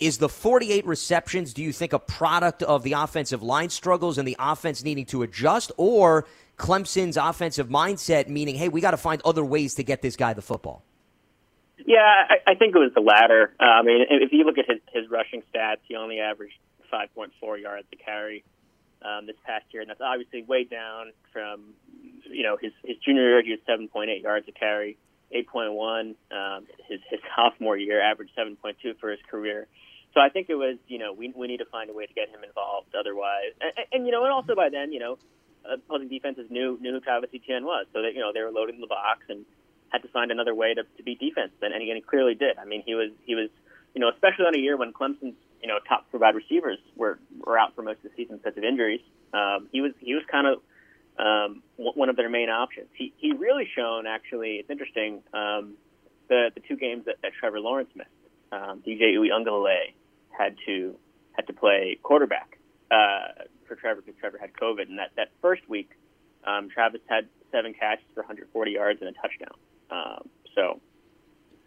Is 0.00 0.16
the 0.18 0.28
48 0.30 0.86
receptions, 0.86 1.52
do 1.52 1.62
you 1.62 1.70
think, 1.70 1.92
a 1.92 1.98
product 1.98 2.62
of 2.62 2.82
the 2.82 2.94
offensive 2.94 3.42
line 3.42 3.68
struggles 3.68 4.16
and 4.16 4.26
the 4.26 4.36
offense 4.40 4.82
needing 4.82 5.04
to 5.06 5.22
adjust, 5.22 5.70
or 5.76 6.26
Clemson's 6.58 7.16
offensive 7.16 7.68
mindset, 7.68 8.28
meaning, 8.28 8.56
hey, 8.56 8.68
we 8.68 8.80
got 8.80 8.90
to 8.90 8.96
find 8.96 9.22
other 9.24 9.44
ways 9.44 9.74
to 9.74 9.84
get 9.84 10.02
this 10.02 10.16
guy 10.16 10.32
the 10.32 10.42
football? 10.42 10.82
Yeah, 11.84 12.00
I, 12.00 12.52
I 12.52 12.54
think 12.54 12.74
it 12.74 12.78
was 12.78 12.92
the 12.94 13.00
latter. 13.00 13.54
Uh, 13.60 13.64
I 13.64 13.82
mean, 13.82 14.06
if 14.08 14.32
you 14.32 14.44
look 14.44 14.58
at 14.58 14.66
his, 14.66 14.80
his 14.92 15.10
rushing 15.10 15.42
stats, 15.52 15.84
he 15.86 15.96
only 15.96 16.18
averaged 16.18 16.56
5.4 16.92 17.60
yards 17.60 17.86
to 17.90 17.96
carry 17.96 18.42
um, 19.02 19.26
this 19.26 19.36
past 19.44 19.66
year, 19.70 19.82
and 19.82 19.90
that's 19.90 20.00
obviously 20.00 20.42
way 20.42 20.64
down 20.64 21.12
from, 21.32 21.74
you 22.30 22.42
know, 22.42 22.56
his, 22.60 22.72
his 22.84 22.96
junior 23.04 23.22
year, 23.22 23.42
he 23.42 23.50
was 23.50 23.60
7.8 23.68 24.22
yards 24.22 24.46
to 24.46 24.52
carry. 24.52 24.96
8.1 25.34 26.14
um, 26.30 26.66
his 26.88 27.00
his 27.10 27.18
sophomore 27.36 27.76
year, 27.76 28.00
averaged 28.00 28.32
7.2 28.38 28.98
for 29.00 29.10
his 29.10 29.18
career. 29.28 29.66
So 30.12 30.20
I 30.20 30.28
think 30.28 30.48
it 30.48 30.54
was, 30.54 30.76
you 30.86 30.98
know, 30.98 31.12
we 31.12 31.32
we 31.34 31.48
need 31.48 31.58
to 31.58 31.64
find 31.64 31.90
a 31.90 31.92
way 31.92 32.06
to 32.06 32.14
get 32.14 32.28
him 32.28 32.44
involved. 32.44 32.94
Otherwise, 32.94 33.50
and, 33.60 33.72
and 33.92 34.06
you 34.06 34.12
know, 34.12 34.22
and 34.22 34.32
also 34.32 34.54
by 34.54 34.68
then, 34.68 34.92
you 34.92 35.00
know, 35.00 35.18
opposing 35.64 36.08
defenses 36.08 36.46
knew 36.50 36.78
knew 36.80 36.92
who 36.92 37.00
Travis 37.00 37.30
Etienne 37.34 37.64
was, 37.64 37.86
so 37.92 38.02
that 38.02 38.14
you 38.14 38.20
know 38.20 38.32
they 38.32 38.42
were 38.42 38.52
loading 38.52 38.80
the 38.80 38.86
box 38.86 39.26
and 39.28 39.44
had 39.90 40.02
to 40.02 40.08
find 40.08 40.30
another 40.30 40.54
way 40.54 40.74
to, 40.74 40.82
to 40.96 41.02
beat 41.02 41.20
defense. 41.20 41.52
And, 41.62 41.72
and 41.72 41.82
he 41.82 42.00
clearly 42.00 42.34
did. 42.34 42.58
I 42.58 42.64
mean, 42.64 42.82
he 42.84 42.94
was 42.94 43.10
he 43.24 43.34
was, 43.34 43.48
you 43.94 44.00
know, 44.00 44.10
especially 44.10 44.46
on 44.46 44.54
a 44.54 44.58
year 44.58 44.76
when 44.76 44.92
Clemson's 44.92 45.36
you 45.62 45.68
know 45.68 45.78
top 45.88 46.06
four 46.10 46.20
wide 46.20 46.34
receivers 46.34 46.78
were 46.96 47.18
were 47.44 47.58
out 47.58 47.74
for 47.74 47.82
most 47.82 47.98
of 48.04 48.10
the 48.10 48.16
season 48.16 48.36
because 48.36 48.56
of 48.56 48.64
injuries. 48.64 49.00
Um, 49.32 49.68
he 49.72 49.80
was 49.80 49.92
he 50.00 50.14
was 50.14 50.22
kind 50.30 50.46
of 50.46 50.60
um, 51.18 51.62
one 51.76 52.08
of 52.08 52.16
their 52.16 52.28
main 52.28 52.50
options. 52.50 52.88
He 52.94 53.12
he 53.16 53.32
really 53.32 53.68
shown 53.74 54.06
actually. 54.06 54.56
It's 54.56 54.70
interesting. 54.70 55.22
Um, 55.32 55.74
the 56.28 56.50
the 56.54 56.60
two 56.60 56.76
games 56.76 57.04
that, 57.06 57.16
that 57.22 57.32
Trevor 57.38 57.60
Lawrence 57.60 57.90
missed. 57.94 58.10
Um, 58.52 58.82
DJ 58.86 59.14
Uiagalelei 59.14 59.94
had 60.36 60.56
to 60.66 60.96
had 61.32 61.46
to 61.46 61.52
play 61.52 61.98
quarterback 62.02 62.58
uh, 62.90 63.44
for 63.66 63.74
Trevor 63.74 64.02
because 64.02 64.18
Trevor 64.20 64.38
had 64.38 64.52
COVID, 64.52 64.88
and 64.88 64.98
that 64.98 65.10
that 65.16 65.30
first 65.40 65.68
week, 65.68 65.90
um, 66.46 66.68
Travis 66.68 67.00
had 67.08 67.28
seven 67.50 67.74
catches 67.74 68.04
for 68.14 68.20
140 68.20 68.70
yards 68.70 69.00
and 69.00 69.08
a 69.08 69.12
touchdown. 69.12 69.56
Um, 69.90 70.28
so, 70.54 70.80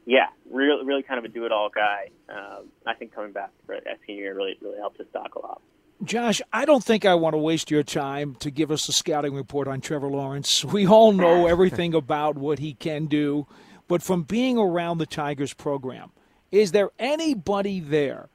yeah, 0.06 0.28
really 0.50 0.86
really 0.86 1.04
kind 1.04 1.20
of 1.20 1.26
a 1.26 1.28
do 1.28 1.46
it 1.46 1.52
all 1.52 1.70
guy. 1.70 2.10
Um, 2.30 2.68
I 2.86 2.94
think 2.94 3.14
coming 3.14 3.32
back 3.32 3.52
for 3.66 3.76
that 3.76 4.00
senior 4.06 4.24
year 4.24 4.36
really 4.36 4.58
really 4.62 4.78
helped 4.78 4.98
his 4.98 5.08
stock 5.10 5.36
a 5.36 5.40
lot. 5.40 5.62
Josh, 6.04 6.42
I 6.54 6.66
don't 6.66 6.84
think 6.84 7.06
I 7.06 7.16
want 7.16 7.34
to 7.34 7.40
waste 7.40 7.72
your 7.72 7.82
time 7.82 8.36
to 8.36 8.52
give 8.52 8.72
us 8.72 8.88
a 8.88 8.94
scouting 8.94 9.34
report 9.34 9.68
on 9.68 9.82
Trevor 9.82 10.10
Lawrence. 10.10 10.64
We 10.78 10.86
all 10.88 11.12
know 11.12 11.48
everything 11.48 11.94
about 11.94 12.38
what 12.38 12.60
he 12.60 12.74
can 12.74 13.08
do, 13.08 13.48
but 13.88 14.04
from 14.04 14.24
being 14.24 14.58
around 14.58 15.00
the 15.00 15.08
Tigers 15.08 15.54
program, 15.54 16.12
is 16.52 16.72
there 16.72 16.92
anybody 17.00 17.80
there 17.80 18.30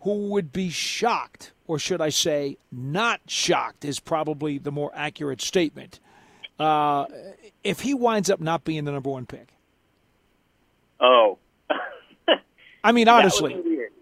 who 0.00 0.28
would 0.30 0.52
be 0.52 0.70
shocked, 0.70 1.52
or 1.66 1.78
should 1.78 2.00
I 2.00 2.08
say, 2.08 2.56
not 2.72 3.20
shocked, 3.28 3.84
is 3.84 4.00
probably 4.00 4.58
the 4.58 4.72
more 4.72 4.90
accurate 4.94 5.40
statement, 5.40 6.00
uh, 6.62 7.06
if 7.64 7.80
he 7.80 7.94
winds 7.94 8.30
up 8.30 8.40
not 8.40 8.64
being 8.64 8.84
the 8.84 8.92
number 8.92 9.10
one 9.10 9.26
pick? 9.26 9.48
Oh. 11.00 11.38
I 12.84 12.92
mean, 12.92 13.08
honestly. 13.08 13.50
That 13.50 13.56
would 13.56 13.64
be, 13.64 13.76
weird. 13.76 13.92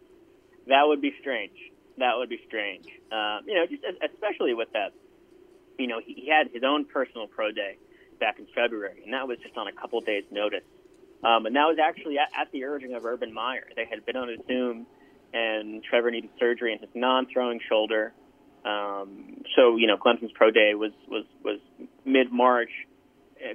That 0.67 0.87
would 0.87 1.01
be 1.01 1.15
strange. 1.21 1.57
That 1.99 2.17
would 2.17 2.29
be 2.29 2.41
strange. 2.47 2.87
Um, 3.13 3.41
you 3.47 3.55
know, 3.55 3.67
just 3.67 3.83
especially 4.13 4.55
with 4.55 4.73
that. 4.73 4.93
You 5.79 5.87
know, 5.87 6.01
he, 6.05 6.15
he 6.15 6.29
had 6.29 6.51
his 6.53 6.63
own 6.63 6.85
personal 6.85 7.27
pro 7.27 7.51
day 7.53 7.77
back 8.19 8.39
in 8.39 8.47
February, 8.55 9.03
and 9.05 9.15
that 9.15 9.27
was 9.27 9.39
just 9.43 9.57
on 9.57 9.67
a 9.67 9.73
couple 9.73 10.01
days' 10.01 10.25
notice. 10.31 10.63
Um, 11.23 11.47
and 11.47 11.57
that 11.57 11.67
was 11.67 11.79
actually 11.83 12.19
at, 12.19 12.29
at 12.39 12.53
the 12.53 12.65
urging 12.65 12.95
of 12.95 13.05
Urban 13.05 13.33
Meyer. 13.33 13.67
They 13.77 13.85
had 13.85 14.05
been 14.07 14.17
on 14.17 14.31
a 14.31 14.37
Zoom, 14.47 14.87
and 15.33 15.83
Trevor 15.83 16.11
needed 16.11 16.31
surgery 16.39 16.73
in 16.73 16.79
his 16.79 16.89
non-throwing 16.95 17.61
shoulder. 17.69 18.13
Um, 18.65 19.43
so 19.57 19.77
you 19.77 19.87
know, 19.87 19.97
Clemson's 19.97 20.33
pro 20.35 20.51
day 20.51 20.75
was 20.75 20.93
was 21.09 21.25
was 21.45 21.61
mid-March. 22.05 22.71
Uh, 23.39 23.55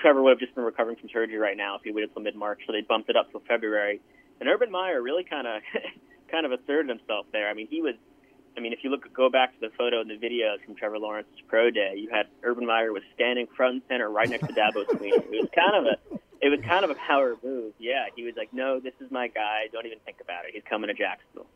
Trevor 0.00 0.22
would 0.22 0.30
have 0.30 0.38
just 0.38 0.54
been 0.54 0.64
recovering 0.64 0.96
from 0.96 1.08
surgery 1.12 1.38
right 1.38 1.56
now 1.56 1.76
if 1.76 1.82
he 1.82 1.92
waited 1.92 2.12
till 2.12 2.22
mid-March. 2.22 2.60
So 2.66 2.72
they 2.72 2.80
bumped 2.80 3.10
it 3.10 3.16
up 3.16 3.30
till 3.30 3.40
February. 3.46 4.00
And 4.40 4.48
Urban 4.48 4.70
Meyer 4.70 5.00
really 5.00 5.24
kind 5.24 5.46
of 5.46 5.62
kind 6.30 6.46
of 6.46 6.52
asserted 6.52 6.88
himself 6.88 7.26
there. 7.32 7.48
I 7.48 7.54
mean, 7.54 7.68
he 7.68 7.82
was. 7.82 7.94
I 8.56 8.60
mean, 8.60 8.72
if 8.72 8.80
you 8.82 8.90
look, 8.90 9.06
go 9.14 9.30
back 9.30 9.54
to 9.54 9.60
the 9.60 9.70
photo 9.78 10.00
and 10.00 10.10
the 10.10 10.16
videos 10.16 10.62
from 10.64 10.74
Trevor 10.74 10.98
Lawrence's 10.98 11.40
pro 11.46 11.70
day, 11.70 11.94
you 11.96 12.10
had 12.10 12.26
Urban 12.42 12.66
Meyer 12.66 12.92
was 12.92 13.04
standing 13.14 13.46
front 13.56 13.74
and 13.74 13.82
center 13.88 14.10
right 14.10 14.28
next 14.28 14.48
to 14.48 14.52
Dabo 14.52 14.84
Swinney. 14.90 15.12
It 15.12 15.30
was 15.30 15.48
kind 15.54 15.76
of 15.76 15.84
a, 15.86 16.18
it 16.44 16.48
was 16.48 16.58
kind 16.66 16.84
of 16.84 16.90
a 16.90 16.96
power 16.96 17.36
move. 17.44 17.74
Yeah, 17.78 18.06
he 18.16 18.24
was 18.24 18.34
like, 18.36 18.52
"No, 18.52 18.80
this 18.80 18.94
is 19.00 19.10
my 19.10 19.28
guy. 19.28 19.68
Don't 19.72 19.86
even 19.86 19.98
think 20.04 20.16
about 20.20 20.46
it. 20.46 20.54
He's 20.54 20.64
coming 20.68 20.88
to 20.88 20.94
Jacksonville." 20.94 21.46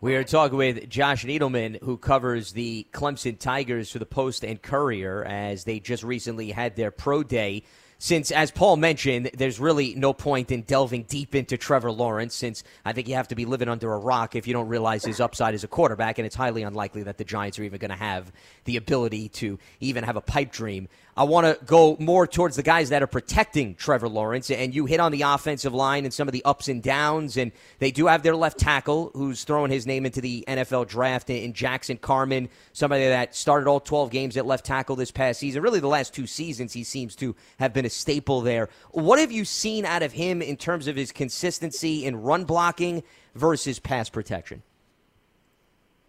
We 0.00 0.14
are 0.14 0.22
talking 0.22 0.56
with 0.56 0.88
Josh 0.88 1.24
Needleman, 1.24 1.82
who 1.82 1.96
covers 1.96 2.52
the 2.52 2.86
Clemson 2.92 3.36
Tigers 3.36 3.90
for 3.90 3.98
the 3.98 4.06
Post 4.06 4.44
and 4.44 4.62
Courier, 4.62 5.24
as 5.24 5.64
they 5.64 5.80
just 5.80 6.04
recently 6.04 6.52
had 6.52 6.76
their 6.76 6.92
pro 6.92 7.24
day 7.24 7.64
since, 8.00 8.30
as 8.30 8.52
Paul 8.52 8.76
mentioned, 8.76 9.30
there's 9.34 9.58
really 9.58 9.94
no 9.96 10.12
point 10.12 10.52
in 10.52 10.62
delving 10.62 11.02
deep 11.02 11.34
into 11.34 11.56
Trevor 11.56 11.90
Lawrence, 11.90 12.32
since 12.32 12.62
I 12.84 12.92
think 12.92 13.08
you 13.08 13.16
have 13.16 13.26
to 13.28 13.34
be 13.34 13.44
living 13.44 13.68
under 13.68 13.92
a 13.92 13.98
rock 13.98 14.36
if 14.36 14.46
you 14.46 14.52
don't 14.52 14.68
realize 14.68 15.04
his 15.04 15.18
upside 15.18 15.54
as 15.54 15.64
a 15.64 15.68
quarterback, 15.68 16.18
and 16.18 16.24
it's 16.24 16.36
highly 16.36 16.62
unlikely 16.62 17.02
that 17.02 17.18
the 17.18 17.24
Giants 17.24 17.58
are 17.58 17.64
even 17.64 17.80
going 17.80 17.90
to 17.90 17.96
have 17.96 18.30
the 18.66 18.76
ability 18.76 19.30
to 19.30 19.58
even 19.80 20.04
have 20.04 20.14
a 20.14 20.20
pipe 20.20 20.52
dream. 20.52 20.88
I 21.16 21.24
want 21.24 21.48
to 21.48 21.64
go 21.64 21.96
more 21.98 22.28
towards 22.28 22.54
the 22.54 22.62
guys 22.62 22.90
that 22.90 23.02
are 23.02 23.08
protecting 23.08 23.74
Trevor 23.74 24.08
Lawrence, 24.08 24.52
and 24.52 24.72
you 24.72 24.86
hit 24.86 25.00
on 25.00 25.10
the 25.10 25.22
offensive 25.22 25.74
line 25.74 26.04
and 26.04 26.14
some 26.14 26.28
of 26.28 26.32
the 26.32 26.44
ups 26.44 26.68
and 26.68 26.80
downs, 26.80 27.36
and 27.36 27.50
they 27.80 27.90
do 27.90 28.06
have 28.06 28.22
their 28.22 28.36
left 28.36 28.60
tackle 28.60 29.10
who's 29.14 29.42
throwing 29.42 29.72
his 29.72 29.84
name 29.84 30.06
into 30.06 30.20
the 30.20 30.44
NFL 30.46 30.86
draft 30.86 31.28
in 31.30 31.52
Jackson 31.52 31.96
Carman, 31.96 32.48
somebody 32.72 33.08
that 33.08 33.34
started 33.34 33.68
all 33.68 33.80
12 33.80 34.10
games 34.12 34.36
at 34.36 34.46
left 34.46 34.64
tackle 34.64 34.94
this 34.94 35.10
past 35.10 35.40
season. 35.40 35.60
Really, 35.60 35.80
the 35.80 35.88
last 35.88 36.14
two 36.14 36.28
seasons, 36.28 36.72
he 36.72 36.84
seems 36.84 37.16
to 37.16 37.34
have 37.58 37.72
been 37.72 37.87
a 37.88 37.90
staple 37.90 38.40
there. 38.42 38.68
What 38.92 39.18
have 39.18 39.32
you 39.32 39.44
seen 39.44 39.84
out 39.84 40.02
of 40.02 40.12
him 40.12 40.40
in 40.42 40.56
terms 40.56 40.86
of 40.86 40.94
his 40.94 41.10
consistency 41.10 42.04
in 42.04 42.22
run 42.22 42.44
blocking 42.44 43.02
versus 43.34 43.78
pass 43.78 44.08
protection? 44.08 44.62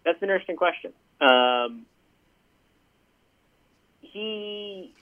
That's 0.04 0.22
an 0.22 0.28
interesting 0.28 0.56
question. 0.56 0.92
Um, 1.20 1.86
he, 4.00 4.94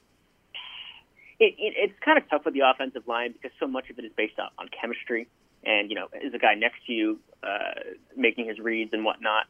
it, 1.38 1.54
it, 1.58 1.74
it's 1.76 1.98
kind 2.04 2.18
of 2.18 2.28
tough 2.30 2.44
with 2.44 2.54
the 2.54 2.60
offensive 2.60 3.06
line 3.06 3.32
because 3.32 3.50
so 3.58 3.66
much 3.66 3.90
of 3.90 3.98
it 3.98 4.04
is 4.04 4.12
based 4.16 4.38
on, 4.38 4.48
on 4.58 4.68
chemistry 4.68 5.28
and 5.64 5.90
you 5.90 5.96
know 5.96 6.08
is 6.22 6.34
a 6.34 6.38
guy 6.38 6.54
next 6.54 6.86
to 6.86 6.92
you 6.92 7.18
uh, 7.42 7.74
making 8.16 8.46
his 8.46 8.58
reads 8.58 8.92
and 8.92 9.04
whatnot. 9.04 9.46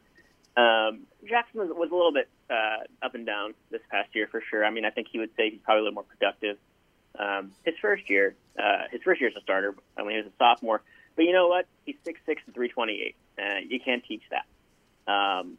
Um, 0.56 1.06
Jackson 1.28 1.60
was, 1.60 1.70
was 1.70 1.90
a 1.90 1.94
little 1.94 2.12
bit 2.12 2.28
uh, 2.50 3.04
up 3.04 3.14
and 3.14 3.24
down 3.24 3.54
this 3.70 3.80
past 3.90 4.08
year 4.14 4.26
for 4.30 4.42
sure. 4.50 4.64
I 4.64 4.70
mean, 4.70 4.84
I 4.84 4.90
think 4.90 5.08
he 5.10 5.18
would 5.18 5.30
say 5.36 5.50
he's 5.50 5.60
probably 5.64 5.80
a 5.80 5.82
little 5.84 5.94
more 5.94 6.04
productive. 6.04 6.56
Um, 7.18 7.52
his 7.64 7.74
first 7.80 8.10
year, 8.10 8.34
uh, 8.58 8.84
his 8.90 9.02
first 9.02 9.20
year 9.20 9.30
as 9.30 9.36
a 9.36 9.40
starter, 9.40 9.74
when 9.94 10.10
he 10.10 10.16
was 10.16 10.26
a 10.26 10.36
sophomore. 10.38 10.82
But 11.16 11.24
you 11.24 11.32
know 11.32 11.48
what? 11.48 11.66
He's 11.84 11.96
six 12.04 12.20
six 12.26 12.42
and 12.46 12.54
three 12.54 12.68
twenty 12.68 13.00
eight. 13.02 13.16
Uh, 13.38 13.58
you 13.68 13.78
can't 13.80 14.04
teach 14.04 14.22
that. 14.30 15.12
Um, 15.12 15.58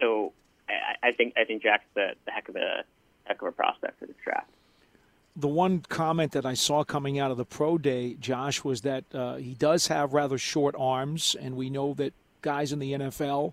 so 0.00 0.32
I, 0.68 1.08
I 1.08 1.12
think 1.12 1.34
I 1.36 1.44
think 1.44 1.62
Jack's 1.62 1.84
the, 1.94 2.14
the 2.24 2.30
heck 2.30 2.48
of 2.48 2.56
a 2.56 2.84
heck 3.24 3.40
of 3.42 3.48
a 3.48 3.52
prospect 3.52 3.98
for 3.98 4.06
this 4.06 4.16
draft. 4.24 4.50
the 5.36 5.48
one 5.48 5.80
comment 5.88 6.32
that 6.32 6.44
I 6.44 6.54
saw 6.54 6.84
coming 6.84 7.18
out 7.18 7.30
of 7.30 7.36
the 7.36 7.44
pro 7.44 7.78
day, 7.78 8.14
Josh, 8.14 8.64
was 8.64 8.82
that 8.82 9.04
uh, 9.14 9.36
he 9.36 9.54
does 9.54 9.86
have 9.86 10.12
rather 10.12 10.36
short 10.36 10.74
arms, 10.78 11.36
and 11.40 11.56
we 11.56 11.70
know 11.70 11.94
that 11.94 12.12
guys 12.42 12.72
in 12.72 12.78
the 12.80 12.92
NFL 12.92 13.52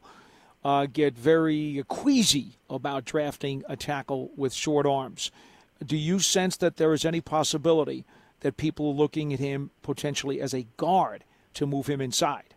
uh, 0.63 0.87
get 0.87 1.15
very 1.15 1.83
queasy 1.87 2.57
about 2.69 3.05
drafting 3.05 3.63
a 3.69 3.75
tackle 3.75 4.31
with 4.35 4.51
short 4.53 4.85
arms. 4.87 5.31
Do 5.83 5.97
you 5.97 6.19
sense 6.19 6.57
that 6.57 6.77
there 6.77 6.93
is 6.93 7.05
any 7.05 7.21
possibility 7.21 8.05
that 8.41 8.57
people 8.57 8.89
are 8.89 8.93
looking 8.93 9.33
at 9.33 9.39
him 9.39 9.71
potentially 9.81 10.39
as 10.39 10.53
a 10.53 10.67
guard 10.77 11.23
to 11.55 11.65
move 11.65 11.87
him 11.87 12.01
inside? 12.01 12.53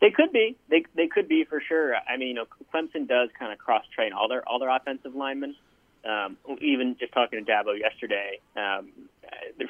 They 0.00 0.10
could 0.10 0.32
be. 0.32 0.56
They 0.68 0.84
they 0.94 1.06
could 1.06 1.28
be 1.28 1.44
for 1.44 1.60
sure. 1.66 1.94
I 1.96 2.16
mean, 2.18 2.28
you 2.28 2.34
know, 2.34 2.46
Clemson 2.72 3.08
does 3.08 3.30
kind 3.38 3.52
of 3.52 3.58
cross 3.58 3.84
train 3.94 4.12
all 4.12 4.28
their 4.28 4.46
all 4.46 4.58
their 4.58 4.74
offensive 4.74 5.14
linemen. 5.14 5.56
Um, 6.04 6.36
even 6.60 6.96
just 7.00 7.12
talking 7.12 7.44
to 7.44 7.50
Dabo 7.50 7.78
yesterday, 7.78 8.38
um, 8.56 8.90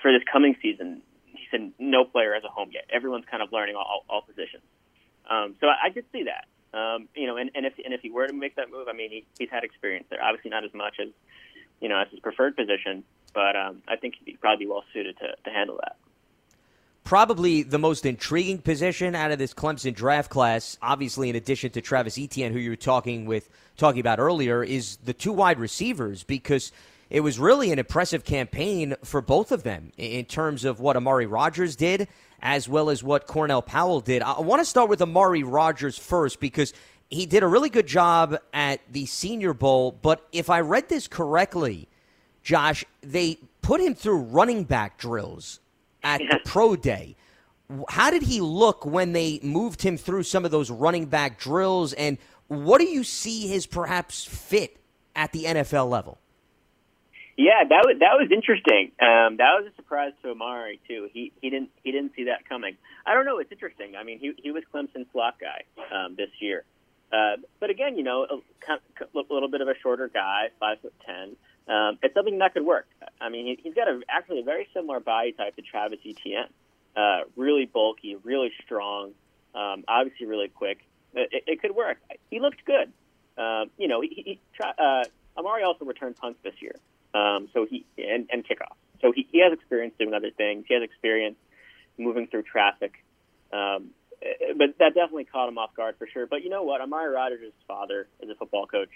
for 0.02 0.12
this 0.12 0.22
coming 0.30 0.54
season, 0.60 1.00
he 1.32 1.46
said 1.50 1.72
no 1.78 2.04
player 2.04 2.34
has 2.34 2.44
a 2.44 2.48
home 2.48 2.70
yet. 2.72 2.84
Everyone's 2.92 3.24
kind 3.30 3.42
of 3.42 3.52
learning 3.52 3.76
all, 3.76 4.04
all 4.10 4.20
positions. 4.20 4.62
Um, 5.30 5.54
so 5.60 5.68
I, 5.68 5.86
I 5.86 5.90
could 5.90 6.04
see 6.12 6.24
that. 6.24 6.44
Um, 6.76 7.08
you 7.14 7.26
know, 7.26 7.38
and, 7.38 7.50
and 7.54 7.64
if 7.64 7.72
and 7.82 7.94
if 7.94 8.02
he 8.02 8.10
were 8.10 8.26
to 8.26 8.34
make 8.34 8.56
that 8.56 8.70
move, 8.70 8.88
I 8.88 8.92
mean, 8.92 9.10
he, 9.10 9.24
he's 9.38 9.48
had 9.48 9.64
experience 9.64 10.06
there. 10.10 10.22
Obviously, 10.22 10.50
not 10.50 10.64
as 10.64 10.74
much 10.74 10.96
as 11.00 11.08
you 11.80 11.88
know 11.88 11.98
as 12.00 12.08
his 12.10 12.20
preferred 12.20 12.56
position, 12.56 13.04
but 13.34 13.56
um, 13.56 13.82
I 13.88 13.96
think 13.96 14.14
he'd 14.24 14.40
probably 14.40 14.64
be 14.64 14.70
well 14.70 14.84
suited 14.92 15.18
to, 15.18 15.34
to 15.44 15.50
handle 15.50 15.76
that 15.82 15.96
probably 17.06 17.62
the 17.62 17.78
most 17.78 18.04
intriguing 18.04 18.58
position 18.58 19.14
out 19.14 19.30
of 19.30 19.38
this 19.38 19.54
Clemson 19.54 19.94
draft 19.94 20.28
class, 20.28 20.76
obviously 20.82 21.30
in 21.30 21.36
addition 21.36 21.70
to 21.70 21.80
Travis 21.80 22.18
Etienne, 22.18 22.52
who 22.52 22.58
you 22.58 22.70
were 22.70 22.76
talking 22.76 23.26
with 23.26 23.48
talking 23.76 24.00
about 24.00 24.18
earlier, 24.18 24.62
is 24.64 24.96
the 25.04 25.14
two 25.14 25.32
wide 25.32 25.60
receivers 25.60 26.24
because 26.24 26.72
it 27.08 27.20
was 27.20 27.38
really 27.38 27.70
an 27.70 27.78
impressive 27.78 28.24
campaign 28.24 28.96
for 29.04 29.20
both 29.20 29.52
of 29.52 29.62
them 29.62 29.92
in 29.96 30.24
terms 30.24 30.64
of 30.64 30.80
what 30.80 30.96
Amari 30.96 31.26
Rodgers 31.26 31.76
did 31.76 32.08
as 32.42 32.68
well 32.68 32.90
as 32.90 33.02
what 33.02 33.26
Cornell 33.26 33.62
Powell 33.62 34.00
did. 34.00 34.20
I 34.22 34.40
want 34.40 34.60
to 34.60 34.64
start 34.64 34.90
with 34.90 35.00
Amari 35.00 35.44
Rodgers 35.44 35.96
first 35.96 36.40
because 36.40 36.74
he 37.10 37.26
did 37.26 37.42
a 37.42 37.46
really 37.46 37.70
good 37.70 37.86
job 37.86 38.36
at 38.52 38.80
the 38.90 39.06
Senior 39.06 39.54
Bowl, 39.54 39.96
but 40.02 40.26
if 40.32 40.50
I 40.50 40.60
read 40.60 40.88
this 40.88 41.06
correctly, 41.08 41.88
Josh, 42.42 42.84
they 43.00 43.38
put 43.62 43.80
him 43.80 43.94
through 43.94 44.18
running 44.18 44.64
back 44.64 44.98
drills 44.98 45.60
at 46.02 46.20
the 46.20 46.40
pro 46.44 46.76
day. 46.76 47.16
How 47.88 48.10
did 48.10 48.22
he 48.22 48.40
look 48.40 48.86
when 48.86 49.12
they 49.12 49.40
moved 49.42 49.82
him 49.82 49.96
through 49.96 50.22
some 50.22 50.44
of 50.44 50.50
those 50.50 50.70
running 50.70 51.06
back 51.06 51.38
drills? 51.38 51.92
And 51.92 52.18
what 52.48 52.78
do 52.78 52.86
you 52.86 53.02
see 53.02 53.48
his 53.48 53.66
perhaps 53.66 54.24
fit 54.24 54.76
at 55.16 55.32
the 55.32 55.44
NFL 55.44 55.88
level? 55.90 56.18
Yeah, 57.36 57.64
that 57.68 57.82
was 57.84 57.96
that 58.00 58.14
was 58.16 58.30
interesting. 58.32 58.92
Um, 58.98 59.36
that 59.36 59.60
was 59.60 59.70
a 59.70 59.76
surprise 59.76 60.12
to 60.22 60.30
Amari 60.30 60.80
too. 60.88 61.08
He 61.12 61.32
he 61.42 61.50
didn't 61.50 61.68
he 61.84 61.92
didn't 61.92 62.12
see 62.16 62.24
that 62.24 62.48
coming. 62.48 62.76
I 63.04 63.12
don't 63.12 63.26
know. 63.26 63.38
It's 63.38 63.52
interesting. 63.52 63.94
I 63.94 64.04
mean, 64.04 64.18
he 64.18 64.32
he 64.42 64.52
was 64.52 64.62
Clemson 64.72 65.04
slot 65.12 65.36
guy 65.38 65.64
um, 65.94 66.14
this 66.16 66.30
year, 66.38 66.64
uh, 67.12 67.36
but 67.60 67.70
again, 67.70 67.96
you 67.96 68.02
know, 68.02 68.26
a, 68.30 68.72
a 68.72 69.22
little 69.30 69.48
bit 69.48 69.60
of 69.60 69.68
a 69.68 69.74
shorter 69.82 70.08
guy, 70.08 70.48
five 70.60 70.80
foot 70.80 70.94
ten. 71.04 71.36
Um, 71.68 71.98
it's 72.02 72.14
something 72.14 72.38
that 72.38 72.54
could 72.54 72.64
work. 72.64 72.86
I 73.20 73.28
mean, 73.28 73.46
he, 73.46 73.58
he's 73.62 73.74
got 73.74 73.88
a, 73.88 74.00
actually 74.08 74.40
a 74.40 74.44
very 74.44 74.68
similar 74.72 75.00
body 75.00 75.32
type 75.32 75.56
to 75.56 75.62
Travis 75.62 75.98
Etienne. 76.04 76.48
Uh, 76.96 77.20
really 77.36 77.66
bulky, 77.66 78.16
really 78.22 78.52
strong, 78.64 79.12
um, 79.54 79.84
obviously 79.86 80.26
really 80.26 80.48
quick. 80.48 80.78
It, 81.14 81.44
it 81.46 81.60
could 81.60 81.74
work. 81.74 81.98
He 82.30 82.40
looked 82.40 82.64
good. 82.64 82.92
Um, 83.36 83.70
you 83.76 83.88
know, 83.88 84.00
he, 84.00 84.08
he 84.24 84.40
uh, 84.62 85.04
Amari 85.36 85.62
also 85.62 85.84
returned 85.84 86.16
punts 86.16 86.38
this 86.42 86.54
year, 86.60 86.74
um, 87.12 87.48
so 87.52 87.66
he 87.66 87.84
and, 87.98 88.28
and 88.32 88.44
kickoff. 88.46 88.76
So 89.02 89.12
he, 89.12 89.28
he 89.30 89.42
has 89.42 89.52
experience 89.52 89.94
doing 89.98 90.14
other 90.14 90.30
things. 90.30 90.64
He 90.68 90.74
has 90.74 90.82
experience 90.82 91.36
moving 91.98 92.28
through 92.28 92.44
traffic. 92.44 93.04
Um, 93.52 93.90
but 94.56 94.78
that 94.78 94.94
definitely 94.94 95.24
caught 95.24 95.48
him 95.48 95.58
off 95.58 95.74
guard 95.74 95.96
for 95.98 96.06
sure. 96.06 96.26
But 96.26 96.42
you 96.42 96.50
know 96.50 96.62
what? 96.62 96.80
Amari 96.80 97.12
Rodgers' 97.12 97.52
father 97.66 98.08
is 98.20 98.30
a 98.30 98.34
football 98.34 98.66
coach. 98.66 98.90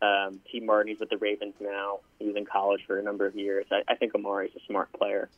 Um, 0.00 0.40
Tee 0.50 0.60
Martin, 0.60 0.90
he's 0.90 1.00
with 1.00 1.10
the 1.10 1.16
Ravens 1.16 1.54
now. 1.60 2.00
He 2.18 2.26
was 2.26 2.36
in 2.36 2.44
college 2.44 2.80
for 2.86 2.98
a 2.98 3.02
number 3.02 3.26
of 3.26 3.36
years. 3.36 3.66
I, 3.70 3.82
I 3.88 3.94
think 3.94 4.14
Amari's 4.14 4.50
a 4.56 4.60
smart 4.66 4.92
player. 4.92 5.28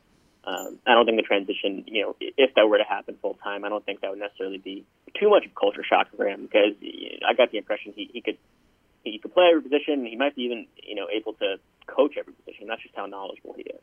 Um, 0.46 0.78
I 0.86 0.94
don't 0.94 1.06
think 1.06 1.16
the 1.16 1.22
transition, 1.22 1.84
you 1.86 2.02
know, 2.02 2.16
if 2.20 2.54
that 2.54 2.66
were 2.68 2.78
to 2.78 2.84
happen 2.84 3.16
full 3.20 3.34
time, 3.42 3.64
I 3.64 3.68
don't 3.68 3.84
think 3.84 4.00
that 4.00 4.10
would 4.10 4.18
necessarily 4.18 4.58
be 4.58 4.84
too 5.18 5.30
much 5.30 5.44
of 5.46 5.52
a 5.52 5.58
culture 5.58 5.84
shock 5.84 6.08
for 6.16 6.26
him 6.26 6.42
because 6.42 6.74
I 7.26 7.34
got 7.34 7.50
the 7.50 7.58
impression 7.58 7.92
he, 7.96 8.10
he 8.12 8.20
could 8.20 8.38
he 9.04 9.18
could 9.18 9.32
play 9.32 9.50
every 9.50 9.62
position. 9.62 10.04
He 10.04 10.16
might 10.16 10.34
be 10.34 10.42
even, 10.42 10.66
you 10.82 10.94
know, 10.94 11.08
able 11.12 11.34
to 11.34 11.56
coach 11.86 12.16
every 12.18 12.32
position. 12.32 12.66
That's 12.68 12.82
just 12.82 12.94
how 12.94 13.06
knowledgeable 13.06 13.54
he 13.54 13.62
is. 13.62 13.80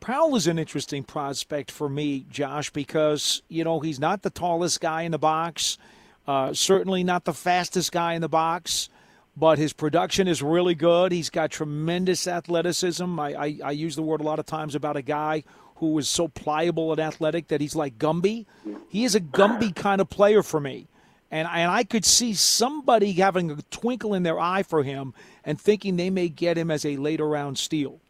Powell 0.00 0.36
is 0.36 0.46
an 0.46 0.58
interesting 0.58 1.02
prospect 1.02 1.70
for 1.70 1.88
me, 1.88 2.26
Josh, 2.30 2.70
because 2.70 3.42
you 3.48 3.64
know 3.64 3.80
he's 3.80 3.98
not 3.98 4.22
the 4.22 4.30
tallest 4.30 4.80
guy 4.80 5.02
in 5.02 5.12
the 5.12 5.18
box, 5.18 5.78
uh, 6.26 6.52
certainly 6.52 7.02
not 7.02 7.24
the 7.24 7.34
fastest 7.34 7.92
guy 7.92 8.14
in 8.14 8.20
the 8.20 8.28
box 8.28 8.88
but 9.36 9.58
his 9.58 9.72
production 9.72 10.26
is 10.26 10.42
really 10.42 10.74
good. 10.74 11.12
He's 11.12 11.30
got 11.30 11.50
tremendous 11.50 12.26
athleticism. 12.26 13.20
I, 13.20 13.34
I, 13.34 13.58
I, 13.64 13.70
use 13.72 13.94
the 13.94 14.02
word 14.02 14.20
a 14.20 14.24
lot 14.24 14.38
of 14.38 14.46
times 14.46 14.74
about 14.74 14.96
a 14.96 15.02
guy 15.02 15.44
who 15.76 15.98
is 15.98 16.08
so 16.08 16.28
pliable 16.28 16.90
and 16.92 17.00
athletic 17.00 17.48
that 17.48 17.60
he's 17.60 17.76
like 17.76 17.98
Gumby. 17.98 18.46
He 18.88 19.04
is 19.04 19.14
a 19.14 19.20
Gumby 19.20 19.76
kind 19.76 20.00
of 20.00 20.08
player 20.08 20.42
for 20.42 20.58
me. 20.58 20.88
And, 21.30 21.46
and 21.48 21.70
I 21.70 21.84
could 21.84 22.06
see 22.06 22.32
somebody 22.32 23.12
having 23.12 23.50
a 23.50 23.56
twinkle 23.70 24.14
in 24.14 24.22
their 24.22 24.40
eye 24.40 24.62
for 24.62 24.82
him 24.82 25.12
and 25.44 25.60
thinking 25.60 25.96
they 25.96 26.08
may 26.08 26.30
get 26.30 26.56
him 26.56 26.70
as 26.70 26.86
a 26.86 26.96
later 26.96 27.28
round 27.28 27.58
steal. 27.58 28.00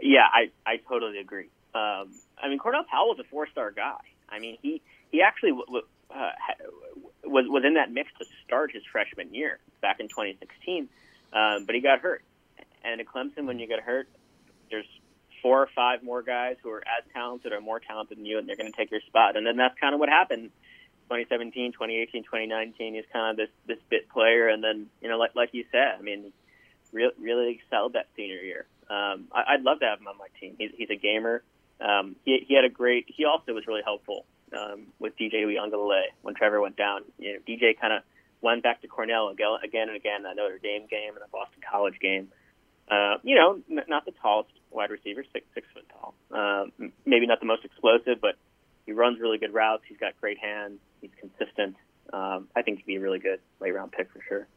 Yeah, 0.00 0.26
I, 0.32 0.50
I 0.66 0.76
totally 0.88 1.18
agree. 1.18 1.48
Um, 1.74 2.10
I 2.42 2.48
mean, 2.48 2.58
Cornell 2.58 2.84
Powell 2.90 3.08
was 3.08 3.18
a 3.20 3.24
four 3.24 3.48
star 3.48 3.70
guy. 3.70 3.98
I 4.28 4.38
mean, 4.38 4.56
he, 4.62 4.82
he 5.10 5.22
actually 5.22 5.52
uh, 6.10 6.30
was 7.24 7.44
was 7.48 7.64
in 7.64 7.74
that 7.74 7.92
mix 7.92 8.10
to 8.18 8.24
start 8.46 8.72
his 8.72 8.82
freshman 8.90 9.34
year 9.34 9.58
back 9.80 10.00
in 10.00 10.08
2016, 10.08 10.88
um, 11.32 11.64
but 11.66 11.74
he 11.74 11.80
got 11.80 12.00
hurt. 12.00 12.22
And 12.82 13.00
at 13.00 13.06
Clemson, 13.06 13.46
when 13.46 13.58
you 13.58 13.66
get 13.66 13.80
hurt, 13.80 14.08
there's 14.70 14.86
four 15.42 15.62
or 15.62 15.68
five 15.74 16.02
more 16.02 16.22
guys 16.22 16.56
who 16.62 16.70
are 16.70 16.80
as 16.80 17.04
talented 17.12 17.52
or 17.52 17.60
more 17.60 17.80
talented 17.80 18.18
than 18.18 18.26
you, 18.26 18.38
and 18.38 18.48
they're 18.48 18.56
going 18.56 18.70
to 18.70 18.76
take 18.76 18.90
your 18.90 19.00
spot. 19.02 19.36
And 19.36 19.46
then 19.46 19.56
that's 19.56 19.78
kind 19.78 19.94
of 19.94 20.00
what 20.00 20.08
happened. 20.08 20.50
2017, 21.08 21.72
2018, 21.72 22.22
2019, 22.22 22.94
he's 22.94 23.04
kind 23.12 23.32
of 23.32 23.36
this 23.36 23.50
this 23.66 23.82
bit 23.90 24.08
player, 24.08 24.48
and 24.48 24.62
then 24.62 24.86
you 25.02 25.08
know, 25.08 25.18
like 25.18 25.34
like 25.34 25.50
you 25.52 25.64
said, 25.72 25.96
I 25.98 26.02
mean, 26.02 26.32
really 26.92 27.14
really 27.20 27.50
excelled 27.52 27.94
that 27.94 28.06
senior 28.16 28.36
year. 28.36 28.66
Um, 28.90 29.28
I, 29.32 29.54
I'd 29.54 29.62
love 29.62 29.80
to 29.80 29.86
have 29.86 30.00
him 30.00 30.08
on 30.08 30.18
my 30.18 30.26
team. 30.40 30.56
He's 30.58 30.70
he's 30.76 30.90
a 30.90 30.96
gamer. 30.96 31.42
Um, 31.80 32.16
he 32.24 32.44
he 32.46 32.54
had 32.54 32.64
a 32.64 32.68
great. 32.68 33.06
He 33.08 33.24
also 33.24 33.54
was 33.54 33.66
really 33.66 33.82
helpful 33.84 34.26
um, 34.52 34.88
with 34.98 35.16
DJ 35.16 35.44
Uiagalelei 35.44 36.10
when 36.22 36.34
Trevor 36.34 36.60
went 36.60 36.76
down. 36.76 37.02
You 37.18 37.34
know, 37.34 37.38
DJ 37.48 37.78
kind 37.80 37.92
of 37.92 38.02
went 38.42 38.62
back 38.62 38.82
to 38.82 38.88
Cornell 38.88 39.28
again, 39.28 39.48
again 39.62 39.88
and 39.88 39.96
again, 39.96 40.22
that 40.24 40.36
Notre 40.36 40.58
Dame 40.58 40.86
game 40.90 41.10
and 41.10 41.22
the 41.22 41.30
Boston 41.32 41.62
College 41.70 41.98
game. 42.00 42.28
Uh, 42.90 43.18
you 43.22 43.36
know, 43.36 43.60
n- 43.70 43.84
not 43.88 44.04
the 44.04 44.12
tallest 44.20 44.50
wide 44.70 44.90
receiver, 44.90 45.24
six 45.32 45.46
six 45.54 45.66
foot 45.72 45.86
tall. 45.88 46.14
Um, 46.32 46.92
maybe 47.06 47.26
not 47.26 47.40
the 47.40 47.46
most 47.46 47.64
explosive, 47.64 48.20
but 48.20 48.34
he 48.86 48.92
runs 48.92 49.20
really 49.20 49.38
good 49.38 49.54
routes. 49.54 49.84
He's 49.88 49.98
got 49.98 50.20
great 50.20 50.38
hands. 50.38 50.80
He's 51.00 51.10
consistent. 51.20 51.76
Um, 52.12 52.48
I 52.56 52.62
think 52.62 52.78
he'd 52.78 52.86
be 52.86 52.96
a 52.96 53.00
really 53.00 53.20
good 53.20 53.38
late 53.60 53.72
round 53.72 53.92
pick 53.92 54.10
for 54.10 54.20
sure. 54.28 54.48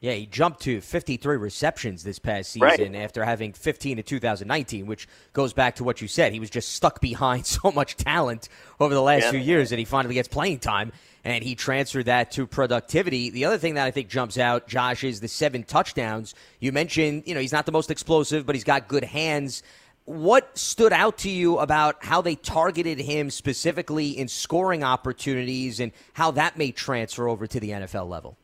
Yeah, 0.00 0.12
he 0.12 0.26
jumped 0.26 0.60
to 0.60 0.80
53 0.80 1.36
receptions 1.38 2.04
this 2.04 2.20
past 2.20 2.52
season 2.52 2.92
right. 2.92 2.94
after 2.94 3.24
having 3.24 3.52
15 3.52 3.98
in 3.98 4.04
2019, 4.04 4.86
which 4.86 5.08
goes 5.32 5.52
back 5.52 5.74
to 5.76 5.84
what 5.84 6.00
you 6.00 6.06
said. 6.06 6.32
He 6.32 6.38
was 6.38 6.50
just 6.50 6.72
stuck 6.72 7.00
behind 7.08 7.46
so 7.46 7.72
much 7.72 7.96
talent 7.96 8.48
over 8.78 8.94
the 8.94 9.02
last 9.02 9.24
yeah. 9.24 9.30
few 9.32 9.40
years 9.40 9.70
that 9.70 9.78
he 9.78 9.84
finally 9.84 10.14
gets 10.14 10.28
playing 10.28 10.60
time, 10.60 10.92
and 11.24 11.42
he 11.42 11.56
transferred 11.56 12.06
that 12.06 12.30
to 12.32 12.46
productivity. 12.46 13.30
The 13.30 13.44
other 13.44 13.58
thing 13.58 13.74
that 13.74 13.86
I 13.86 13.90
think 13.90 14.08
jumps 14.08 14.38
out, 14.38 14.68
Josh, 14.68 15.02
is 15.02 15.20
the 15.20 15.28
seven 15.28 15.64
touchdowns. 15.64 16.34
You 16.60 16.70
mentioned, 16.70 17.24
you 17.26 17.34
know, 17.34 17.40
he's 17.40 17.52
not 17.52 17.66
the 17.66 17.72
most 17.72 17.90
explosive, 17.90 18.46
but 18.46 18.54
he's 18.54 18.64
got 18.64 18.86
good 18.86 19.04
hands. 19.04 19.64
What 20.04 20.56
stood 20.56 20.92
out 20.92 21.18
to 21.18 21.28
you 21.28 21.58
about 21.58 22.04
how 22.04 22.22
they 22.22 22.36
targeted 22.36 22.98
him 23.00 23.30
specifically 23.30 24.10
in 24.10 24.28
scoring 24.28 24.84
opportunities 24.84 25.80
and 25.80 25.90
how 26.12 26.30
that 26.30 26.56
may 26.56 26.70
transfer 26.70 27.28
over 27.28 27.48
to 27.48 27.58
the 27.58 27.70
NFL 27.70 28.08
level? 28.08 28.38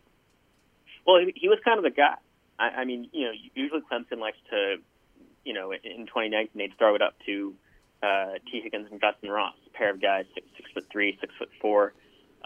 Well, 1.07 1.21
he, 1.35 1.49
was 1.49 1.59
kind 1.65 1.79
of 1.79 1.85
the 1.85 1.91
guy. 1.91 2.17
I, 2.59 2.69
I 2.69 2.85
mean, 2.85 3.09
you 3.13 3.27
know, 3.27 3.33
usually 3.55 3.83
Clemson 3.91 4.19
likes 4.19 4.39
to, 4.51 4.77
you 5.45 5.53
know, 5.53 5.73
in 5.73 6.07
2019 6.07 6.51
they'd 6.55 6.77
throw 6.79 6.95
it 6.95 7.03
up 7.03 7.15
to 7.27 7.55
uh, 8.03 8.39
Tee 8.51 8.61
Higgins 8.61 8.89
and 8.91 9.01
Justin 9.01 9.31
Ross, 9.31 9.55
a 9.67 9.71
pair 9.77 9.91
of 9.91 10.01
guys 10.01 10.25
six, 10.35 10.47
six 10.57 10.71
foot 10.73 10.87
three, 10.91 11.19
six 11.21 11.35
foot 11.39 11.51
four. 11.61 11.93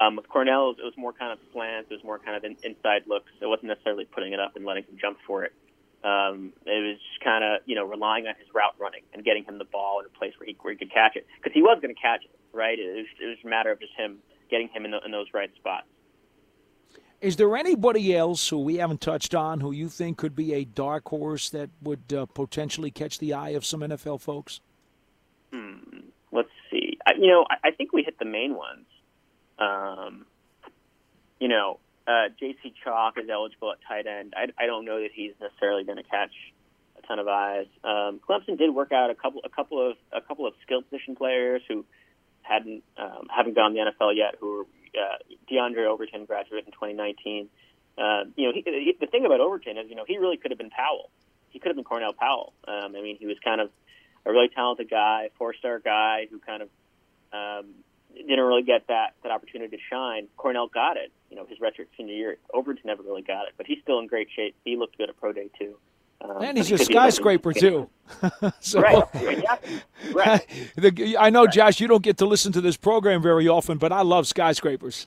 Um, 0.00 0.16
with 0.16 0.28
Cornell, 0.28 0.70
it 0.78 0.84
was 0.84 0.94
more 0.96 1.12
kind 1.12 1.32
of 1.32 1.38
slants. 1.52 1.90
It 1.90 1.94
was 1.94 2.04
more 2.04 2.18
kind 2.18 2.36
of 2.36 2.44
in, 2.44 2.56
inside 2.62 3.02
looks. 3.06 3.32
It 3.40 3.46
wasn't 3.46 3.68
necessarily 3.68 4.04
putting 4.04 4.32
it 4.32 4.40
up 4.40 4.54
and 4.54 4.64
letting 4.64 4.84
him 4.84 4.96
jump 5.00 5.18
for 5.26 5.44
it. 5.44 5.52
Um, 6.04 6.52
it 6.64 6.78
was 6.86 6.98
just 6.98 7.24
kind 7.24 7.42
of 7.42 7.60
you 7.66 7.74
know 7.74 7.84
relying 7.84 8.28
on 8.28 8.34
his 8.38 8.46
route 8.54 8.76
running 8.78 9.02
and 9.12 9.24
getting 9.24 9.44
him 9.44 9.58
the 9.58 9.64
ball 9.64 9.98
in 9.98 10.06
a 10.06 10.16
place 10.16 10.32
where 10.38 10.46
he 10.46 10.56
where 10.60 10.72
he 10.72 10.78
could 10.78 10.92
catch 10.92 11.16
it 11.16 11.26
because 11.36 11.52
he 11.52 11.62
was 11.62 11.78
going 11.82 11.94
to 11.94 12.00
catch 12.00 12.24
it. 12.24 12.30
Right? 12.52 12.78
It 12.78 12.94
was, 12.94 13.06
it 13.20 13.26
was 13.26 13.38
a 13.44 13.48
matter 13.48 13.72
of 13.72 13.80
just 13.80 13.92
him 13.94 14.18
getting 14.50 14.68
him 14.68 14.84
in, 14.84 14.92
the, 14.92 15.00
in 15.04 15.10
those 15.10 15.26
right 15.34 15.50
spots. 15.56 15.86
Is 17.20 17.36
there 17.36 17.56
anybody 17.56 18.16
else 18.16 18.48
who 18.48 18.58
we 18.60 18.76
haven't 18.76 19.00
touched 19.00 19.34
on 19.34 19.60
who 19.60 19.72
you 19.72 19.88
think 19.88 20.18
could 20.18 20.36
be 20.36 20.54
a 20.54 20.64
dark 20.64 21.08
horse 21.08 21.50
that 21.50 21.70
would 21.82 22.12
uh, 22.12 22.26
potentially 22.26 22.92
catch 22.92 23.18
the 23.18 23.34
eye 23.34 23.50
of 23.50 23.66
some 23.66 23.80
NFL 23.80 24.20
folks? 24.20 24.60
Hmm. 25.52 25.78
Let's 26.30 26.50
see. 26.70 26.98
I, 27.04 27.14
you 27.18 27.26
know, 27.26 27.44
I, 27.50 27.68
I 27.68 27.70
think 27.72 27.92
we 27.92 28.04
hit 28.04 28.18
the 28.18 28.24
main 28.24 28.54
ones. 28.54 28.86
Um, 29.58 30.26
you 31.40 31.48
know, 31.48 31.80
uh, 32.06 32.28
J.C. 32.38 32.72
Chalk 32.84 33.18
is 33.18 33.28
eligible 33.28 33.72
at 33.72 33.78
tight 33.86 34.06
end. 34.06 34.34
I, 34.36 34.46
I 34.62 34.66
don't 34.66 34.84
know 34.84 35.00
that 35.00 35.10
he's 35.12 35.32
necessarily 35.40 35.82
going 35.84 35.98
to 35.98 36.04
catch 36.04 36.32
a 37.02 37.06
ton 37.06 37.18
of 37.18 37.26
eyes. 37.26 37.66
Um, 37.82 38.20
Clemson 38.28 38.56
did 38.56 38.72
work 38.72 38.92
out 38.92 39.10
a 39.10 39.14
couple, 39.14 39.40
a 39.44 39.48
couple 39.48 39.90
of, 39.90 39.96
a 40.12 40.20
couple 40.20 40.46
of 40.46 40.54
skill 40.62 40.82
position 40.82 41.16
players 41.16 41.62
who 41.66 41.84
hadn't 42.42 42.82
um, 42.96 43.28
haven't 43.34 43.54
gone 43.54 43.74
to 43.74 43.84
the 43.84 44.06
NFL 44.06 44.16
yet. 44.16 44.36
Who 44.40 44.58
were 44.58 44.66
uh, 44.94 45.18
Diondre 45.50 45.86
Overton 45.86 46.24
graduate 46.24 46.64
in 46.66 46.72
2019. 46.72 47.48
Uh, 47.96 48.24
you 48.36 48.46
know, 48.46 48.52
he, 48.54 48.62
he, 48.64 48.96
the 48.98 49.06
thing 49.06 49.26
about 49.26 49.40
Overton 49.40 49.76
is, 49.76 49.88
you 49.88 49.96
know, 49.96 50.04
he 50.06 50.18
really 50.18 50.36
could 50.36 50.50
have 50.50 50.58
been 50.58 50.70
Powell. 50.70 51.10
He 51.50 51.58
could 51.58 51.68
have 51.68 51.76
been 51.76 51.84
Cornell 51.84 52.12
Powell. 52.12 52.52
Um, 52.66 52.94
I 52.96 53.02
mean, 53.02 53.16
he 53.18 53.26
was 53.26 53.36
kind 53.44 53.60
of 53.60 53.70
a 54.24 54.32
really 54.32 54.48
talented 54.48 54.90
guy, 54.90 55.30
four-star 55.38 55.80
guy 55.80 56.28
who 56.30 56.38
kind 56.38 56.62
of 56.62 56.68
um, 57.32 57.66
didn't 58.14 58.44
really 58.44 58.62
get 58.62 58.86
that 58.88 59.14
that 59.22 59.32
opportunity 59.32 59.76
to 59.76 59.82
shine. 59.90 60.28
Cornell 60.36 60.68
got 60.68 60.96
it. 60.96 61.12
You 61.30 61.36
know, 61.36 61.46
his 61.46 61.58
redshirt 61.58 61.86
senior 61.96 62.14
year. 62.14 62.38
Overton 62.52 62.82
never 62.84 63.02
really 63.02 63.22
got 63.22 63.46
it, 63.48 63.54
but 63.56 63.66
he's 63.66 63.78
still 63.82 63.98
in 63.98 64.06
great 64.06 64.28
shape. 64.34 64.54
He 64.64 64.76
looked 64.76 64.96
good 64.96 65.08
at 65.08 65.16
pro 65.18 65.32
day 65.32 65.50
too. 65.58 65.76
Um, 66.20 66.42
and 66.42 66.56
he's 66.58 66.72
a 66.72 66.78
skyscraper 66.84 67.52
too. 67.52 67.88
so, 68.60 68.80
right. 68.80 69.04
Exactly. 69.14 69.80
right. 70.12 70.46
the, 70.76 71.16
I 71.18 71.30
know, 71.30 71.46
Josh, 71.46 71.80
you 71.80 71.88
don't 71.88 72.02
get 72.02 72.16
to 72.18 72.26
listen 72.26 72.52
to 72.52 72.60
this 72.60 72.76
program 72.76 73.22
very 73.22 73.48
often, 73.48 73.78
but 73.78 73.92
I 73.92 74.02
love 74.02 74.26
skyscrapers. 74.26 75.06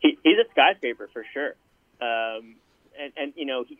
he, 0.00 0.18
he's 0.22 0.38
a 0.38 0.50
skyscraper 0.52 1.08
for 1.12 1.24
sure. 1.32 1.54
Um, 2.00 2.56
and, 3.00 3.12
and 3.16 3.32
you 3.36 3.46
know, 3.46 3.64
he, 3.66 3.78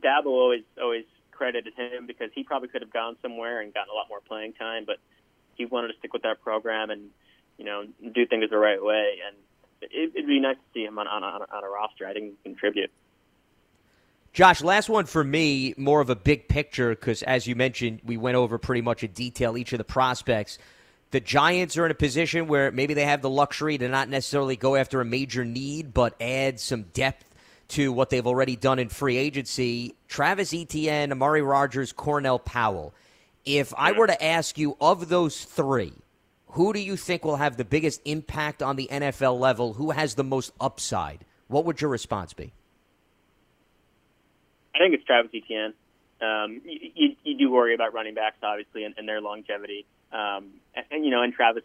Dabo 0.00 0.26
always 0.26 0.62
always 0.80 1.04
credited 1.32 1.74
him 1.74 2.06
because 2.06 2.30
he 2.34 2.44
probably 2.44 2.68
could 2.68 2.82
have 2.82 2.92
gone 2.92 3.16
somewhere 3.22 3.60
and 3.60 3.72
gotten 3.72 3.90
a 3.90 3.94
lot 3.94 4.08
more 4.08 4.20
playing 4.20 4.52
time, 4.54 4.84
but 4.86 4.96
he 5.54 5.64
wanted 5.66 5.88
to 5.88 5.98
stick 5.98 6.12
with 6.12 6.22
that 6.22 6.42
program 6.42 6.90
and 6.90 7.10
you 7.58 7.64
know 7.64 7.84
do 8.14 8.26
things 8.26 8.48
the 8.50 8.58
right 8.58 8.82
way. 8.82 9.18
And 9.26 9.36
it, 9.82 10.12
it'd 10.14 10.26
be 10.26 10.40
nice 10.40 10.56
to 10.56 10.62
see 10.74 10.84
him 10.84 10.98
on 10.98 11.06
on, 11.06 11.22
on, 11.24 11.42
on 11.42 11.64
a 11.64 11.68
roster. 11.68 12.06
I 12.06 12.12
think 12.12 12.24
he 12.24 12.30
can 12.42 12.54
contribute. 12.54 12.90
Josh, 14.36 14.62
last 14.62 14.90
one 14.90 15.06
for 15.06 15.24
me, 15.24 15.72
more 15.78 16.02
of 16.02 16.10
a 16.10 16.14
big 16.14 16.46
picture 16.46 16.90
because, 16.90 17.22
as 17.22 17.46
you 17.46 17.56
mentioned, 17.56 18.02
we 18.04 18.18
went 18.18 18.36
over 18.36 18.58
pretty 18.58 18.82
much 18.82 19.02
in 19.02 19.12
detail 19.12 19.56
each 19.56 19.72
of 19.72 19.78
the 19.78 19.84
prospects. 19.84 20.58
The 21.10 21.20
Giants 21.20 21.78
are 21.78 21.86
in 21.86 21.90
a 21.90 21.94
position 21.94 22.46
where 22.46 22.70
maybe 22.70 22.92
they 22.92 23.06
have 23.06 23.22
the 23.22 23.30
luxury 23.30 23.78
to 23.78 23.88
not 23.88 24.10
necessarily 24.10 24.54
go 24.54 24.76
after 24.76 25.00
a 25.00 25.06
major 25.06 25.42
need, 25.42 25.94
but 25.94 26.20
add 26.20 26.60
some 26.60 26.82
depth 26.92 27.34
to 27.68 27.90
what 27.90 28.10
they've 28.10 28.26
already 28.26 28.56
done 28.56 28.78
in 28.78 28.90
free 28.90 29.16
agency. 29.16 29.94
Travis 30.06 30.52
Etienne, 30.52 31.12
Amari 31.12 31.40
Rodgers, 31.40 31.94
Cornell 31.94 32.38
Powell. 32.38 32.92
If 33.46 33.72
I 33.74 33.92
were 33.92 34.06
to 34.06 34.22
ask 34.22 34.58
you 34.58 34.76
of 34.82 35.08
those 35.08 35.44
three, 35.44 35.94
who 36.48 36.74
do 36.74 36.80
you 36.80 36.98
think 36.98 37.24
will 37.24 37.36
have 37.36 37.56
the 37.56 37.64
biggest 37.64 38.02
impact 38.04 38.62
on 38.62 38.76
the 38.76 38.90
NFL 38.92 39.40
level? 39.40 39.72
Who 39.72 39.92
has 39.92 40.14
the 40.14 40.24
most 40.24 40.52
upside? 40.60 41.24
What 41.48 41.64
would 41.64 41.80
your 41.80 41.88
response 41.88 42.34
be? 42.34 42.52
I 44.76 44.78
think 44.78 44.94
it's 44.94 45.04
Travis 45.04 45.30
Etienne. 45.34 45.72
Um, 46.20 46.60
you, 46.64 46.90
you, 46.94 47.16
you 47.24 47.38
do 47.38 47.50
worry 47.50 47.74
about 47.74 47.94
running 47.94 48.14
backs, 48.14 48.36
obviously, 48.42 48.84
and, 48.84 48.94
and 48.98 49.08
their 49.08 49.20
longevity. 49.20 49.86
Um, 50.12 50.60
and, 50.74 50.84
and 50.90 51.04
you 51.04 51.10
know, 51.10 51.22
and 51.22 51.32
Travis 51.32 51.64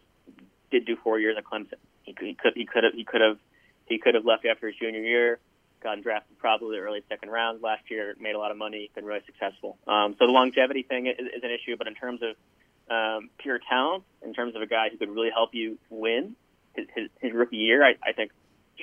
did 0.72 0.86
do 0.86 0.96
four 1.04 1.20
years 1.20 1.36
at 1.38 1.44
Clemson. 1.44 1.74
He 2.04 2.14
could, 2.14 2.28
he 2.28 2.34
could, 2.36 2.54
he 2.56 2.66
could 2.66 2.84
have, 2.84 2.94
he 2.94 3.04
could 3.04 3.22
have, 3.22 3.38
he 3.86 3.98
could 3.98 4.16
have 4.16 4.26
left 4.26 4.46
after 4.46 4.68
his 4.68 4.76
junior 4.78 5.02
year, 5.02 5.40
gotten 5.84 6.02
drafted 6.02 6.38
probably 6.40 6.78
early 6.78 7.04
second 7.10 7.30
round 7.30 7.62
last 7.62 7.84
year, 7.90 8.16
made 8.20 8.36
a 8.36 8.40
lot 8.40 8.52
of 8.52 8.58
money, 8.58 8.90
been 8.96 9.06
really 9.06 9.22
successful. 9.26 9.78
Um, 9.88 10.16
so 10.18 10.26
the 10.26 10.32
longevity 10.32 10.84
thing 10.84 11.08
is, 11.08 11.18
is 11.20 11.44
an 11.44 11.52
issue, 11.52 11.76
but 11.78 11.88
in 11.88 11.96
terms 11.96 12.22
of 12.22 12.36
um, 12.90 13.30
pure 13.38 13.60
talent, 13.70 14.04
in 14.24 14.34
terms 14.34 14.56
of 14.56 14.62
a 14.62 14.68
guy 14.68 14.90
who 14.90 14.98
could 14.98 15.10
really 15.10 15.30
help 15.30 15.54
you 15.54 15.78
win 15.90 16.36
his, 16.74 16.88
his, 16.96 17.10
his 17.20 17.34
rookie 17.34 17.58
year, 17.58 17.84
I, 17.84 17.96
I 18.04 18.14
think 18.14 18.32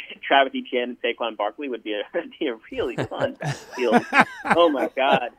Travis 0.22 0.53
Etienne 0.55 0.90
and 0.90 1.03
Saquon 1.03 1.36
Barkley 1.36 1.68
would 1.68 1.82
be 1.82 1.94
a, 1.94 2.03
be 2.40 2.46
a 2.46 2.57
really 2.70 2.96
fun 2.96 3.34
backfield. 3.40 4.05
oh 4.57 4.68
my 4.68 4.90
god, 4.94 5.30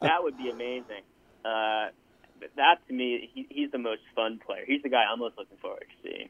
that 0.00 0.22
would 0.22 0.36
be 0.36 0.50
amazing. 0.50 1.02
Uh, 1.44 1.88
that 2.56 2.86
to 2.86 2.94
me, 2.94 3.30
he, 3.34 3.46
he's 3.50 3.70
the 3.70 3.78
most 3.78 4.02
fun 4.14 4.40
player. 4.44 4.64
He's 4.66 4.82
the 4.82 4.88
guy 4.88 5.04
I'm 5.10 5.18
most 5.18 5.36
looking 5.38 5.56
forward 5.58 5.84
to 6.02 6.08
seeing. 6.08 6.28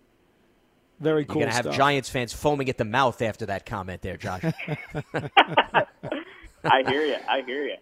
Very 1.01 1.25
cool. 1.25 1.37
You're 1.37 1.47
gonna 1.47 1.55
have 1.55 1.65
stuff. 1.67 1.77
Giants 1.77 2.09
fans 2.09 2.33
foaming 2.33 2.69
at 2.69 2.77
the 2.77 2.85
mouth 2.85 3.23
after 3.23 3.47
that 3.47 3.67
comment, 3.67 4.03
there, 4.03 4.17
Josh. 4.17 4.43
I 5.15 6.83
hear 6.89 7.05
you. 7.05 7.17
I 7.29 7.43
hear 7.47 7.65
you. 7.65 7.77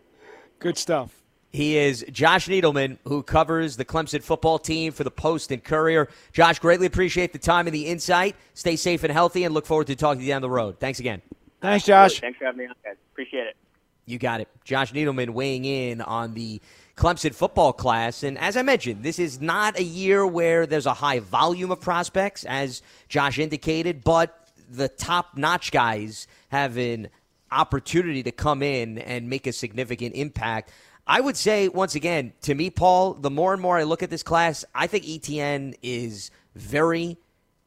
Good 0.59 0.77
stuff. 0.77 1.23
He 1.57 1.79
is 1.79 2.05
Josh 2.13 2.49
Needleman, 2.49 2.99
who 3.05 3.23
covers 3.23 3.79
the 3.79 3.85
Clemson 3.87 4.23
football 4.23 4.59
team 4.59 4.93
for 4.93 5.05
the 5.05 5.11
Post 5.11 5.51
and 5.51 5.65
Courier. 5.65 6.11
Josh, 6.31 6.59
greatly 6.59 6.87
appreciate 6.87 7.33
the 7.33 7.39
time 7.39 7.67
and 7.67 7.75
the 7.75 7.87
insight. 7.87 8.37
Stay 8.53 8.77
safe 8.77 9.05
and 9.05 9.11
healthy, 9.11 9.43
and 9.45 9.55
look 9.55 9.65
forward 9.65 9.87
to 9.87 9.97
talking 9.97 10.19
to 10.19 10.27
you 10.27 10.31
down 10.31 10.43
the 10.43 10.51
road. 10.51 10.79
Thanks 10.79 11.01
again. 11.01 11.23
Thanks, 11.63 11.87
Josh. 11.87 12.21
Thanks 12.21 12.39
for 12.39 12.45
having 12.45 12.59
me 12.59 12.67
on, 12.67 12.75
guys. 12.85 12.97
Appreciate 13.11 13.47
it. 13.47 13.57
You 14.05 14.19
got 14.19 14.43
it. 14.43 14.49
Josh 14.65 14.93
Needleman 14.93 15.31
weighing 15.31 15.65
in 15.65 16.03
on 16.03 16.35
the 16.35 16.61
Clemson 16.95 17.35
football 17.35 17.73
class. 17.73 18.23
And 18.23 18.37
as 18.37 18.59
I 18.59 18.63
mentioned, 18.63 19.03
this 19.03 19.19
is 19.19 19.41
not 19.41 19.79
a 19.79 19.83
year 19.83 20.27
where 20.27 20.67
there's 20.67 20.85
a 20.85 20.93
high 20.93 21.21
volume 21.21 21.71
of 21.71 21.81
prospects, 21.81 22.45
as 22.45 22.83
Josh 23.09 23.39
indicated, 23.39 24.05
but 24.05 24.47
the 24.71 24.91
top 24.91 25.39
notch 25.39 25.73
guys 25.73 26.29
have 26.51 26.77
an 26.77 27.09
opportunity 27.51 28.23
to 28.25 28.33
come 28.33 28.63
in 28.63 28.99
and 28.99 29.31
make 29.31 29.47
a 29.47 29.53
significant 29.53 30.15
impact. 30.15 30.71
I 31.07 31.21
would 31.21 31.37
say, 31.37 31.69
once 31.69 31.95
again, 31.95 32.33
to 32.43 32.55
me, 32.55 32.69
Paul, 32.69 33.15
the 33.15 33.31
more 33.31 33.53
and 33.53 33.63
more 33.63 33.79
I 33.79 33.85
look 33.85 34.03
at 34.03 34.11
this 34.11 34.25
class, 34.25 34.65
I 34.75 34.89
think 34.89 35.09
Etienne 35.09 35.75
is 35.81 36.33
very 36.57 37.17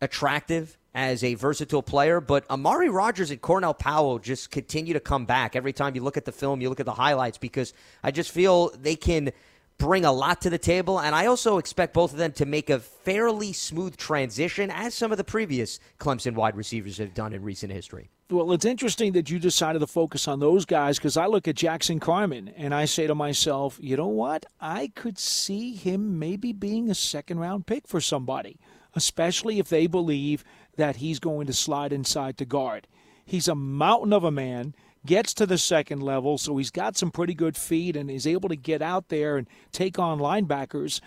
attractive 0.02 0.78
as 0.94 1.24
a 1.24 1.36
versatile 1.36 1.84
player, 1.84 2.20
but 2.20 2.50
Amari 2.50 2.90
Rodgers 2.90 3.32
and 3.32 3.42
Cornell 3.42 3.74
Powell 3.74 4.20
just 4.20 4.52
continue 4.52 4.94
to 4.94 5.00
come 5.00 5.26
back 5.26 5.56
every 5.56 5.72
time 5.72 5.96
you 5.96 6.02
look 6.02 6.18
at 6.18 6.26
the 6.26 6.34
film, 6.34 6.60
you 6.60 6.68
look 6.68 6.82
at 6.82 6.86
the 6.86 6.94
highlights, 6.94 7.38
because 7.38 7.74
I 8.04 8.12
just 8.12 8.32
feel 8.32 8.72
they 8.72 8.98
can 8.98 9.32
bring 9.78 10.04
a 10.04 10.12
lot 10.12 10.42
to 10.42 10.50
the 10.50 10.58
table, 10.58 11.00
and 11.00 11.16
I 11.16 11.28
also 11.28 11.60
expect 11.60 11.94
both 11.94 12.12
of 12.12 12.18
them 12.18 12.34
to 12.34 12.46
make 12.46 12.70
a 12.70 12.80
fairly 12.80 13.54
smooth 13.54 13.96
transition, 13.96 14.70
as 14.70 14.94
some 14.94 15.14
of 15.14 15.18
the 15.18 15.24
previous 15.24 15.80
Clemson 15.98 16.34
wide 16.34 16.58
receivers 16.58 16.98
have 16.98 17.14
done 17.14 17.32
in 17.32 17.44
recent 17.44 17.72
history. 17.72 18.10
Well, 18.32 18.52
it's 18.52 18.66
interesting 18.66 19.14
that 19.14 19.32
you 19.32 19.40
decided 19.40 19.80
to 19.80 19.88
focus 19.88 20.28
on 20.28 20.40
those 20.40 20.64
guys 20.64 21.00
because 21.00 21.18
I 21.18 21.26
look 21.26 21.48
at 21.48 21.56
Jackson 21.56 22.00
Carman 22.00 22.50
and 22.50 22.76
I 22.76 22.86
say 22.86 23.08
to 23.08 23.16
myself, 23.16 23.80
you 23.82 23.98
know 23.98 24.06
what? 24.06 24.46
I 24.62 24.92
could 24.94 25.18
see 25.18 25.74
him 25.74 26.20
maybe 26.20 26.54
being 26.54 26.92
a 26.92 26.96
second 26.96 27.40
round 27.40 27.66
pick 27.66 27.88
for 27.88 28.00
somebody, 28.00 28.60
especially 28.94 29.58
if 29.58 29.70
they 29.70 29.88
believe 29.88 30.44
that 30.76 30.98
he's 30.98 31.18
going 31.18 31.48
to 31.48 31.54
slide 31.54 31.92
inside 31.92 32.38
to 32.38 32.46
guard. 32.46 32.88
He's 33.26 33.48
a 33.48 33.56
mountain 33.56 34.14
of 34.14 34.24
a 34.24 34.30
man, 34.30 34.76
gets 35.08 35.34
to 35.34 35.48
the 35.48 35.58
second 35.58 36.04
level, 36.04 36.38
so 36.38 36.56
he's 36.58 36.70
got 36.70 36.96
some 36.96 37.10
pretty 37.10 37.34
good 37.34 37.58
feet 37.58 37.96
and 37.96 38.12
is 38.12 38.28
able 38.28 38.50
to 38.50 38.56
get 38.56 38.84
out 38.84 39.10
there 39.10 39.38
and 39.38 39.48
take 39.72 39.98
on 39.98 40.20
linebackers. 40.20 41.02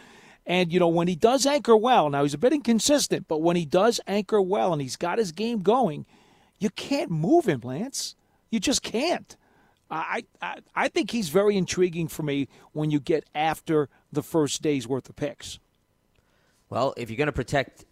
And, 0.45 0.73
you 0.73 0.81
know, 0.81 0.89
when 0.89 1.07
he 1.07 1.15
does 1.15 1.47
anchor 1.47 1.77
well, 1.77 2.11
now 2.11 2.25
he's 2.25 2.35
a 2.35 2.39
bit 2.39 2.53
inconsistent, 2.53 3.29
but 3.29 3.43
when 3.43 3.55
he 3.55 3.65
does 3.65 4.01
anchor 4.09 4.43
well 4.43 4.73
and 4.73 4.83
he's 4.83 4.97
got 4.97 5.19
his 5.19 5.31
game 5.31 5.61
going, 5.63 6.05
you 6.63 6.71
can't 6.71 7.11
move 7.11 7.47
him, 7.47 7.61
Lance. 7.65 8.15
You 8.51 8.61
just 8.61 8.83
can't. 8.83 9.37
I, 9.91 10.25
I, 10.41 10.59
I 10.77 10.89
think 10.89 11.11
he's 11.11 11.29
very 11.29 11.57
intriguing 11.57 12.07
for 12.07 12.23
me 12.23 12.49
when 12.73 12.91
you 12.93 13.01
get 13.01 13.25
after 13.35 13.89
the 14.13 14.23
first 14.23 14.63
day's 14.63 14.87
worth 14.87 15.09
of 15.09 15.17
picks. 15.17 15.59
Well, 16.71 16.95
if 16.97 17.11
you're 17.11 17.17
going 17.17 17.27
to 17.27 17.33
protect 17.33 17.85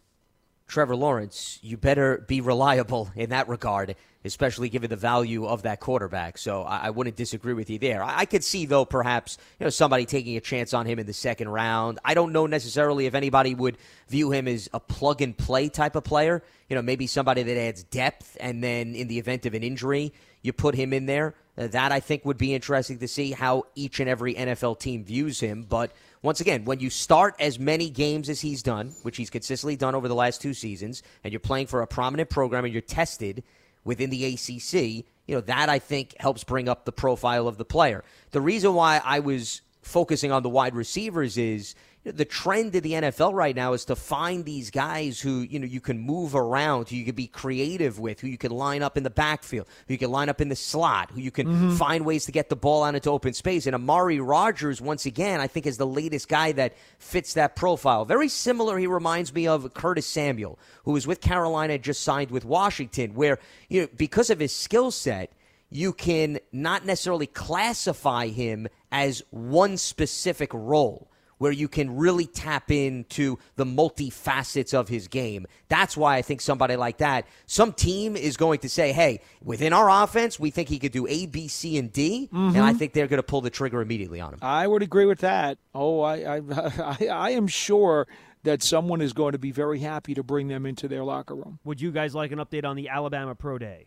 Trevor 0.68 0.94
Lawrence, 0.94 1.58
you 1.62 1.76
better 1.76 2.24
be 2.28 2.40
reliable 2.40 3.10
in 3.16 3.30
that 3.30 3.48
regard, 3.48 3.96
especially 4.24 4.68
given 4.68 4.90
the 4.90 4.96
value 4.96 5.46
of 5.46 5.62
that 5.62 5.80
quarterback. 5.80 6.38
So 6.38 6.62
I, 6.62 6.86
I 6.86 6.90
wouldn't 6.90 7.16
disagree 7.16 7.54
with 7.54 7.70
you 7.70 7.78
there. 7.78 8.02
I, 8.02 8.20
I, 8.20 8.24
could 8.26 8.44
see 8.44 8.66
though 8.66 8.84
perhaps 8.84 9.38
you 9.58 9.64
know 9.64 9.70
somebody 9.70 10.04
taking 10.04 10.36
a 10.36 10.40
chance 10.40 10.74
on 10.74 10.86
him 10.86 10.98
in 10.98 11.06
the 11.06 11.12
second 11.12 11.48
round. 11.48 11.98
I 12.04 12.14
don't 12.14 12.32
know 12.32 12.46
necessarily 12.46 13.06
if 13.06 13.14
anybody 13.14 13.54
would 13.54 13.78
view 14.08 14.30
him 14.30 14.46
as 14.48 14.68
a 14.72 14.80
plug 14.80 15.22
and 15.22 15.36
play 15.36 15.68
type 15.68 15.96
of 15.96 16.04
player. 16.04 16.42
You 16.68 16.76
know, 16.76 16.82
maybe 16.82 17.06
somebody 17.06 17.42
that 17.42 17.56
adds 17.56 17.82
depth, 17.82 18.36
and 18.40 18.62
then 18.62 18.94
in 18.94 19.08
the 19.08 19.18
event 19.18 19.46
of 19.46 19.54
an 19.54 19.62
injury, 19.62 20.12
you 20.42 20.52
put 20.52 20.74
him 20.74 20.92
in 20.92 21.06
there. 21.06 21.34
Uh, 21.58 21.66
that 21.66 21.90
I 21.90 22.00
think 22.00 22.24
would 22.24 22.38
be 22.38 22.54
interesting 22.54 22.98
to 22.98 23.08
see 23.08 23.32
how 23.32 23.64
each 23.74 24.00
and 24.00 24.08
every 24.08 24.34
NFL 24.34 24.78
team 24.78 25.04
views 25.04 25.40
him, 25.40 25.66
but 25.68 25.92
once 26.22 26.40
again, 26.40 26.66
when 26.66 26.80
you 26.80 26.90
start 26.90 27.34
as 27.40 27.58
many 27.58 27.88
games 27.88 28.28
as 28.28 28.40
he's 28.40 28.62
done, 28.62 28.94
which 29.02 29.16
he's 29.16 29.30
consistently 29.30 29.76
done 29.76 29.94
over 29.94 30.06
the 30.06 30.14
last 30.14 30.42
two 30.42 30.52
seasons, 30.52 31.02
and 31.24 31.32
you're 31.32 31.40
playing 31.40 31.66
for 31.66 31.80
a 31.80 31.86
prominent 31.86 32.28
program 32.28 32.64
and 32.64 32.74
you're 32.74 32.82
tested 32.82 33.42
within 33.84 34.10
the 34.10 34.24
ACC, 34.24 35.04
you 35.26 35.34
know, 35.34 35.40
that 35.42 35.68
I 35.68 35.78
think 35.78 36.14
helps 36.18 36.44
bring 36.44 36.68
up 36.68 36.84
the 36.84 36.92
profile 36.92 37.48
of 37.48 37.56
the 37.56 37.64
player. 37.64 38.04
The 38.32 38.40
reason 38.40 38.74
why 38.74 39.00
I 39.04 39.20
was 39.20 39.62
focusing 39.82 40.32
on 40.32 40.42
the 40.42 40.48
wide 40.48 40.74
receivers 40.74 41.38
is, 41.38 41.74
the 42.02 42.24
trend 42.24 42.74
in 42.74 42.82
the 42.82 42.92
NFL 42.92 43.34
right 43.34 43.54
now 43.54 43.74
is 43.74 43.84
to 43.84 43.94
find 43.94 44.44
these 44.46 44.70
guys 44.70 45.20
who 45.20 45.40
you 45.40 45.58
know 45.58 45.66
you 45.66 45.80
can 45.82 45.98
move 45.98 46.34
around, 46.34 46.88
who 46.88 46.96
you 46.96 47.04
can 47.04 47.14
be 47.14 47.26
creative 47.26 47.98
with, 47.98 48.20
who 48.20 48.26
you 48.26 48.38
can 48.38 48.52
line 48.52 48.82
up 48.82 48.96
in 48.96 49.02
the 49.02 49.10
backfield, 49.10 49.66
who 49.86 49.94
you 49.94 49.98
can 49.98 50.10
line 50.10 50.30
up 50.30 50.40
in 50.40 50.48
the 50.48 50.56
slot, 50.56 51.10
who 51.10 51.20
you 51.20 51.30
can 51.30 51.46
Mm-hmm. 51.50 51.76
find 51.76 52.06
ways 52.06 52.24
to 52.26 52.32
get 52.32 52.48
the 52.48 52.56
ball 52.56 52.84
out 52.84 52.94
into 52.94 53.10
open 53.10 53.32
space. 53.32 53.66
And 53.66 53.74
Amari 53.74 54.20
Rodgers, 54.20 54.80
once 54.80 55.04
again, 55.04 55.40
I 55.40 55.46
think 55.46 55.66
is 55.66 55.78
the 55.78 55.86
latest 55.86 56.28
guy 56.28 56.52
that 56.52 56.74
fits 56.98 57.34
that 57.34 57.56
profile. 57.56 58.04
Very 58.04 58.28
similar, 58.28 58.78
he 58.78 58.86
reminds 58.86 59.34
me 59.34 59.46
of 59.46 59.74
Curtis 59.74 60.06
Samuel, 60.06 60.58
who 60.84 60.92
was 60.92 61.06
with 61.06 61.20
Carolina, 61.20 61.76
just 61.76 62.02
signed 62.02 62.30
with 62.30 62.44
Washington, 62.44 63.14
where 63.14 63.38
you 63.68 63.82
know 63.82 63.88
because 63.96 64.30
of 64.30 64.38
his 64.38 64.54
skill 64.54 64.90
set 64.90 65.32
you 65.70 65.92
can 65.92 66.38
not 66.52 66.84
necessarily 66.84 67.26
classify 67.26 68.26
him 68.26 68.66
as 68.90 69.22
one 69.30 69.76
specific 69.76 70.52
role 70.52 71.08
where 71.40 71.50
you 71.52 71.68
can 71.68 71.96
really 71.96 72.26
tap 72.26 72.70
into 72.70 73.38
the 73.56 73.64
multifacets 73.64 74.74
of 74.74 74.88
his 74.88 75.08
game. 75.08 75.46
That's 75.68 75.96
why 75.96 76.16
I 76.16 76.22
think 76.22 76.42
somebody 76.42 76.76
like 76.76 76.98
that, 76.98 77.26
some 77.46 77.72
team 77.72 78.14
is 78.14 78.36
going 78.36 78.58
to 78.60 78.68
say, 78.68 78.92
hey, 78.92 79.20
within 79.42 79.72
our 79.72 79.88
offense, 80.04 80.38
we 80.38 80.50
think 80.50 80.68
he 80.68 80.78
could 80.78 80.92
do 80.92 81.06
A, 81.06 81.24
B, 81.24 81.48
C, 81.48 81.78
and 81.78 81.90
D, 81.90 82.28
and 82.30 82.58
I 82.58 82.72
Mhm. 82.74 82.76
think 82.76 82.92
they're 82.92 83.06
going 83.06 83.18
to 83.18 83.22
pull 83.22 83.40
the 83.40 83.48
trigger 83.48 83.80
immediately 83.80 84.20
on 84.20 84.34
him. 84.34 84.38
I 84.42 84.66
would 84.66 84.82
agree 84.82 85.06
with 85.06 85.20
that. 85.20 85.56
Oh, 85.74 86.00
I, 86.02 86.36
I, 86.36 86.40
I, 87.00 87.06
I 87.10 87.30
am 87.30 87.46
sure 87.46 88.06
that 88.42 88.62
someone 88.62 89.00
is 89.00 89.12
going 89.14 89.32
to 89.32 89.38
be 89.38 89.50
very 89.50 89.78
happy 89.80 90.12
to 90.14 90.22
bring 90.22 90.48
them 90.48 90.66
into 90.66 90.88
their 90.88 91.04
locker 91.04 91.34
room. 91.34 91.58
Would 91.64 91.80
you 91.80 91.90
guys 91.90 92.14
like 92.14 92.32
an 92.32 92.38
update 92.38 92.64
on 92.66 92.76
the 92.76 92.88
Alabama 92.90 93.34
Pro 93.34 93.58
Day? 93.58 93.86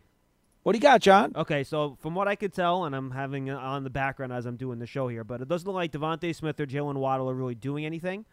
What 0.63 0.71
do 0.71 0.77
you 0.77 0.81
got, 0.81 1.01
John? 1.01 1.33
Okay, 1.35 1.63
so 1.65 1.97
from 2.01 2.15
what 2.15 2.27
I 2.29 2.35
could 2.35 2.53
tell, 2.53 2.85
and 2.85 2.95
I'm 2.95 3.11
having 3.11 3.49
on 3.49 3.83
the 3.83 3.89
background 3.89 4.31
as 4.31 4.45
I'm 4.45 4.55
doing 4.55 4.79
the 4.79 4.87
show 4.87 5.09
here, 5.09 5.25
but 5.25 5.41
it 5.41 5.49
doesn't 5.49 5.67
look 5.67 5.75
like 5.75 5.91
DeVonta 5.91 6.33
Smith 6.33 6.57
or 6.59 6.65
Jaylen 6.65 6.95
Waddle 6.95 7.29
are 7.29 7.33
really 7.33 7.55
doing 7.55 7.85
anything. 7.85 8.23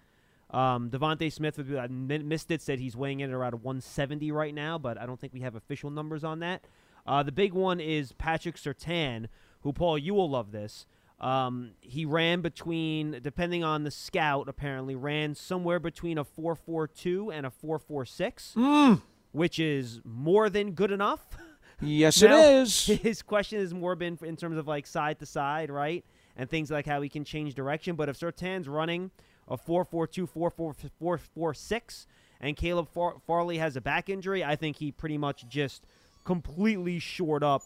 Um, 0.50 0.90
DeVonta 0.90 1.32
Smith, 1.32 1.58
I 1.76 1.86
missed 1.88 2.50
it, 2.52 2.62
said 2.62 2.78
he's 2.78 2.96
weighing 2.96 3.18
in 3.20 3.30
at 3.30 3.34
around 3.34 3.54
170 3.54 4.30
right 4.30 4.54
now, 4.54 4.78
but 4.78 4.96
I 4.96 5.06
don't 5.06 5.18
think 5.20 5.32
we 5.32 5.40
have 5.40 5.56
official 5.56 5.90
numbers 5.90 6.22
on 6.22 6.38
that. 6.38 6.64
Uh, 7.04 7.22
the 7.24 7.32
big 7.32 7.52
one 7.52 7.80
is 7.80 8.12
Patrick 8.12 8.56
Surtain, 8.56 9.26
who, 9.62 9.72
Paul, 9.72 9.98
you 9.98 10.14
will 10.14 10.30
love 10.30 10.52
this. 10.52 10.86
Um, 11.20 11.72
he 11.80 12.04
ran 12.04 12.42
between, 12.42 13.18
depending 13.22 13.64
on 13.64 13.82
the 13.82 13.90
scout, 13.90 14.48
apparently 14.48 14.94
ran 14.94 15.34
somewhere 15.34 15.80
between 15.80 16.16
a 16.16 16.24
4.42 16.24 17.32
and 17.34 17.44
a 17.44 17.50
4.46, 17.50 18.54
Mm. 18.54 19.02
which 19.32 19.58
is 19.58 20.00
more 20.04 20.48
than 20.48 20.72
good 20.72 20.92
enough. 20.92 21.26
Yes, 21.80 22.20
Now, 22.22 22.36
it 22.36 22.54
is. 22.62 22.86
His 23.02 23.22
question 23.22 23.58
has 23.60 23.72
more 23.72 23.96
been 23.96 24.18
in 24.22 24.36
terms 24.36 24.58
of 24.58 24.68
like 24.68 24.86
side 24.86 25.18
to 25.20 25.26
side, 25.26 25.70
right? 25.70 26.04
And 26.36 26.48
things 26.48 26.70
like 26.70 26.86
how 26.86 27.00
he 27.00 27.08
can 27.08 27.24
change 27.24 27.54
direction. 27.54 27.96
But 27.96 28.08
if 28.08 28.18
Surtain's 28.18 28.68
running 28.68 29.10
a 29.48 29.56
4 29.56 29.84
4 29.84 30.06
2 30.06 30.26
4 30.26 30.50
4 30.50 30.74
4 30.98 31.18
4 31.18 31.54
6 31.54 32.06
and 32.40 32.56
Caleb 32.56 32.88
Far- 32.88 33.16
Farley 33.26 33.58
has 33.58 33.76
a 33.76 33.80
back 33.80 34.08
injury, 34.08 34.44
I 34.44 34.56
think 34.56 34.76
he 34.76 34.92
pretty 34.92 35.18
much 35.18 35.48
just 35.48 35.84
completely 36.24 36.98
shored 36.98 37.42
up 37.42 37.62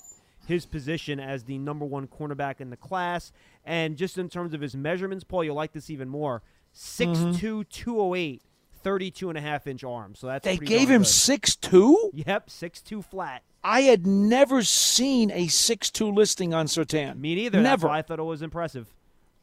his 0.46 0.66
position 0.66 1.18
as 1.18 1.44
the 1.44 1.58
number 1.58 1.84
one 1.84 2.06
cornerback 2.06 2.60
in 2.60 2.70
the 2.70 2.76
class. 2.76 3.32
And 3.64 3.96
just 3.96 4.18
in 4.18 4.28
terms 4.28 4.54
of 4.54 4.60
his 4.60 4.76
measurements, 4.76 5.24
Paul, 5.24 5.44
you'll 5.44 5.56
like 5.56 5.72
this 5.72 5.90
even 5.90 6.08
more 6.08 6.42
mm-hmm. 6.74 7.30
6'2, 7.30 7.68
208, 7.68 8.42
32 8.85 9.30
and 9.30 9.37
a 9.39 9.41
half 9.41 9.66
inch 9.66 9.82
arms. 9.82 10.20
So 10.20 10.28
that's 10.28 10.45
They 10.45 10.57
gave 10.59 10.89
him 10.89 11.03
good. 11.03 11.09
six 11.09 11.57
two. 11.57 12.11
Yep, 12.14 12.51
six 12.51 12.80
two 12.80 13.03
flat. 13.03 13.43
I 13.64 13.80
had 13.82 14.07
never 14.07 14.62
seen 14.62 15.30
a 15.32 15.49
six 15.49 15.91
two 15.91 16.12
listing 16.12 16.55
on 16.55 16.66
Surtain. 16.66 17.18
Me 17.18 17.35
neither. 17.35 17.61
Never. 17.61 17.89
I 17.89 18.03
thought 18.03 18.18
it 18.20 18.24
was 18.24 18.43
impressive. 18.43 18.93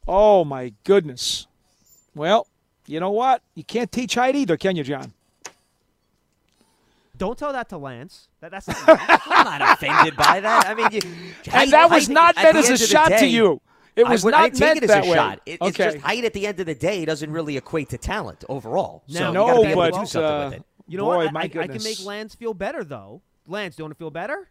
Oh 0.08 0.44
my 0.44 0.72
goodness. 0.84 1.46
Well, 2.14 2.46
you 2.86 3.00
know 3.00 3.10
what? 3.10 3.42
You 3.54 3.64
can't 3.64 3.90
teach 3.90 4.14
height 4.14 4.36
either, 4.36 4.56
can 4.56 4.76
you, 4.76 4.84
John? 4.84 5.12
Don't 7.16 7.38
tell 7.38 7.52
that 7.52 7.68
to 7.68 7.78
Lance. 7.78 8.28
That, 8.40 8.50
that's 8.50 8.66
not 8.68 8.78
I'm 9.26 9.60
not 9.60 9.74
offended 9.74 10.16
by 10.16 10.40
that. 10.40 10.66
I 10.66 10.74
mean, 10.74 10.88
you, 10.90 11.00
and 11.52 11.70
that 11.72 11.90
was 11.90 12.08
not 12.08 12.36
meant 12.36 12.56
as 12.56 12.64
a 12.64 12.72
end 12.72 12.74
of 12.74 12.80
the 12.80 12.86
shot 12.86 13.08
to 13.18 13.26
you. 13.26 13.60
It 13.96 14.06
was 14.08 14.22
I, 14.22 14.26
would- 14.26 14.30
not 14.32 14.40
I 14.40 14.48
didn't 14.48 14.60
meant 14.60 14.76
it 14.78 14.82
as 14.84 14.88
that 14.90 15.04
a 15.06 15.10
way. 15.10 15.16
shot. 15.16 15.40
It, 15.46 15.52
It's 15.52 15.62
Okay. 15.62 15.92
just 15.92 15.98
height 15.98 16.24
at 16.24 16.32
the 16.32 16.46
end 16.46 16.60
of 16.60 16.66
the 16.66 16.74
day 16.74 17.04
doesn't 17.04 17.30
really 17.30 17.56
equate 17.56 17.90
to 17.90 17.98
talent 17.98 18.44
overall. 18.48 19.02
so 19.06 19.32
No, 19.32 19.46
you 19.46 19.52
No, 19.54 19.62
be 19.62 19.68
able 19.70 19.84
to 19.84 19.90
but, 19.92 20.00
do 20.00 20.06
something 20.06 20.30
uh, 20.30 20.44
with 20.50 20.54
it. 20.60 20.64
You 20.88 20.98
know 20.98 21.04
Boy, 21.04 21.16
what? 21.16 21.28
I, 21.28 21.30
my 21.32 21.40
I, 21.40 21.44
I 21.44 21.66
can 21.68 21.82
make 21.84 22.04
Lance 22.04 22.34
feel 22.34 22.54
better, 22.54 22.84
though. 22.84 23.22
Lance, 23.46 23.76
do 23.76 23.80
you 23.80 23.84
want 23.84 23.94
to 23.94 23.98
feel 23.98 24.10
better? 24.10 24.48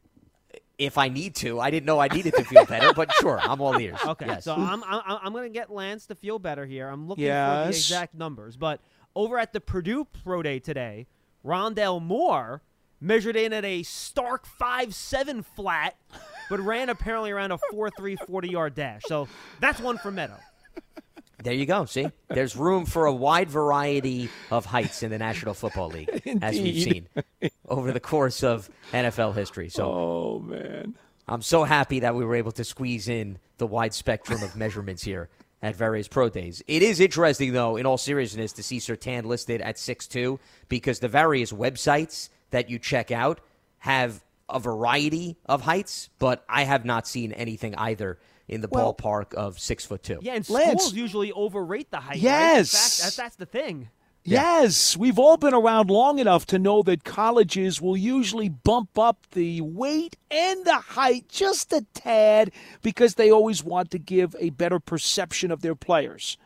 If 0.78 0.98
I 0.98 1.10
need 1.10 1.36
to, 1.36 1.60
I 1.60 1.70
didn't 1.70 1.86
know 1.86 2.00
I 2.00 2.08
needed 2.08 2.34
to 2.36 2.44
feel 2.44 2.66
better, 2.66 2.92
but 2.94 3.12
sure, 3.14 3.40
I'm 3.40 3.62
all 3.62 3.78
ears. 3.80 4.00
Okay, 4.06 4.26
Yes. 4.26 4.46
so 4.46 4.56
I'm 4.56 4.84
I'm, 4.84 5.02
I'm 5.06 5.32
going 5.34 5.44
to 5.44 5.54
get 5.54 5.70
Lance 5.72 6.08
to 6.08 6.16
feel 6.16 6.40
better 6.40 6.66
here. 6.66 6.88
I'm 6.88 7.08
looking 7.08 7.26
for 7.26 7.30
the 7.32 7.68
exact 7.70 8.16
numbers, 8.16 8.58
but 8.58 8.80
over 9.16 9.38
at 9.38 9.54
the 9.54 9.62
Purdue 9.62 10.06
Pro 10.24 10.42
Day 10.42 10.58
today, 10.60 11.06
Rondale 11.46 12.02
Moore 12.02 12.64
measured 13.00 13.36
in 13.36 13.54
at 13.54 13.64
a 13.66 13.84
stark 13.84 14.46
five 14.48 14.96
seven 14.96 15.44
flat, 15.44 15.96
but 16.50 16.60
ran 16.60 16.90
apparently 16.90 17.32
around 17.32 17.52
a 17.52 17.60
four 17.72 17.90
three 17.90 18.16
40 18.16 18.50
yard 18.50 18.76
dash. 18.76 19.02
So 19.08 19.28
that's 19.60 19.80
one 19.80 19.98
for 19.98 20.12
Medow. 20.12 20.40
There 21.44 21.54
you 21.54 21.66
go. 21.66 21.86
See, 21.86 22.08
there's 22.30 22.56
room 22.56 22.86
for 22.86 23.08
a 23.08 23.14
wide 23.14 23.50
variety 23.50 24.30
of 24.52 24.66
heights 24.66 25.02
in 25.02 25.10
the 25.10 25.18
National 25.18 25.56
Football 25.56 25.90
League, 25.90 26.40
as 26.42 26.60
we've 26.60 26.84
seen 26.84 27.08
over 27.68 27.92
the 27.92 28.00
course 28.00 28.44
of 28.44 28.70
NFL 28.92 29.34
history. 29.34 29.70
So, 29.70 29.92
Oh 29.92 30.40
man. 30.40 30.96
I'm 31.28 31.42
so 31.42 31.64
happy 31.64 32.02
that 32.02 32.14
we 32.14 32.26
were 32.26 32.36
able 32.36 32.52
to 32.54 32.64
squeeze 32.64 33.08
in 33.08 33.40
the 33.58 33.66
wide 33.66 33.94
spectrum 33.94 34.44
of 34.44 34.56
measurements 34.56 35.02
here 35.02 35.30
at 35.62 35.76
various 35.76 36.08
pro 36.08 36.30
days. 36.30 36.62
It 36.68 36.84
is 36.84 37.00
interesting, 37.00 37.54
though, 37.54 37.78
in 37.78 37.86
all 37.86 37.98
seriousness, 37.98 38.54
to 38.54 38.64
see 38.64 38.78
Surtain 38.78 39.26
listed 39.26 39.62
at 39.62 39.78
6'2 39.78 40.40
because 40.70 41.00
the 41.00 41.08
various 41.08 41.52
websites 41.52 42.30
that 42.50 42.70
you 42.70 42.80
check 42.80 43.12
out 43.12 43.40
have 43.80 44.24
a 44.52 44.60
variety 44.60 45.38
of 45.46 45.62
heights, 45.62 46.10
but 46.20 46.44
I 46.50 46.64
have 46.64 46.86
not 46.86 47.08
seen 47.08 47.32
anything 47.32 47.76
either 47.76 48.20
in 48.48 48.62
the 48.62 48.68
Well- 48.70 48.94
ballpark 48.94 49.34
of 49.34 49.60
six 49.60 49.86
foot 49.86 50.04
two. 50.04 50.20
Yeah, 50.22 50.34
and 50.36 50.50
Lance- 50.50 50.82
schools 50.84 50.94
usually 50.94 51.32
overrate 51.32 51.90
the 51.92 51.98
height. 52.02 52.16
right? 52.16 52.22
Yes. 52.22 52.72
fact, 52.72 53.04
that's, 53.04 53.16
that's 53.16 53.36
the 53.38 53.46
thing. 53.46 53.90
Yes, 54.24 54.96
we've 54.96 55.18
all 55.18 55.36
been 55.38 55.56
around 55.56 55.90
long 55.90 56.20
enough 56.20 56.46
to 56.48 56.60
know 56.60 56.84
that 56.84 57.04
colleges 57.04 57.82
will 57.82 57.98
usually 57.98 58.50
bump 58.50 59.00
up 59.00 59.26
the 59.32 59.62
weight 59.62 60.16
and 60.30 60.64
the 60.64 60.76
height 60.76 61.28
just 61.28 61.74
a 61.74 61.84
tad 61.96 62.52
because 62.84 63.16
they 63.16 63.32
always 63.32 63.64
want 63.64 63.90
to 63.92 63.98
give 63.98 64.36
a 64.40 64.52
better 64.52 64.80
perception 64.80 65.50
of 65.50 65.62
their 65.64 65.74
players. 65.74 66.38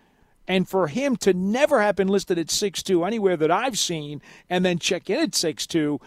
And 0.47 0.69
for 0.69 0.87
him 0.87 1.17
to 1.17 1.33
never 1.33 1.81
have 1.81 1.97
been 1.97 2.07
listed 2.07 2.39
at 2.39 2.47
6'2 2.47 3.05
anywhere 3.05 3.35
that 3.35 3.51
I've 3.51 3.77
seen 3.77 4.21
and 4.49 4.63
then 4.63 4.79
check 4.79 5.09
in 5.09 5.19
at 5.19 5.31
6'2, 5.31 5.99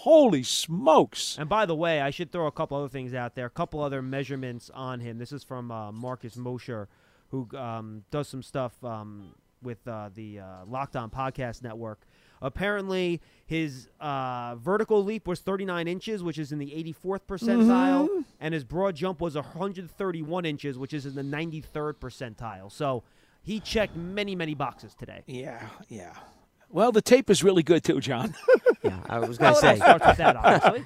holy 0.00 0.42
smokes. 0.42 1.36
And 1.38 1.48
by 1.48 1.66
the 1.66 1.74
way, 1.74 2.00
I 2.00 2.10
should 2.10 2.30
throw 2.32 2.46
a 2.46 2.52
couple 2.52 2.76
other 2.76 2.88
things 2.88 3.14
out 3.14 3.34
there. 3.34 3.46
A 3.46 3.50
couple 3.50 3.80
other 3.82 4.02
measurements 4.02 4.70
on 4.74 5.00
him. 5.00 5.18
This 5.18 5.32
is 5.32 5.42
from 5.42 5.70
uh, 5.70 5.90
Marcus 5.92 6.36
Mosher, 6.36 6.88
who 7.30 7.48
um, 7.56 8.04
does 8.10 8.28
some 8.28 8.42
stuff 8.42 8.72
um, 8.84 9.34
with 9.62 9.86
uh, 9.88 10.10
the 10.14 10.40
uh, 10.40 10.44
Locked 10.66 10.96
On 10.96 11.10
Podcast 11.10 11.62
Network. 11.62 12.00
Apparently, 12.42 13.22
his 13.46 13.88
uh, 13.98 14.54
vertical 14.56 15.02
leap 15.02 15.26
was 15.26 15.40
39 15.40 15.88
inches, 15.88 16.22
which 16.22 16.38
is 16.38 16.52
in 16.52 16.58
the 16.58 16.66
84th 16.66 17.20
percentile, 17.26 18.06
Mm-hmm. 18.08 18.20
and 18.40 18.52
his 18.52 18.62
broad 18.62 18.94
jump 18.94 19.20
was 19.22 19.34
131 19.34 20.44
inches, 20.44 20.78
which 20.78 20.92
is 20.92 21.06
in 21.06 21.14
the 21.14 21.22
93rd 21.22 21.94
percentile. 21.94 22.70
So 22.70 23.02
he 23.42 23.58
checked 23.60 23.96
many, 23.96 24.36
many 24.36 24.54
boxes 24.54 24.94
today. 24.94 25.22
Yeah, 25.26 25.66
yeah. 25.88 26.12
Well, 26.76 26.92
the 26.92 27.00
tape 27.00 27.30
is 27.30 27.42
really 27.42 27.62
good 27.62 27.82
too, 27.82 28.00
John. 28.00 28.34
Yeah, 28.82 29.00
I 29.08 29.18
was 29.18 29.36
going 29.36 29.52
to 29.52 29.60
say. 29.60 29.76
starts 29.76 30.06
with 30.06 30.18
that, 30.18 30.36
obviously. 30.36 30.84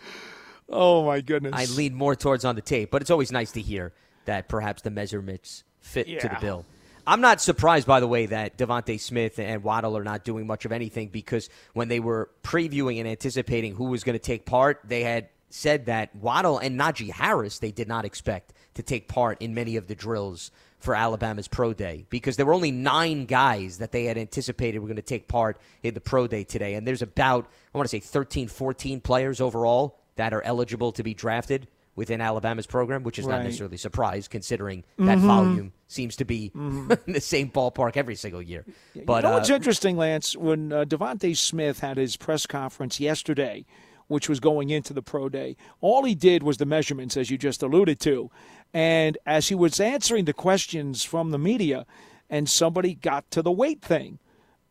oh 0.68 1.04
my 1.04 1.20
goodness. 1.20 1.54
I 1.56 1.64
lean 1.74 1.92
more 1.92 2.14
towards 2.14 2.44
on 2.44 2.54
the 2.54 2.60
tape, 2.60 2.92
but 2.92 3.02
it's 3.02 3.10
always 3.10 3.32
nice 3.32 3.50
to 3.52 3.60
hear 3.60 3.94
that 4.26 4.48
perhaps 4.48 4.82
the 4.82 4.90
measurements 4.90 5.64
fit 5.80 6.06
to 6.20 6.28
the 6.28 6.36
bill. 6.40 6.64
I'm 7.04 7.20
not 7.20 7.40
surprised, 7.40 7.84
by 7.84 7.98
the 7.98 8.06
way, 8.06 8.26
that 8.26 8.58
DeVonta 8.58 9.00
Smith 9.00 9.40
and 9.40 9.64
Waddle 9.64 9.96
are 9.96 10.04
not 10.04 10.24
doing 10.24 10.46
much 10.46 10.66
of 10.66 10.72
anything 10.72 11.08
because 11.08 11.48
when 11.72 11.88
they 11.88 11.98
were 11.98 12.30
previewing 12.44 13.00
and 13.00 13.08
anticipating 13.08 13.74
who 13.74 13.86
was 13.86 14.04
going 14.04 14.16
to 14.16 14.24
take 14.24 14.46
part, 14.46 14.82
they 14.84 15.02
had 15.02 15.30
said 15.50 15.86
that 15.86 16.14
Waddle 16.14 16.58
and 16.58 16.78
Najee 16.78 17.10
Harris 17.10 17.58
they 17.58 17.72
did 17.72 17.88
not 17.88 18.04
expect 18.04 18.52
to 18.76 18.82
take 18.82 19.08
part 19.08 19.40
in 19.42 19.54
many 19.54 19.76
of 19.76 19.88
the 19.88 19.94
drills 19.94 20.50
for 20.78 20.94
Alabama's 20.94 21.48
pro 21.48 21.72
day 21.72 22.06
because 22.10 22.36
there 22.36 22.46
were 22.46 22.54
only 22.54 22.70
nine 22.70 23.26
guys 23.26 23.78
that 23.78 23.92
they 23.92 24.04
had 24.04 24.16
anticipated 24.16 24.78
were 24.78 24.86
going 24.86 24.96
to 24.96 25.02
take 25.02 25.26
part 25.28 25.58
in 25.82 25.94
the 25.94 26.00
pro 26.00 26.26
day 26.26 26.44
today. 26.44 26.74
And 26.74 26.86
there's 26.86 27.02
about, 27.02 27.46
I 27.74 27.78
want 27.78 27.88
to 27.88 27.90
say 27.90 28.00
13, 28.00 28.48
14 28.48 29.00
players 29.00 29.40
overall 29.40 29.98
that 30.16 30.32
are 30.32 30.42
eligible 30.42 30.92
to 30.92 31.02
be 31.02 31.14
drafted 31.14 31.66
within 31.96 32.20
Alabama's 32.20 32.66
program, 32.66 33.02
which 33.02 33.18
is 33.18 33.26
not 33.26 33.42
necessarily 33.42 33.76
a 33.76 33.78
surprise 33.78 34.28
considering 34.28 34.84
that 34.98 35.18
volume 35.18 35.72
seems 35.88 36.16
to 36.16 36.26
be 36.26 36.52
in 36.54 36.88
the 37.06 37.20
same 37.20 37.50
ballpark 37.50 37.96
every 37.96 38.14
single 38.14 38.42
year. 38.42 38.64
But 39.06 39.24
you 39.24 39.30
know 39.30 39.34
what's 39.34 39.50
uh, 39.50 39.54
interesting, 39.54 39.96
Lance? 39.96 40.36
When 40.36 40.72
uh, 40.72 40.84
DeVonta 40.84 41.34
Smith 41.36 41.80
had 41.80 41.96
his 41.96 42.16
press 42.16 42.46
conference 42.46 43.00
yesterday, 43.00 43.64
which 44.08 44.28
was 44.28 44.40
going 44.40 44.70
into 44.70 44.92
the 44.92 45.02
pro 45.02 45.28
day, 45.30 45.56
all 45.80 46.04
he 46.04 46.14
did 46.14 46.42
was 46.42 46.58
the 46.58 46.66
measurements, 46.66 47.16
as 47.16 47.30
you 47.30 47.38
just 47.38 47.62
alluded 47.62 47.98
to. 48.00 48.30
And 48.74 49.16
as 49.24 49.48
he 49.48 49.54
was 49.54 49.80
answering 49.80 50.26
the 50.26 50.32
questions 50.32 51.02
from 51.02 51.30
the 51.30 51.38
media, 51.38 51.86
and 52.28 52.48
somebody 52.48 52.94
got 52.94 53.30
to 53.30 53.42
the 53.42 53.52
weight 53.52 53.82
thing. 53.82 54.18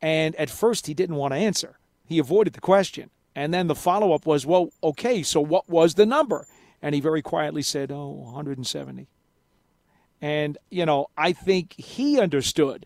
And 0.02 0.36
at 0.36 0.50
first, 0.50 0.88
he 0.88 0.94
didn't 0.94 1.16
want 1.16 1.34
to 1.34 1.38
answer. 1.38 1.80
He 2.06 2.20
avoided 2.20 2.54
the 2.54 2.62
question. 2.62 3.10
And 3.36 3.54
then 3.54 3.68
the 3.68 3.76
follow 3.76 4.14
up 4.14 4.26
was, 4.26 4.46
well, 4.46 4.70
okay, 4.84 5.24
so 5.24 5.42
what 5.42 5.70
was 5.70 5.96
the 5.96 6.06
number? 6.06 6.48
And 6.82 6.94
he 6.94 7.02
very 7.02 7.22
quietly 7.22 7.62
said, 7.62 7.92
oh, 7.92 8.10
170. 8.10 9.08
And, 10.22 10.58
you 10.70 10.86
know, 10.86 11.08
I 11.18 11.34
think 11.34 11.74
he 11.78 12.20
understood 12.20 12.86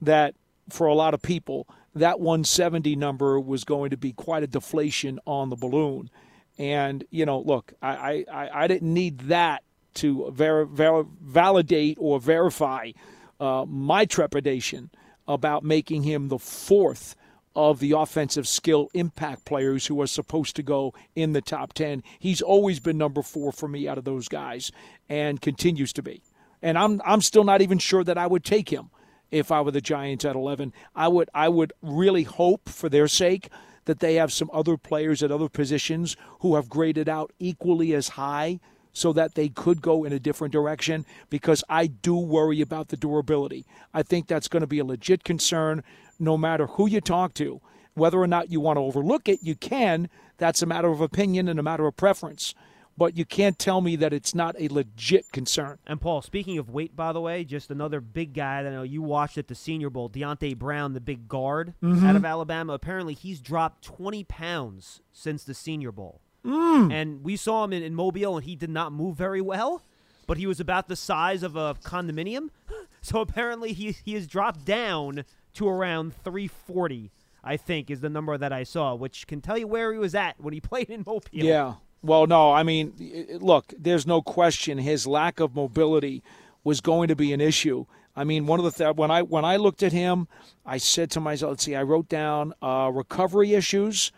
that 0.00 0.34
for 0.68 0.86
a 0.86 0.94
lot 0.94 1.14
of 1.14 1.22
people, 1.22 1.66
that 1.94 2.20
170 2.20 2.96
number 2.96 3.40
was 3.40 3.64
going 3.64 3.90
to 3.90 3.96
be 3.96 4.12
quite 4.12 4.42
a 4.42 4.46
deflation 4.46 5.18
on 5.26 5.48
the 5.48 5.56
balloon. 5.56 6.10
And, 6.58 7.04
you 7.10 7.24
know, 7.24 7.40
look, 7.40 7.72
I, 7.80 8.24
I, 8.30 8.64
I 8.64 8.66
didn't 8.66 8.92
need 8.92 9.20
that 9.20 9.62
to 9.96 10.30
ver- 10.30 10.64
ver- 10.64 11.06
validate 11.20 11.98
or 12.00 12.20
verify 12.20 12.92
uh, 13.40 13.64
my 13.68 14.04
trepidation 14.04 14.90
about 15.28 15.64
making 15.64 16.02
him 16.04 16.28
the 16.28 16.38
fourth 16.38 17.16
of 17.54 17.80
the 17.80 17.92
offensive 17.92 18.46
skill 18.46 18.90
impact 18.92 19.46
players 19.46 19.86
who 19.86 20.00
are 20.00 20.06
supposed 20.06 20.54
to 20.56 20.62
go 20.62 20.92
in 21.14 21.32
the 21.32 21.40
top 21.40 21.72
10. 21.72 22.02
He's 22.18 22.42
always 22.42 22.80
been 22.80 22.98
number 22.98 23.22
four 23.22 23.50
for 23.50 23.66
me 23.66 23.88
out 23.88 23.98
of 23.98 24.04
those 24.04 24.28
guys 24.28 24.70
and 25.08 25.40
continues 25.40 25.92
to 25.94 26.02
be. 26.02 26.22
And 26.60 26.76
I'm, 26.76 27.00
I'm 27.04 27.22
still 27.22 27.44
not 27.44 27.62
even 27.62 27.78
sure 27.78 28.04
that 28.04 28.18
I 28.18 28.26
would 28.26 28.44
take 28.44 28.68
him 28.68 28.90
if 29.30 29.50
I 29.50 29.62
were 29.62 29.70
the 29.70 29.80
Giants 29.80 30.24
at 30.24 30.36
11. 30.36 30.72
I 30.94 31.08
would, 31.08 31.30
I 31.34 31.48
would 31.48 31.72
really 31.80 32.24
hope 32.24 32.68
for 32.68 32.88
their 32.88 33.08
sake 33.08 33.48
that 33.86 34.00
they 34.00 34.16
have 34.16 34.32
some 34.32 34.50
other 34.52 34.76
players 34.76 35.22
at 35.22 35.32
other 35.32 35.48
positions 35.48 36.16
who 36.40 36.56
have 36.56 36.68
graded 36.68 37.08
out 37.08 37.32
equally 37.38 37.94
as 37.94 38.10
high 38.10 38.60
so 38.96 39.12
that 39.12 39.34
they 39.34 39.50
could 39.50 39.82
go 39.82 40.04
in 40.04 40.12
a 40.14 40.18
different 40.18 40.52
direction 40.52 41.04
because 41.28 41.62
I 41.68 41.86
do 41.86 42.16
worry 42.16 42.62
about 42.62 42.88
the 42.88 42.96
durability. 42.96 43.66
I 43.92 44.02
think 44.02 44.26
that's 44.26 44.48
going 44.48 44.62
to 44.62 44.66
be 44.66 44.78
a 44.78 44.86
legit 44.86 45.22
concern 45.22 45.84
no 46.18 46.38
matter 46.38 46.66
who 46.66 46.88
you 46.88 47.02
talk 47.02 47.34
to. 47.34 47.60
Whether 47.92 48.18
or 48.18 48.26
not 48.26 48.50
you 48.50 48.58
want 48.58 48.78
to 48.78 48.80
overlook 48.80 49.28
it, 49.28 49.40
you 49.42 49.54
can. 49.54 50.08
That's 50.38 50.62
a 50.62 50.66
matter 50.66 50.88
of 50.88 51.02
opinion 51.02 51.46
and 51.46 51.60
a 51.60 51.62
matter 51.62 51.86
of 51.86 51.94
preference. 51.98 52.54
But 52.96 53.18
you 53.18 53.26
can't 53.26 53.58
tell 53.58 53.82
me 53.82 53.96
that 53.96 54.14
it's 54.14 54.34
not 54.34 54.56
a 54.58 54.68
legit 54.68 55.30
concern. 55.30 55.76
And 55.86 56.00
Paul, 56.00 56.22
speaking 56.22 56.56
of 56.56 56.70
weight, 56.70 56.96
by 56.96 57.12
the 57.12 57.20
way, 57.20 57.44
just 57.44 57.70
another 57.70 58.00
big 58.00 58.32
guy 58.32 58.62
that 58.62 58.72
I 58.72 58.76
know 58.76 58.82
you 58.82 59.02
watched 59.02 59.36
at 59.36 59.48
the 59.48 59.54
Senior 59.54 59.90
Bowl, 59.90 60.08
Deonte 60.08 60.56
Brown, 60.58 60.94
the 60.94 61.00
big 61.02 61.28
guard 61.28 61.74
Mhm. 61.82 62.02
out 62.02 62.16
of 62.16 62.24
Alabama. 62.24 62.72
Apparently, 62.72 63.12
he's 63.12 63.40
dropped 63.42 63.84
20 63.84 64.24
pounds 64.24 65.02
since 65.12 65.44
the 65.44 65.52
Senior 65.52 65.92
Bowl. 65.92 66.22
Mm. 66.46 66.92
And 66.92 67.24
we 67.24 67.36
saw 67.36 67.64
him 67.64 67.72
in, 67.72 67.82
in 67.82 67.94
Mobile, 67.94 68.36
and 68.36 68.44
he 68.44 68.54
did 68.56 68.70
not 68.70 68.92
move 68.92 69.16
very 69.16 69.40
well, 69.40 69.82
but 70.26 70.38
he 70.38 70.46
was 70.46 70.60
about 70.60 70.88
the 70.88 70.96
size 70.96 71.42
of 71.42 71.56
a 71.56 71.74
condominium. 71.82 72.50
So 73.02 73.20
apparently, 73.20 73.72
he, 73.72 73.94
he 74.04 74.14
has 74.14 74.26
dropped 74.26 74.64
down 74.64 75.24
to 75.54 75.68
around 75.68 76.12
340, 76.24 77.12
I 77.44 77.56
think, 77.56 77.88
is 77.88 78.00
the 78.00 78.08
number 78.08 78.36
that 78.36 78.52
I 78.52 78.64
saw, 78.64 78.96
which 78.96 79.28
can 79.28 79.40
tell 79.40 79.56
you 79.56 79.68
where 79.68 79.92
he 79.92 79.98
was 80.00 80.12
at 80.16 80.40
when 80.40 80.52
he 80.52 80.60
played 80.72 80.90
in 80.90 81.04
Mobile. 81.06 81.30
Yeah. 81.30 81.74
Well, 82.02 82.26
no, 82.26 82.52
I 82.52 82.64
mean, 82.64 82.94
look, 83.40 83.72
there's 83.78 84.08
no 84.08 84.22
question 84.22 84.78
his 84.78 85.06
lack 85.06 85.38
of 85.38 85.54
mobility 85.54 86.24
was 86.64 86.80
going 86.80 87.06
to 87.08 87.14
be 87.14 87.32
an 87.32 87.40
issue. 87.40 87.86
I 88.16 88.24
mean, 88.24 88.46
one 88.46 88.58
of 88.58 88.64
the 88.64 88.70
th- 88.72 88.96
when 88.96 89.10
I 89.10 89.22
when 89.22 89.44
I 89.44 89.56
looked 89.56 89.82
at 89.82 89.92
him, 89.92 90.26
I 90.64 90.78
said 90.78 91.10
to 91.12 91.20
myself, 91.20 91.50
let's 91.50 91.64
see, 91.64 91.76
I 91.76 91.82
wrote 91.82 92.08
down 92.08 92.54
uh, 92.62 92.90
recovery 92.92 93.54
issues, 93.54 94.10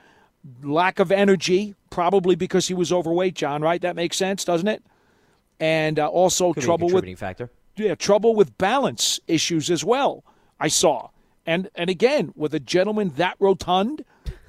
lack 0.63 0.99
of 0.99 1.11
energy, 1.13 1.75
probably 1.91 2.35
because 2.35 2.69
he 2.69 2.75
was 2.75 2.93
overweight. 2.93 3.35
John, 3.35 3.63
right? 3.63 3.81
That 3.81 3.97
makes 3.97 4.17
sense, 4.17 4.45
doesn't 4.45 4.69
it? 4.69 4.83
And 5.61 5.99
uh, 5.99 6.07
also 6.07 6.53
Could 6.53 6.63
trouble 6.63 6.87
with 6.87 6.93
contributing 6.93 7.17
factor. 7.17 7.51
yeah, 7.77 7.95
trouble 7.95 8.35
with 8.35 8.57
balance 8.59 9.19
issues 9.27 9.71
as 9.71 9.85
well. 9.85 10.25
I 10.61 10.69
saw, 10.69 11.11
and 11.47 11.69
and 11.75 11.91
again 11.91 12.33
with 12.37 12.55
a 12.55 12.61
gentleman 12.61 13.13
that 13.17 13.37
rotund, 13.41 14.05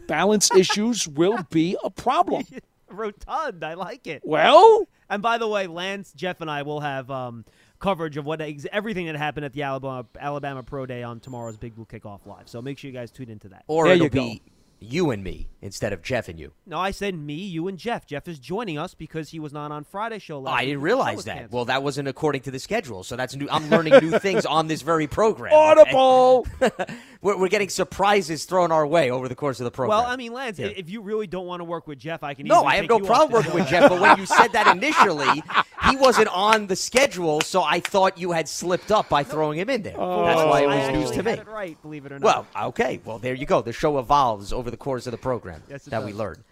balance 0.07 0.51
issues 0.55 1.07
will 1.07 1.39
be 1.49 1.75
a 1.83 1.89
problem. 1.89 2.43
Rotund, 2.91 3.63
I 3.63 3.75
like 3.75 4.07
it. 4.07 4.23
Well, 4.25 4.87
and 5.11 5.21
by 5.21 5.37
the 5.37 5.47
way, 5.47 5.67
Lance, 5.67 6.11
Jeff, 6.11 6.41
and 6.41 6.49
I 6.49 6.63
will 6.63 6.79
have 6.79 7.11
um, 7.11 7.45
coverage 7.79 8.17
of 8.17 8.25
what 8.25 8.41
everything 8.41 9.05
that 9.05 9.15
happened 9.15 9.45
at 9.45 9.53
the 9.53 9.63
Alabama 9.63 10.05
Alabama 10.19 10.63
Pro 10.63 10.85
Day 10.85 11.03
on 11.03 11.19
tomorrow's 11.19 11.57
Big 11.57 11.75
Blue 11.75 11.85
Kickoff 11.85 12.25
Live. 12.25 12.49
So 12.49 12.61
make 12.61 12.77
sure 12.77 12.89
you 12.89 12.97
guys 12.97 13.11
tune 13.11 13.29
into 13.29 13.49
that. 13.49 13.63
Or 13.67 13.87
it'll 13.87 14.09
be 14.09 14.41
you 14.79 15.11
and 15.11 15.23
me 15.23 15.47
instead 15.61 15.91
of 15.91 16.01
Jeff 16.01 16.29
and 16.29 16.39
you. 16.39 16.53
No, 16.65 16.77
I 16.79 16.91
said 16.91 17.13
me, 17.15 17.33
you, 17.33 17.67
and 17.67 17.77
Jeff. 17.77 18.05
Jeff 18.05 18.27
is 18.27 18.39
joining 18.39 18.77
us 18.77 18.93
because 18.93 19.29
he 19.29 19.39
was 19.39 19.51
not 19.51 19.71
on 19.71 19.83
Friday's 19.83 20.21
show 20.21 20.39
last 20.39 20.55
I 20.57 20.65
didn't 20.65 20.81
realize 20.81 21.25
that. 21.25 21.33
canceled. 21.35 21.53
Well, 21.53 21.65
that 21.65 21.83
wasn't 21.83 22.07
according 22.07 22.41
to 22.43 22.51
the 22.51 22.59
schedule, 22.59 23.03
so 23.03 23.15
that's 23.15 23.35
new. 23.35 23.47
I'm 23.51 23.69
learning 23.69 23.93
new 24.01 24.17
things 24.19 24.45
on 24.45 24.67
this 24.67 24.81
very 24.81 25.07
program. 25.07 25.53
Audible. 25.53 26.47
we're, 27.21 27.37
we're 27.37 27.49
getting 27.49 27.69
surprises 27.69 28.45
thrown 28.45 28.71
our 28.71 28.87
way 28.87 29.11
over 29.11 29.27
the 29.27 29.35
course 29.35 29.59
of 29.59 29.65
the 29.65 29.71
program. 29.71 29.97
Well, 29.97 30.07
I 30.07 30.15
mean, 30.15 30.31
Lance, 30.31 30.59
Yeah. 30.59 30.67
if 30.67 30.89
you 30.89 31.01
really 31.01 31.27
don't 31.27 31.45
want 31.45 31.59
to 31.59 31.65
work 31.65 31.87
with 31.87 31.99
Jeff, 31.99 32.23
I 32.23 32.33
can. 32.33 32.47
No, 32.47 32.63
I 32.63 32.77
have 32.77 32.87
no 32.87 32.99
problem 32.99 33.31
working 33.33 33.53
with 33.53 33.67
Jeff, 33.69 33.89
but 33.89 33.99
when 33.99 34.17
you 34.17 34.25
said 34.25 34.49
that 34.53 34.75
initially, 34.75 35.43
he 35.89 35.97
wasn't 35.97 36.29
on 36.29 36.67
the 36.67 36.75
schedule, 36.75 37.41
so 37.41 37.63
I 37.63 37.79
thought 37.81 38.17
you 38.17 38.31
had 38.31 38.47
slipped 38.47 38.91
up 38.91 39.09
by 39.09 39.23
throwing 39.23 39.59
him 39.59 39.69
in 39.69 39.81
there. 39.81 39.93
That's 39.93 40.01
oh, 40.01 40.47
why 40.47 40.61
it 40.61 40.67
I 40.69 40.89
was 40.91 40.97
news 40.97 41.11
to 41.11 41.23
me. 41.23 41.41
right, 41.47 41.81
believe 41.81 42.05
it 42.05 42.11
or 42.11 42.19
not. 42.19 42.47
Well, 42.55 42.67
okay. 42.69 43.01
Well, 43.03 43.19
there 43.19 43.33
you 43.33 43.45
go. 43.45 43.61
The 43.61 43.73
show 43.73 43.99
evolves 43.99 44.53
over 44.53 44.68
the 44.69 44.77
course 44.77 45.07
of 45.07 45.11
the 45.11 45.17
program 45.17 45.61
Yes, 45.69 45.85
that 45.85 46.03
we 46.03 46.11
does. 46.11 46.19
learn. 46.19 46.43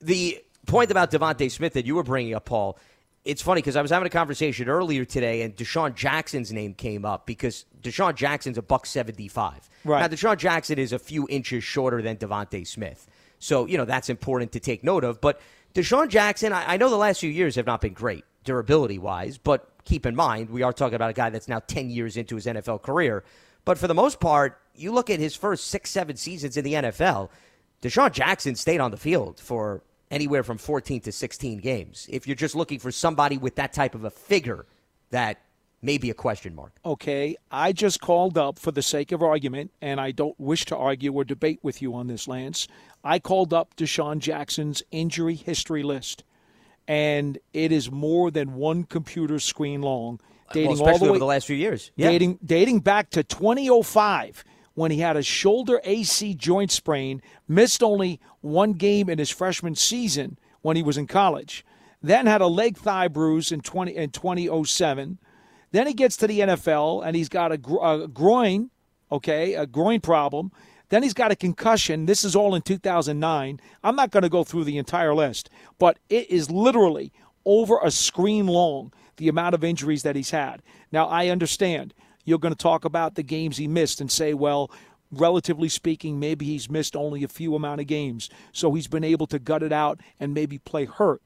The 0.00 0.42
point 0.66 0.90
about 0.90 1.10
DeVonta 1.10 1.50
Smith 1.50 1.74
that 1.74 1.84
you 1.86 1.94
were 1.94 2.02
bringing 2.02 2.34
up, 2.34 2.44
Paul, 2.46 2.78
it's 3.24 3.42
funny 3.42 3.60
because 3.60 3.76
I 3.76 3.82
was 3.82 3.90
having 3.90 4.06
a 4.06 4.10
conversation 4.10 4.68
earlier 4.68 5.04
today, 5.04 5.42
and 5.42 5.54
DeSean 5.54 5.94
Jackson's 5.94 6.52
name 6.52 6.72
came 6.72 7.04
up 7.04 7.26
because 7.26 7.66
DeSean 7.82 8.14
Jackson's 8.14 8.56
a 8.56 8.62
buck 8.62 8.86
seventy-five. 8.86 9.68
Right. 9.84 10.00
Now, 10.00 10.08
DeSean 10.08 10.38
Jackson 10.38 10.78
is 10.78 10.92
a 10.92 10.98
few 10.98 11.26
inches 11.28 11.62
shorter 11.64 12.00
than 12.00 12.16
DeVonta 12.16 12.66
Smith, 12.66 13.06
so 13.38 13.66
you 13.66 13.76
know 13.76 13.84
that's 13.84 14.08
important 14.08 14.52
to 14.52 14.60
take 14.60 14.82
note 14.82 15.04
of. 15.04 15.20
But 15.20 15.40
DeSean 15.74 16.08
Jackson, 16.08 16.52
I, 16.54 16.74
I 16.74 16.76
know 16.78 16.88
the 16.88 16.96
last 16.96 17.20
few 17.20 17.28
years 17.30 17.56
have 17.56 17.66
not 17.66 17.82
been 17.82 17.92
great 17.92 18.24
durability-wise, 18.44 19.36
but 19.38 19.68
keep 19.84 20.06
in 20.06 20.14
mind 20.16 20.48
we 20.50 20.62
are 20.62 20.72
talking 20.72 20.94
about 20.94 21.10
a 21.10 21.14
guy 21.14 21.28
that's 21.28 21.48
now 21.48 21.58
ten 21.60 21.90
years 21.90 22.16
into 22.16 22.34
his 22.36 22.46
NFL 22.46 22.82
career. 22.82 23.24
But 23.64 23.76
for 23.76 23.88
the 23.88 23.94
most 23.94 24.20
part, 24.20 24.58
you 24.74 24.92
look 24.92 25.10
at 25.10 25.18
his 25.18 25.36
first 25.36 25.66
six, 25.66 25.90
seven 25.90 26.16
seasons 26.16 26.56
in 26.56 26.64
the 26.64 26.74
NFL. 26.74 27.28
DeSean 27.82 28.12
Jackson 28.12 28.54
stayed 28.54 28.80
on 28.80 28.90
the 28.90 28.96
field 28.96 29.38
for 29.38 29.82
anywhere 30.10 30.42
from 30.42 30.58
14 30.58 31.00
to 31.02 31.12
16 31.12 31.58
games. 31.58 32.06
If 32.10 32.26
you're 32.26 32.36
just 32.36 32.54
looking 32.54 32.78
for 32.78 32.90
somebody 32.90 33.38
with 33.38 33.56
that 33.56 33.72
type 33.72 33.94
of 33.94 34.04
a 34.04 34.10
figure, 34.10 34.66
that 35.10 35.40
may 35.80 35.98
be 35.98 36.10
a 36.10 36.14
question 36.14 36.54
mark. 36.54 36.72
Okay, 36.84 37.36
I 37.50 37.72
just 37.72 38.00
called 38.00 38.36
up 38.36 38.58
for 38.58 38.72
the 38.72 38.82
sake 38.82 39.12
of 39.12 39.22
argument, 39.22 39.70
and 39.80 40.00
I 40.00 40.10
don't 40.10 40.38
wish 40.40 40.64
to 40.66 40.76
argue 40.76 41.12
or 41.12 41.24
debate 41.24 41.60
with 41.62 41.80
you 41.80 41.94
on 41.94 42.08
this, 42.08 42.26
Lance. 42.26 42.66
I 43.04 43.18
called 43.18 43.54
up 43.54 43.76
DeSean 43.76 44.18
Jackson's 44.18 44.82
injury 44.90 45.36
history 45.36 45.82
list, 45.82 46.24
and 46.88 47.38
it 47.52 47.70
is 47.70 47.90
more 47.90 48.30
than 48.30 48.54
one 48.54 48.84
computer 48.84 49.38
screen 49.38 49.82
long, 49.82 50.20
dating 50.52 50.78
well, 50.78 50.90
all 50.90 50.98
the 50.98 51.04
way 51.04 51.10
over 51.10 51.18
the 51.18 51.26
last 51.26 51.46
few 51.46 51.56
years. 51.56 51.92
Yeah. 51.94 52.10
dating 52.10 52.38
dating 52.44 52.80
back 52.80 53.10
to 53.10 53.22
2005 53.22 54.44
when 54.78 54.92
he 54.92 55.00
had 55.00 55.16
a 55.16 55.22
shoulder 55.24 55.80
AC 55.82 56.34
joint 56.34 56.70
sprain, 56.70 57.20
missed 57.48 57.82
only 57.82 58.20
one 58.42 58.74
game 58.74 59.08
in 59.08 59.18
his 59.18 59.28
freshman 59.28 59.74
season 59.74 60.38
when 60.62 60.76
he 60.76 60.84
was 60.84 60.96
in 60.96 61.06
college. 61.06 61.64
Then 62.00 62.26
had 62.26 62.40
a 62.40 62.46
leg 62.46 62.76
thigh 62.76 63.08
bruise 63.08 63.50
in 63.50 63.60
20 63.60 63.96
in 63.96 64.10
2007. 64.10 65.18
Then 65.72 65.86
he 65.88 65.94
gets 65.94 66.16
to 66.18 66.28
the 66.28 66.40
NFL 66.40 67.04
and 67.04 67.16
he's 67.16 67.28
got 67.28 67.50
a, 67.50 67.58
gro- 67.58 68.04
a 68.04 68.06
groin, 68.06 68.70
okay, 69.10 69.54
a 69.54 69.66
groin 69.66 70.00
problem. 70.00 70.52
Then 70.90 71.02
he's 71.02 71.12
got 71.12 71.32
a 71.32 71.36
concussion. 71.36 72.06
This 72.06 72.24
is 72.24 72.36
all 72.36 72.54
in 72.54 72.62
2009. 72.62 73.60
I'm 73.82 73.96
not 73.96 74.12
going 74.12 74.22
to 74.22 74.28
go 74.28 74.44
through 74.44 74.62
the 74.62 74.78
entire 74.78 75.12
list, 75.12 75.50
but 75.80 75.98
it 76.08 76.30
is 76.30 76.52
literally 76.52 77.12
over 77.44 77.80
a 77.82 77.90
screen 77.90 78.46
long 78.46 78.92
the 79.16 79.28
amount 79.28 79.56
of 79.56 79.64
injuries 79.64 80.04
that 80.04 80.14
he's 80.14 80.30
had. 80.30 80.62
Now, 80.92 81.08
I 81.08 81.28
understand 81.28 81.94
you're 82.28 82.38
going 82.38 82.54
to 82.54 82.62
talk 82.62 82.84
about 82.84 83.14
the 83.14 83.22
games 83.22 83.56
he 83.56 83.66
missed 83.66 84.00
and 84.00 84.12
say, 84.12 84.34
well, 84.34 84.70
relatively 85.10 85.68
speaking, 85.68 86.20
maybe 86.20 86.44
he's 86.44 86.68
missed 86.68 86.94
only 86.94 87.24
a 87.24 87.28
few 87.28 87.54
amount 87.54 87.80
of 87.80 87.86
games, 87.86 88.28
so 88.52 88.74
he's 88.74 88.86
been 88.86 89.04
able 89.04 89.26
to 89.26 89.38
gut 89.38 89.62
it 89.62 89.72
out 89.72 90.00
and 90.20 90.34
maybe 90.34 90.58
play 90.58 90.84
hurt. 90.84 91.22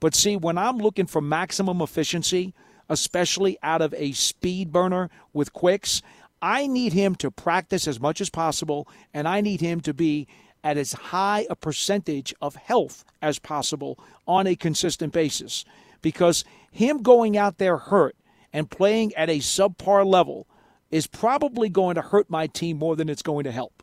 But 0.00 0.14
see, 0.14 0.36
when 0.36 0.56
I'm 0.56 0.78
looking 0.78 1.06
for 1.06 1.20
maximum 1.20 1.80
efficiency, 1.82 2.54
especially 2.88 3.58
out 3.62 3.82
of 3.82 3.92
a 3.94 4.12
speed 4.12 4.72
burner 4.72 5.10
with 5.32 5.52
quicks, 5.52 6.00
I 6.40 6.66
need 6.66 6.92
him 6.92 7.14
to 7.16 7.30
practice 7.30 7.86
as 7.86 8.00
much 8.00 8.20
as 8.20 8.30
possible, 8.30 8.88
and 9.12 9.26
I 9.26 9.40
need 9.40 9.60
him 9.60 9.80
to 9.82 9.92
be 9.92 10.26
at 10.62 10.76
as 10.76 10.92
high 10.92 11.46
a 11.50 11.56
percentage 11.56 12.34
of 12.40 12.56
health 12.56 13.04
as 13.20 13.38
possible 13.38 13.98
on 14.26 14.46
a 14.46 14.56
consistent 14.56 15.12
basis. 15.12 15.64
Because 16.02 16.44
him 16.70 17.02
going 17.02 17.36
out 17.36 17.58
there 17.58 17.76
hurt 17.78 18.16
and 18.56 18.70
playing 18.70 19.14
at 19.16 19.28
a 19.28 19.38
subpar 19.38 20.06
level 20.06 20.46
is 20.90 21.06
probably 21.06 21.68
going 21.68 21.94
to 21.96 22.00
hurt 22.00 22.30
my 22.30 22.46
team 22.46 22.78
more 22.78 22.96
than 22.96 23.10
it's 23.10 23.20
going 23.20 23.44
to 23.44 23.52
help. 23.52 23.82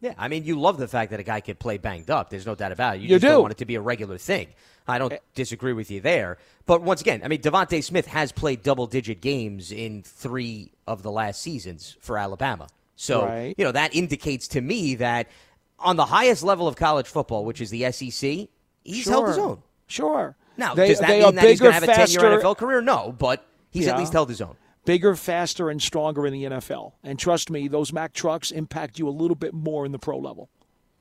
Yeah, 0.00 0.14
I 0.16 0.28
mean, 0.28 0.46
you 0.46 0.58
love 0.58 0.78
the 0.78 0.88
fact 0.88 1.10
that 1.10 1.20
a 1.20 1.22
guy 1.22 1.42
can 1.42 1.56
play 1.56 1.76
banged 1.76 2.10
up. 2.10 2.30
There's 2.30 2.46
no 2.46 2.54
doubt 2.54 2.72
about 2.72 2.96
it. 2.96 3.02
You, 3.02 3.08
You 3.08 3.14
just 3.16 3.24
don't 3.30 3.42
want 3.42 3.52
it 3.52 3.58
to 3.58 3.66
be 3.66 3.74
a 3.74 3.80
regular 3.82 4.16
thing. 4.16 4.48
I 4.88 4.96
don't 4.96 5.12
eh. 5.12 5.18
disagree 5.34 5.74
with 5.74 5.90
you 5.90 6.00
there. 6.00 6.38
But 6.64 6.80
once 6.80 7.02
again, 7.02 7.20
I 7.22 7.28
mean, 7.28 7.42
DeVonta 7.42 7.84
Smith 7.84 8.06
has 8.06 8.32
played 8.32 8.62
double 8.62 8.86
digit 8.86 9.20
games 9.20 9.72
in 9.72 10.04
three 10.04 10.72
of 10.86 11.02
the 11.02 11.10
last 11.10 11.42
seasons 11.42 11.98
for 12.00 12.16
Alabama. 12.16 12.66
So, 12.96 13.26
Right. 13.26 13.54
you 13.58 13.64
know, 13.66 13.72
that 13.72 13.94
indicates 13.94 14.48
to 14.48 14.62
me 14.62 14.94
that 14.94 15.28
on 15.78 15.96
the 15.96 16.06
highest 16.06 16.42
level 16.42 16.66
of 16.66 16.76
college 16.76 17.06
football, 17.08 17.44
which 17.44 17.60
is 17.60 17.68
the 17.68 17.92
SEC, 17.92 18.48
he's 18.84 19.06
held 19.06 19.28
his 19.28 19.36
own. 19.36 19.62
Sure. 19.86 20.34
Now, 20.56 20.74
They- 20.74 20.88
does 20.88 21.00
that 21.00 21.08
they 21.08 21.22
mean 21.22 21.34
that 21.34 21.44
he's 21.46 21.60
going 21.60 21.74
to 21.74 21.80
bigger, 21.80 21.92
have 21.92 22.08
a 22.08 22.12
10 22.12 22.22
year 22.22 22.38
NFL 22.38 22.54
career? 22.56 22.80
No, 22.80 23.14
but 23.18 23.46
he's 23.70 23.86
at 23.86 23.98
least 23.98 24.12
held 24.12 24.28
his 24.28 24.40
own. 24.40 24.56
bigger, 24.84 25.14
faster, 25.14 25.70
and 25.70 25.80
stronger 25.80 26.26
in 26.26 26.32
the 26.32 26.44
NFL. 26.44 26.92
And 27.02 27.18
trust 27.18 27.50
me, 27.50 27.68
those 27.68 27.92
Mack 27.92 28.12
trucks 28.12 28.50
impact 28.50 28.98
you 28.98 29.08
a 29.08 29.10
little 29.10 29.34
bit 29.34 29.54
more 29.54 29.86
in 29.86 29.92
the 29.92 29.98
pro 29.98 30.18
level. 30.18 30.48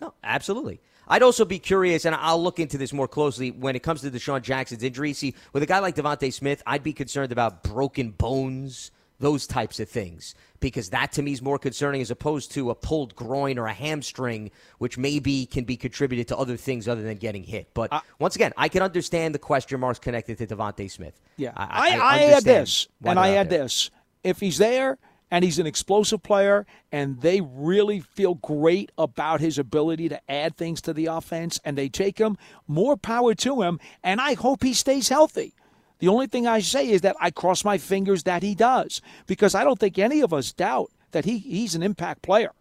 No, 0.02 0.14
absolutely. 0.24 0.82
I'd 1.08 1.24
also 1.24 1.44
be 1.44 1.58
curious, 1.60 2.06
and 2.06 2.16
I'll 2.16 2.42
look 2.42 2.60
into 2.60 2.78
this 2.78 2.94
more 2.94 3.08
closely 3.08 3.50
when 3.52 3.76
it 3.76 3.82
comes 3.82 4.02
to 4.02 4.12
DeSean 4.12 4.44
Jackson's 4.44 4.84
injury. 4.84 5.14
See, 5.14 5.34
with 5.54 5.64
a 5.64 5.66
guy 5.66 5.80
like 5.80 5.96
DeVonta 5.96 6.32
Smith, 6.32 6.62
I'd 6.68 6.84
be 6.84 6.94
concerned 6.94 7.32
about 7.32 7.64
broken 7.64 8.12
bones, 8.12 8.92
those 9.20 9.46
types 9.46 9.80
of 9.80 9.90
things, 9.90 10.34
because 10.60 10.90
that 10.90 11.12
to 11.14 11.22
me 11.22 11.34
is 11.34 11.42
more 11.42 11.60
concerning 11.60 12.02
as 12.02 12.12
opposed 12.12 12.52
to 12.54 12.70
a 12.70 12.76
pulled 12.76 13.16
groin 13.16 13.58
or 13.58 13.68
a 13.68 13.74
hamstring, 13.74 14.52
which 14.78 14.98
maybe 14.98 15.46
can 15.46 15.66
be 15.66 15.78
contributed 15.78 16.28
to 16.30 16.38
other 16.38 16.58
things 16.58 16.88
other 16.88 17.02
than 17.02 17.18
getting 17.18 17.44
hit. 17.44 17.74
But 17.74 17.92
once 18.20 18.36
again, 18.36 18.54
I 18.58 18.70
can 18.70 18.82
understand 18.82 19.36
the 19.36 19.40
question 19.40 19.80
marks 19.80 20.00
connected 20.00 20.38
to 20.38 20.48
DeVonta 20.48 20.90
Smith. 20.90 21.20
Yeah, 21.38 21.52
I, 21.56 21.98
I, 21.98 21.98
I, 21.98 22.24
add 22.32 22.44
this, 22.44 22.88
and 23.04 23.20
I 23.20 23.36
add 23.36 23.50
there. 23.50 23.64
this: 23.64 23.92
if 24.24 24.40
he's 24.40 24.58
there 24.58 24.98
and 25.32 25.44
he's 25.44 25.60
an 25.60 25.68
explosive 25.68 26.24
player, 26.24 26.66
and 26.92 27.22
they 27.22 27.42
really 27.42 28.00
feel 28.00 28.36
great 28.36 28.92
about 28.98 29.40
his 29.40 29.60
ability 29.60 30.10
to 30.10 30.20
add 30.32 30.58
things 30.58 30.82
to 30.82 30.94
the 30.94 31.06
offense, 31.06 31.60
and 31.64 31.78
they 31.78 31.88
take 31.88 32.18
him, 32.18 32.38
more 32.68 32.98
power 32.98 33.36
to 33.36 33.62
him. 33.62 33.80
And 34.04 34.20
I 34.20 34.34
hope 34.34 34.64
he 34.64 34.74
stays 34.74 35.10
healthy. 35.10 35.54
The 36.00 36.08
only 36.08 36.28
thing 36.28 36.48
I 36.48 36.60
say 36.60 36.90
is 36.90 37.02
that 37.02 37.16
I 37.20 37.30
cross 37.30 37.64
my 37.64 37.78
fingers 37.78 38.24
that 38.24 38.42
he 38.42 38.56
does, 38.56 39.02
because 39.28 39.54
I 39.54 39.64
don't 39.64 39.80
think 39.80 40.00
any 40.00 40.22
of 40.22 40.34
us 40.34 40.52
doubt 40.52 40.92
that 41.12 41.26
he, 41.26 41.38
he's 41.38 41.76
an 41.76 41.84
impact 41.84 42.22
player, 42.22 42.52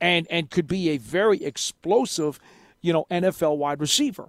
and 0.00 0.26
and 0.30 0.50
could 0.50 0.68
be 0.68 0.90
a 0.90 0.98
very 0.98 1.42
explosive, 1.42 2.38
you 2.80 2.92
know, 2.92 3.06
NFL 3.10 3.56
wide 3.56 3.80
receiver. 3.80 4.28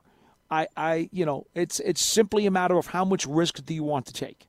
I, 0.49 0.67
I, 0.77 1.09
you 1.11 1.25
know, 1.25 1.47
it's 1.55 1.79
it's 1.81 2.03
simply 2.03 2.45
a 2.45 2.51
matter 2.51 2.77
of 2.77 2.87
how 2.87 3.03
much 3.03 3.25
risk 3.25 3.63
do 3.65 3.73
you 3.73 3.83
want 3.83 4.05
to 4.05 4.13
take. 4.13 4.47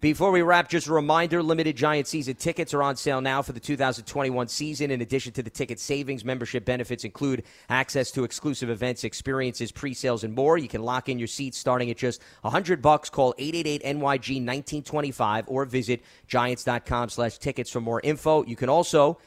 Before 0.00 0.30
we 0.30 0.40
wrap, 0.40 0.70
just 0.70 0.86
a 0.86 0.94
reminder 0.94 1.42
limited 1.42 1.76
Giant 1.76 2.06
season 2.06 2.34
tickets 2.36 2.72
are 2.72 2.82
on 2.82 2.96
sale 2.96 3.20
now 3.20 3.42
for 3.42 3.52
the 3.52 3.60
2021 3.60 4.48
season. 4.48 4.90
In 4.90 5.02
addition 5.02 5.34
to 5.34 5.42
the 5.42 5.50
ticket 5.50 5.78
savings, 5.78 6.24
membership 6.24 6.64
benefits 6.64 7.04
include 7.04 7.44
access 7.68 8.10
to 8.12 8.24
exclusive 8.24 8.70
events, 8.70 9.04
experiences, 9.04 9.70
pre 9.70 9.92
sales, 9.92 10.24
and 10.24 10.34
more. 10.34 10.56
You 10.56 10.68
can 10.68 10.82
lock 10.82 11.10
in 11.10 11.18
your 11.18 11.28
seats 11.28 11.58
starting 11.58 11.90
at 11.90 11.98
just 11.98 12.22
100 12.40 12.80
bucks. 12.80 13.10
Call 13.10 13.34
888 13.36 13.82
NYG 13.82 14.36
1925 14.46 15.44
or 15.48 15.66
visit 15.66 16.02
giants.com 16.26 17.10
slash 17.10 17.36
tickets 17.36 17.70
for 17.70 17.82
more 17.82 18.00
info. 18.02 18.42
You 18.46 18.56
can 18.56 18.70
also 18.70 19.18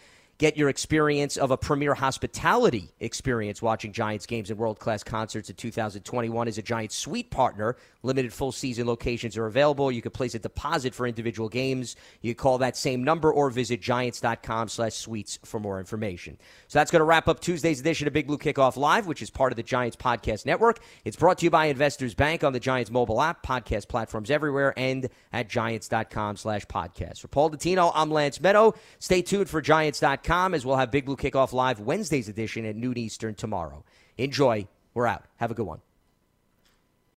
Get 0.43 0.57
your 0.57 0.67
experience 0.67 1.37
of 1.37 1.51
a 1.51 1.57
premier 1.57 1.93
hospitality 1.93 2.91
experience 2.99 3.61
watching 3.61 3.93
Giants 3.93 4.25
games 4.25 4.49
and 4.49 4.59
world 4.59 4.77
class 4.77 5.01
concerts 5.01 5.49
in 5.49 5.55
2021 5.55 6.49
as 6.49 6.57
a 6.57 6.61
Giants 6.61 6.97
suite 6.97 7.31
partner. 7.31 7.77
Limited 8.01 8.33
full 8.33 8.51
season 8.51 8.85
locations 8.85 9.37
are 9.37 9.45
available. 9.45 9.89
You 9.89 10.01
can 10.01 10.11
place 10.11 10.35
a 10.35 10.39
deposit 10.39 10.93
for 10.93 11.07
individual 11.07 11.47
games. 11.47 11.95
You 12.19 12.35
call 12.35 12.57
that 12.57 12.75
same 12.75 13.05
number 13.05 13.31
or 13.31 13.51
visit 13.51 13.79
giants.com 13.79 14.67
slash 14.67 14.95
suites 14.95 15.39
for 15.45 15.61
more 15.61 15.79
information. 15.79 16.37
So 16.67 16.77
that's 16.77 16.91
going 16.91 16.99
to 16.99 17.05
wrap 17.05 17.29
up 17.29 17.39
Tuesday's 17.39 17.79
edition 17.79 18.07
of 18.07 18.13
Big 18.13 18.27
Blue 18.27 18.37
Kickoff 18.37 18.75
Live, 18.75 19.07
which 19.07 19.21
is 19.21 19.29
part 19.29 19.53
of 19.53 19.55
the 19.55 19.63
Giants 19.63 19.95
Podcast 19.95 20.45
Network. 20.45 20.81
It's 21.05 21.15
brought 21.15 21.37
to 21.37 21.45
you 21.45 21.51
by 21.51 21.67
Investors 21.67 22.15
Bank 22.15 22.43
on 22.43 22.51
the 22.51 22.59
Giants 22.59 22.91
mobile 22.91 23.21
app, 23.21 23.45
podcast 23.45 23.87
platforms 23.87 24.29
everywhere, 24.29 24.73
and 24.75 25.07
at 25.31 25.47
giants.com 25.47 26.35
slash 26.35 26.65
podcast. 26.65 27.21
For 27.21 27.29
Paul 27.29 27.51
Dottino, 27.51 27.93
I'm 27.95 28.11
Lance 28.11 28.39
Medow. 28.39 28.75
Stay 28.99 29.21
tuned 29.21 29.49
for 29.49 29.61
giants.com 29.61 30.32
as 30.33 30.65
we'll 30.65 30.77
have 30.77 30.89
Big 30.89 31.05
Blue 31.05 31.15
Kickoff 31.15 31.53
Live 31.53 31.79
Wednesday's 31.79 32.27
edition 32.27 32.65
at 32.65 32.75
noon 32.75 32.97
Eastern 32.97 33.35
tomorrow. 33.35 33.85
Enjoy. 34.17 34.67
We're 34.95 35.05
out. 35.05 35.25
Have 35.35 35.51
a 35.51 35.53
good 35.53 35.67
one. 35.67 35.81